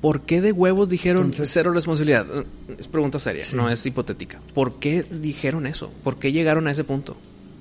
¿Por 0.00 0.22
qué 0.22 0.40
de 0.40 0.52
huevos 0.52 0.88
dijeron 0.88 1.26
Entonces- 1.26 1.50
cero 1.52 1.72
responsabilidad? 1.72 2.26
Es 2.78 2.88
pregunta 2.88 3.18
seria, 3.18 3.44
Sí. 3.44 3.54
no 3.56 3.68
es 3.68 3.84
hipotética. 3.84 4.40
¿Por 4.54 4.78
qué 4.78 5.02
dijeron 5.02 5.66
eso? 5.66 5.92
¿Por 6.02 6.18
qué 6.18 6.32
llegaron 6.32 6.66
a 6.66 6.70
ese 6.70 6.84
punto? 6.84 7.16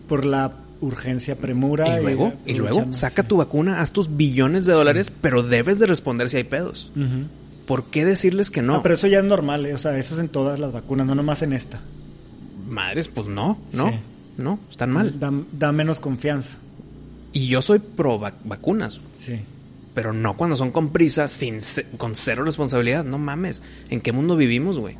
Por 0.07 0.25
la 0.25 0.53
urgencia, 0.81 1.35
premura. 1.37 1.99
Y 1.99 2.01
luego, 2.03 2.33
y 2.45 2.53
luego, 2.53 2.67
aprovechando, 2.79 2.97
saca 2.97 3.23
sí. 3.23 3.27
tu 3.27 3.37
vacuna, 3.37 3.81
haz 3.81 3.91
tus 3.91 4.15
billones 4.15 4.65
de 4.65 4.71
dólares, 4.73 5.11
pero 5.21 5.43
debes 5.43 5.79
de 5.79 5.87
responder 5.87 6.29
si 6.29 6.37
hay 6.37 6.45
pedos. 6.45 6.91
¿Por 7.65 7.85
qué 7.85 8.05
decirles 8.05 8.49
que 8.49 8.61
no? 8.61 8.75
Ah, 8.75 8.81
pero 8.83 8.95
eso 8.95 9.07
ya 9.07 9.19
es 9.19 9.25
normal, 9.25 9.65
eh, 9.65 9.73
o 9.73 9.77
sea, 9.77 9.97
eso 9.97 10.13
es 10.15 10.19
en 10.21 10.29
todas 10.29 10.57
las 10.59 10.71
vacunas, 10.71 11.05
no 11.05 11.15
nomás 11.15 11.41
en 11.41 11.51
esta. 11.53 11.81
Madres, 12.69 13.07
pues 13.09 13.27
no, 13.27 13.59
no, 13.73 13.89
Sí. 13.89 13.95
no, 14.37 14.59
están 14.69 14.91
mal. 14.91 15.19
Da, 15.19 15.31
da 15.51 15.71
menos 15.71 15.99
confianza. 15.99 16.55
Y 17.33 17.47
yo 17.47 17.61
soy 17.61 17.79
pro 17.79 18.19
vac- 18.19 18.35
vacunas, 18.43 19.01
Sí. 19.19 19.39
Pero 19.93 20.13
no 20.13 20.37
cuando 20.37 20.55
son 20.55 20.71
con 20.71 20.89
prisa, 20.89 21.27
sin 21.27 21.59
con 21.97 22.15
cero 22.15 22.43
responsabilidad. 22.43 23.03
No 23.03 23.17
mames. 23.17 23.63
¿En 23.89 24.01
qué 24.01 24.11
mundo 24.11 24.35
vivimos, 24.35 24.79
güey? 24.79 24.95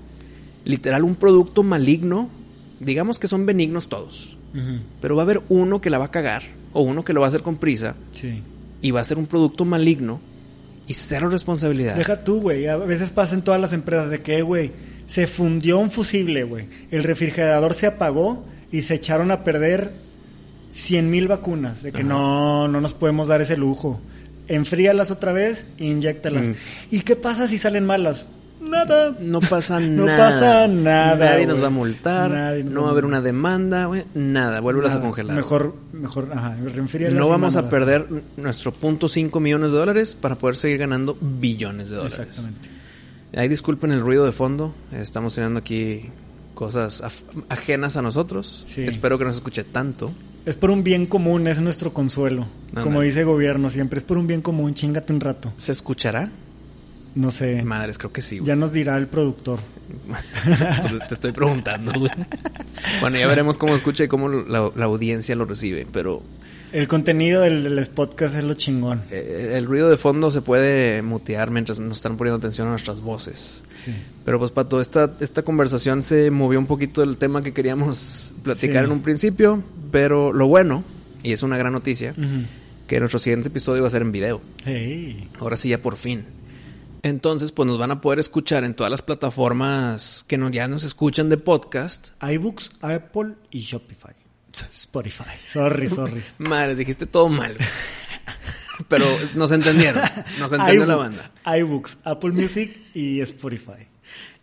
Literal, 0.66 1.04
un 1.04 1.16
producto 1.16 1.64
maligno. 1.64 2.30
Digamos 2.80 3.20
que 3.20 3.28
son 3.28 3.46
benignos 3.46 3.90
todos. 3.90 4.38
Pero 5.00 5.16
va 5.16 5.22
a 5.22 5.26
haber 5.26 5.42
uno 5.50 5.80
que 5.80 5.90
la 5.90 6.00
va 6.00 6.06
a 6.06 6.12
cagar. 6.12 6.44
O 6.74 6.82
uno 6.82 7.04
que 7.04 7.14
lo 7.14 7.22
va 7.22 7.28
a 7.28 7.30
hacer 7.30 7.42
con 7.42 7.58
prisa. 7.58 7.96
Sí. 8.14 8.42
Y 8.82 8.92
va 8.92 9.02
a 9.02 9.06
ser 9.06 9.18
un 9.18 9.28
producto 9.28 9.66
maligno. 9.66 10.20
Y 10.88 10.96
cero 10.96 11.30
responsabilidad. 11.30 11.96
Deja 11.96 12.24
tú, 12.24 12.42
güey. 12.42 12.68
A 12.68 12.78
veces 12.78 13.12
pasa 13.12 13.36
en 13.36 13.44
todas 13.44 13.62
las 13.62 13.74
empresas 13.74 14.10
de 14.10 14.22
que, 14.22 14.42
güey, 14.42 14.72
se 15.08 15.28
fundió 15.28 15.78
un 15.78 15.92
fusible, 15.92 16.44
güey. 16.44 16.66
El 16.90 17.04
refrigerador 17.04 17.76
se 17.76 17.86
apagó 17.86 18.44
y 18.72 18.82
se 18.82 18.96
echaron 18.96 19.30
a 19.30 19.44
perder 19.44 19.94
100 20.72 21.10
mil 21.10 21.28
vacunas. 21.28 21.84
De 21.84 21.92
que 21.92 22.02
Ajá. 22.02 22.10
no, 22.10 22.68
no 22.68 22.82
nos 22.82 22.94
podemos 22.94 23.28
dar 23.28 23.42
ese 23.42 23.56
lujo. 23.56 24.00
Enfríalas 24.50 25.12
otra 25.12 25.32
vez 25.32 25.66
e 25.78 25.86
inyéctalas. 25.86 26.44
Mm. 26.44 26.54
¿Y 26.92 27.02
qué 27.02 27.16
pasa 27.16 27.48
si 27.48 27.58
salen 27.58 27.86
malas? 27.86 28.26
Nada. 28.62 29.16
No 29.20 29.40
pasa 29.40 29.80
No 29.80 30.06
nada. 30.06 30.18
pasa 30.30 30.68
nada, 30.68 31.32
Nadie 31.32 31.46
nos 31.48 31.62
va 31.62 31.68
a 31.68 31.72
multar. 31.72 32.32
Nadie 32.32 32.64
no 32.64 32.82
va 32.82 32.90
a 32.90 32.92
haber 32.92 33.06
una 33.06 33.22
demanda, 33.22 33.86
güey. 33.86 34.04
Nada. 34.14 34.60
Vuélvelas 34.60 34.96
a 34.96 35.02
congelar. 35.02 35.36
Mejor, 35.36 35.76
mejor, 35.94 36.30
ajá, 36.34 36.58
No 37.12 37.30
vamos 37.30 37.56
a 37.56 37.70
perder 37.70 38.08
nuestro 38.38 38.74
punto 38.74 39.08
cinco 39.08 39.40
millones 39.40 39.72
de 39.72 39.78
dólares 39.78 40.16
para 40.20 40.36
poder 40.36 40.56
seguir 40.58 40.80
ganando 40.80 41.18
billones 41.22 41.90
de 41.90 41.96
dólares. 41.96 42.20
Exactamente. 42.20 42.70
Ahí 43.36 43.48
disculpen 43.48 43.92
el 43.92 44.02
ruido 44.02 44.26
de 44.26 44.32
fondo. 44.32 44.74
Estamos 44.92 45.36
teniendo 45.36 45.60
aquí 45.60 46.10
cosas 46.60 47.02
ajenas 47.48 47.96
a 47.96 48.02
nosotros. 48.02 48.66
Sí. 48.68 48.84
Espero 48.84 49.18
que 49.18 49.24
no 49.24 49.32
se 49.32 49.38
escuche 49.38 49.64
tanto. 49.64 50.12
Es 50.46 50.58
por 50.58 50.72
un 50.72 50.84
bien 50.84 51.06
común, 51.06 51.48
es 51.48 51.62
nuestro 51.62 51.94
consuelo. 51.94 52.50
Como 52.74 53.00
dice 53.00 53.22
el 53.22 53.28
gobierno 53.28 53.70
siempre, 53.70 54.00
es 54.00 54.04
por 54.04 54.18
un 54.18 54.28
bien 54.28 54.42
común, 54.42 54.74
chingate 54.74 55.14
un 55.14 55.22
rato. 55.22 55.54
¿Se 55.56 55.72
escuchará? 55.72 56.30
No 57.16 57.32
sé. 57.32 57.64
Madres, 57.64 57.98
creo 57.98 58.12
que 58.12 58.22
sí. 58.22 58.40
güey. 58.40 58.48
Ya 58.48 58.58
nos 58.58 58.74
dirá 58.74 58.98
el 58.98 59.08
productor. 59.08 59.60
Pues 60.90 61.08
te 61.08 61.14
estoy 61.14 61.32
preguntando, 61.32 61.94
güey. 61.98 62.12
Bueno, 63.00 63.18
ya 63.18 63.28
veremos 63.28 63.58
cómo 63.58 63.74
escucha 63.74 64.04
y 64.04 64.08
cómo 64.10 64.28
la, 64.28 64.70
la 64.76 64.86
audiencia 64.86 65.36
lo 65.36 65.46
recibe. 65.46 65.88
Pero 65.90 66.24
El 66.72 66.88
contenido 66.88 67.42
del, 67.42 67.64
del 67.76 67.86
podcast 67.88 68.36
es 68.36 68.44
lo 68.44 68.54
chingón. 68.54 69.02
eh, 69.10 69.54
el 69.58 69.66
ruido 69.66 69.90
de 69.90 69.98
fondo 69.98 70.30
se 70.30 70.42
puede 70.42 71.02
mutear 71.02 71.50
mientras 71.50 71.80
nos 71.80 71.98
están 71.98 72.16
poniendo 72.16 72.38
atención 72.38 72.68
a 72.68 72.72
nuestras 72.72 73.02
voces. 73.02 73.64
Sí. 73.84 73.92
Pero 74.24 74.38
pues 74.38 74.52
Pato, 74.52 74.80
esta, 74.80 75.16
esta 75.20 75.42
conversación 75.42 76.04
se 76.04 76.30
movió 76.30 76.60
un 76.60 76.68
poquito 76.68 77.02
del 77.02 77.18
tema 77.18 77.42
que 77.42 77.54
queríamos 77.54 78.36
platicar 78.44 78.84
Sí. 78.84 78.86
en 78.86 78.92
un 78.92 79.02
principio, 79.02 79.64
pero 79.92 80.32
lo 80.32 80.46
bueno, 80.48 80.84
y 81.24 81.32
es 81.32 81.42
una 81.42 81.58
gran 81.58 81.74
noticia, 81.74 82.14
que 82.88 83.00
nuestro 83.00 83.18
siguiente 83.20 83.48
episodio 83.50 83.82
va 83.82 83.88
a 83.88 83.92
ser 83.92 84.04
en 84.04 84.12
video. 84.12 84.40
Hey. 84.64 85.28
Ahora 85.40 85.58
sí, 85.58 85.70
ya 85.70 85.82
por 85.82 85.96
fin. 85.96 86.26
Entonces, 87.02 87.52
pues 87.52 87.66
nos 87.66 87.80
van 87.80 87.92
a 87.92 88.02
poder 88.02 88.20
escuchar 88.20 88.64
en 88.64 88.74
todas 88.76 88.92
las 88.92 89.02
plataformas 89.02 90.26
que 90.28 90.38
no, 90.38 90.50
ya 90.52 90.68
nos 90.68 90.84
escuchan 90.84 91.30
de 91.30 91.38
podcast. 91.38 92.10
iBooks, 92.22 92.72
Apple 92.82 93.36
y 93.52 93.60
Shopify. 93.62 94.14
Spotify. 94.52 95.36
Sorry, 95.52 95.90
sorry. 95.90 96.24
Madres, 96.38 96.78
dijiste 96.78 97.06
todo 97.06 97.30
mal. 97.30 97.58
Pero 98.88 99.06
nos 99.36 99.52
entendieron. 99.52 100.04
Nos 100.40 100.52
entendió 100.52 100.86
la 100.86 100.96
banda. 100.96 101.32
iBooks, 101.46 101.98
Apple 102.04 102.32
Music 102.32 102.76
y 102.94 103.22
Spotify. 103.22 103.88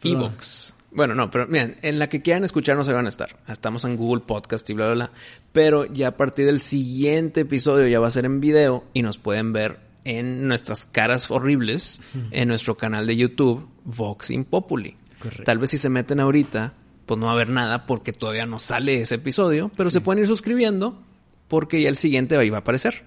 Evox. 0.02 0.74
Bueno, 0.90 1.14
no, 1.14 1.30
pero 1.30 1.46
miren, 1.46 1.76
en 1.82 1.98
la 1.98 2.09
que 2.09 2.22
quieran 2.22 2.44
escucharnos 2.44 2.86
se 2.86 2.92
van 2.92 3.07
a 3.07 3.09
estar. 3.09 3.36
Estamos 3.48 3.84
en 3.84 3.96
Google 3.96 4.22
Podcast 4.26 4.68
y 4.70 4.74
bla, 4.74 4.86
bla, 4.86 4.94
bla. 4.94 5.11
Pero 5.52 5.84
ya 5.92 6.09
a 6.09 6.16
partir 6.16 6.46
del 6.46 6.61
siguiente 6.61 7.42
episodio 7.42 7.86
ya 7.86 8.00
va 8.00 8.09
a 8.09 8.11
ser 8.11 8.24
en 8.24 8.40
video 8.40 8.84
y 8.94 9.02
nos 9.02 9.18
pueden 9.18 9.52
ver 9.52 9.80
en 10.04 10.46
nuestras 10.46 10.86
caras 10.86 11.30
horribles 11.30 12.00
en 12.30 12.48
nuestro 12.48 12.76
canal 12.76 13.07
de 13.07 13.16
YouTube, 13.16 13.68
Vox 13.84 14.30
Impopuli. 14.30 14.96
Correcto. 15.18 15.44
Tal 15.44 15.59
vez 15.59 15.70
si 15.70 15.78
se 15.78 15.90
meten 15.90 16.20
ahorita, 16.20 16.74
pues 17.07 17.18
no 17.18 17.26
va 17.26 17.32
a 17.32 17.34
haber 17.34 17.48
nada 17.48 17.86
porque 17.86 18.12
todavía 18.12 18.46
no 18.46 18.59
sale 18.59 19.00
ese 19.00 19.14
episodio, 19.14 19.70
pero 19.76 19.90
se 19.90 20.00
pueden 20.00 20.22
ir 20.22 20.28
suscribiendo 20.28 21.00
porque 21.48 21.80
ya 21.80 21.88
el 21.88 21.96
siguiente 21.96 22.36
ahí 22.36 22.50
va 22.50 22.59
a 22.59 22.61
aparecer. 22.61 23.04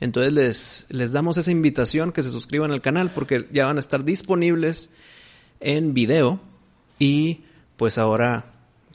Entonces 0.00 0.32
les, 0.32 0.86
les 0.90 1.12
damos 1.12 1.36
esa 1.38 1.50
invitación 1.50 2.12
que 2.12 2.22
se 2.22 2.30
suscriban 2.30 2.70
al 2.70 2.82
canal 2.82 3.10
porque 3.10 3.48
ya 3.50 3.66
van 3.66 3.78
a 3.78 3.80
estar 3.80 4.04
disponibles 4.04 4.90
en 5.60 5.94
video 5.94 6.40
Y 6.98 7.40
pues 7.76 7.98
ahora, 7.98 8.44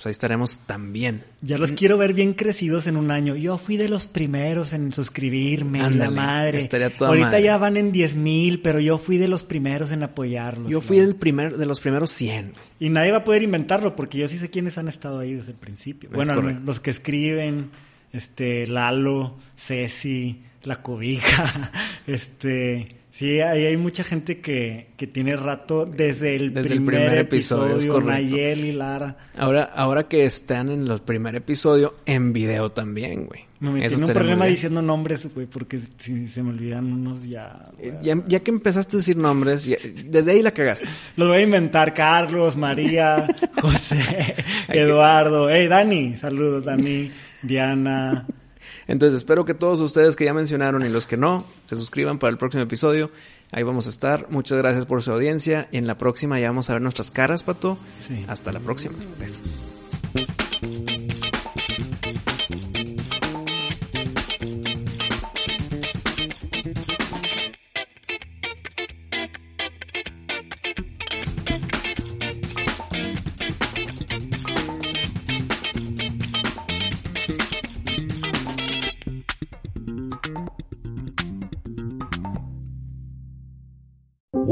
pues 0.04 0.08
ahí 0.08 0.12
estaremos 0.12 0.58
también. 0.66 1.24
Ya 1.41 1.58
los 1.58 1.72
quiero 1.72 1.97
ver 1.97 2.14
bien 2.14 2.34
crecidos 2.34 2.88
en 2.88 2.97
un 2.97 3.10
año. 3.10 3.38
Yo 3.38 3.58
fui 3.58 3.78
de 3.78 3.88
los 3.88 4.06
primeros 4.06 4.74
en 4.74 4.91
suscribirme, 4.91 5.80
la 5.80 5.86
Ándale, 5.86 6.16
madre. 6.16 6.58
estaría 6.58 6.89
toda 6.89 7.10
Ahorita 7.12 7.28
madre. 7.28 7.43
ya 7.43 7.58
van 7.58 7.78
en 7.78 7.93
10 7.93 8.16
mil, 8.16 8.62
pero 8.62 8.82
yo 8.82 8.97
fui 8.97 9.18
de 9.18 9.30
los 9.30 9.45
primeros 9.45 9.91
en 9.91 10.04
apoyarlos. 10.04 10.70
Yo 10.70 10.82
fui 10.82 10.97
¿no? 10.97 11.06
del 11.06 11.16
primer, 11.16 11.56
de 11.56 11.66
los 11.66 11.80
primeros 11.80 12.12
100. 12.12 12.54
Y 12.82 12.89
nadie 12.89 13.12
va 13.12 13.20
a 13.20 13.24
poder 13.24 13.43
inventarlo 13.43 13.95
porque 13.95 14.18
yo 14.18 14.28
sí 14.28 14.38
sé 14.39 14.49
quiénes 14.49 14.78
han 14.78 14.89
estado 14.89 15.20
ahí 15.20 15.36
desde 15.36 15.54
el 15.54 15.58
principio. 15.58 16.10
Es 16.10 16.16
bueno, 16.16 16.36
correcto. 16.36 16.64
los 16.66 16.82
que 16.82 16.91
escriben, 16.91 17.70
este, 18.12 18.68
Lalo, 18.68 19.38
Ceci, 19.56 20.43
La 20.64 20.82
Cobija, 20.82 21.72
este... 22.08 23.03
Sí, 23.16 23.39
ahí 23.41 23.66
hay 23.68 23.78
mucha 23.78 24.03
gente 24.03 24.39
que, 24.41 24.88
que 24.97 25.05
tiene 25.05 25.36
rato 25.36 25.86
desde 25.86 26.36
el, 26.36 26.51
Desde 26.51 26.74
el 26.74 26.84
primer, 26.84 27.01
primer 27.05 27.18
episodio, 27.20 27.74
episodio. 27.76 28.01
Nayel 28.01 28.66
y 28.66 28.72
Lara. 28.72 29.18
Ahora, 29.38 29.66
ahora 29.66 30.07
que 30.07 30.26
están 30.26 30.70
en 30.70 30.88
el 30.88 30.99
primer 30.99 31.36
episodio, 31.36 31.93
en 32.07 32.34
video 32.34 32.72
también, 32.72 33.28
güey. 33.28 33.41
Me 33.59 33.70
metí 33.70 33.86
Eso 33.86 33.97
en 33.97 34.03
un 34.05 34.09
problema 34.14 34.45
bien. 34.45 34.55
diciendo 34.55 34.82
nombres, 34.82 35.32
güey, 35.32 35.45
porque 35.45 35.80
si 36.01 36.28
se 36.28 36.41
me 36.41 36.49
olvidan 36.49 36.91
unos 36.91 37.24
ya... 37.24 37.64
Eh, 37.80 37.93
Ya, 38.01 38.16
ya 38.28 38.39
que 38.39 38.49
empezaste 38.49 38.97
a 38.97 38.99
decir 38.99 39.16
nombres, 39.16 39.64
ya- 39.66 39.78
desde 40.07 40.32
ahí 40.32 40.41
la 40.41 40.49
cagaste. 40.51 40.88
Los 41.16 41.28
voy 41.28 41.38
a 41.38 41.41
inventar, 41.41 41.93
Carlos, 41.93 42.57
María, 42.57 43.28
José, 43.61 44.34
Eduardo. 44.70 45.51
Hey, 45.51 45.68
Dani, 45.68 46.18
saludos, 46.18 46.66
Dani, 46.66 47.11
Diana. 47.43 48.26
Entonces 48.88 49.16
espero 49.16 49.46
que 49.46 49.54
todos 49.54 49.80
ustedes 49.80 50.16
que 50.16 50.26
ya 50.26 50.34
mencionaron 50.34 50.86
y 50.86 50.90
los 50.90 51.08
que 51.08 51.18
no, 51.18 51.46
se 51.66 51.76
suscriban 51.76 52.20
para 52.20 52.32
el 52.32 52.38
próximo 52.38 52.64
episodio. 52.64 53.12
Ahí 53.52 53.64
vamos 53.64 53.86
a 53.88 53.90
estar. 53.90 54.28
Muchas 54.30 54.58
gracias 54.58 54.86
por 54.86 55.04
su 55.04 55.12
audiencia. 55.12 55.68
Y 55.72 55.78
en 55.78 55.88
la 55.88 55.98
próxima 55.98 56.40
ya 56.40 56.48
vamos 56.48 56.70
a 56.70 56.74
ver 56.74 56.82
nuestras 56.82 57.12
caras, 57.12 57.44
Pato. 57.44 57.78
Sí. 58.08 58.26
Hasta 58.28 58.52
la 58.52 58.60
próxima. 58.60 58.96
Besos. 59.20 60.43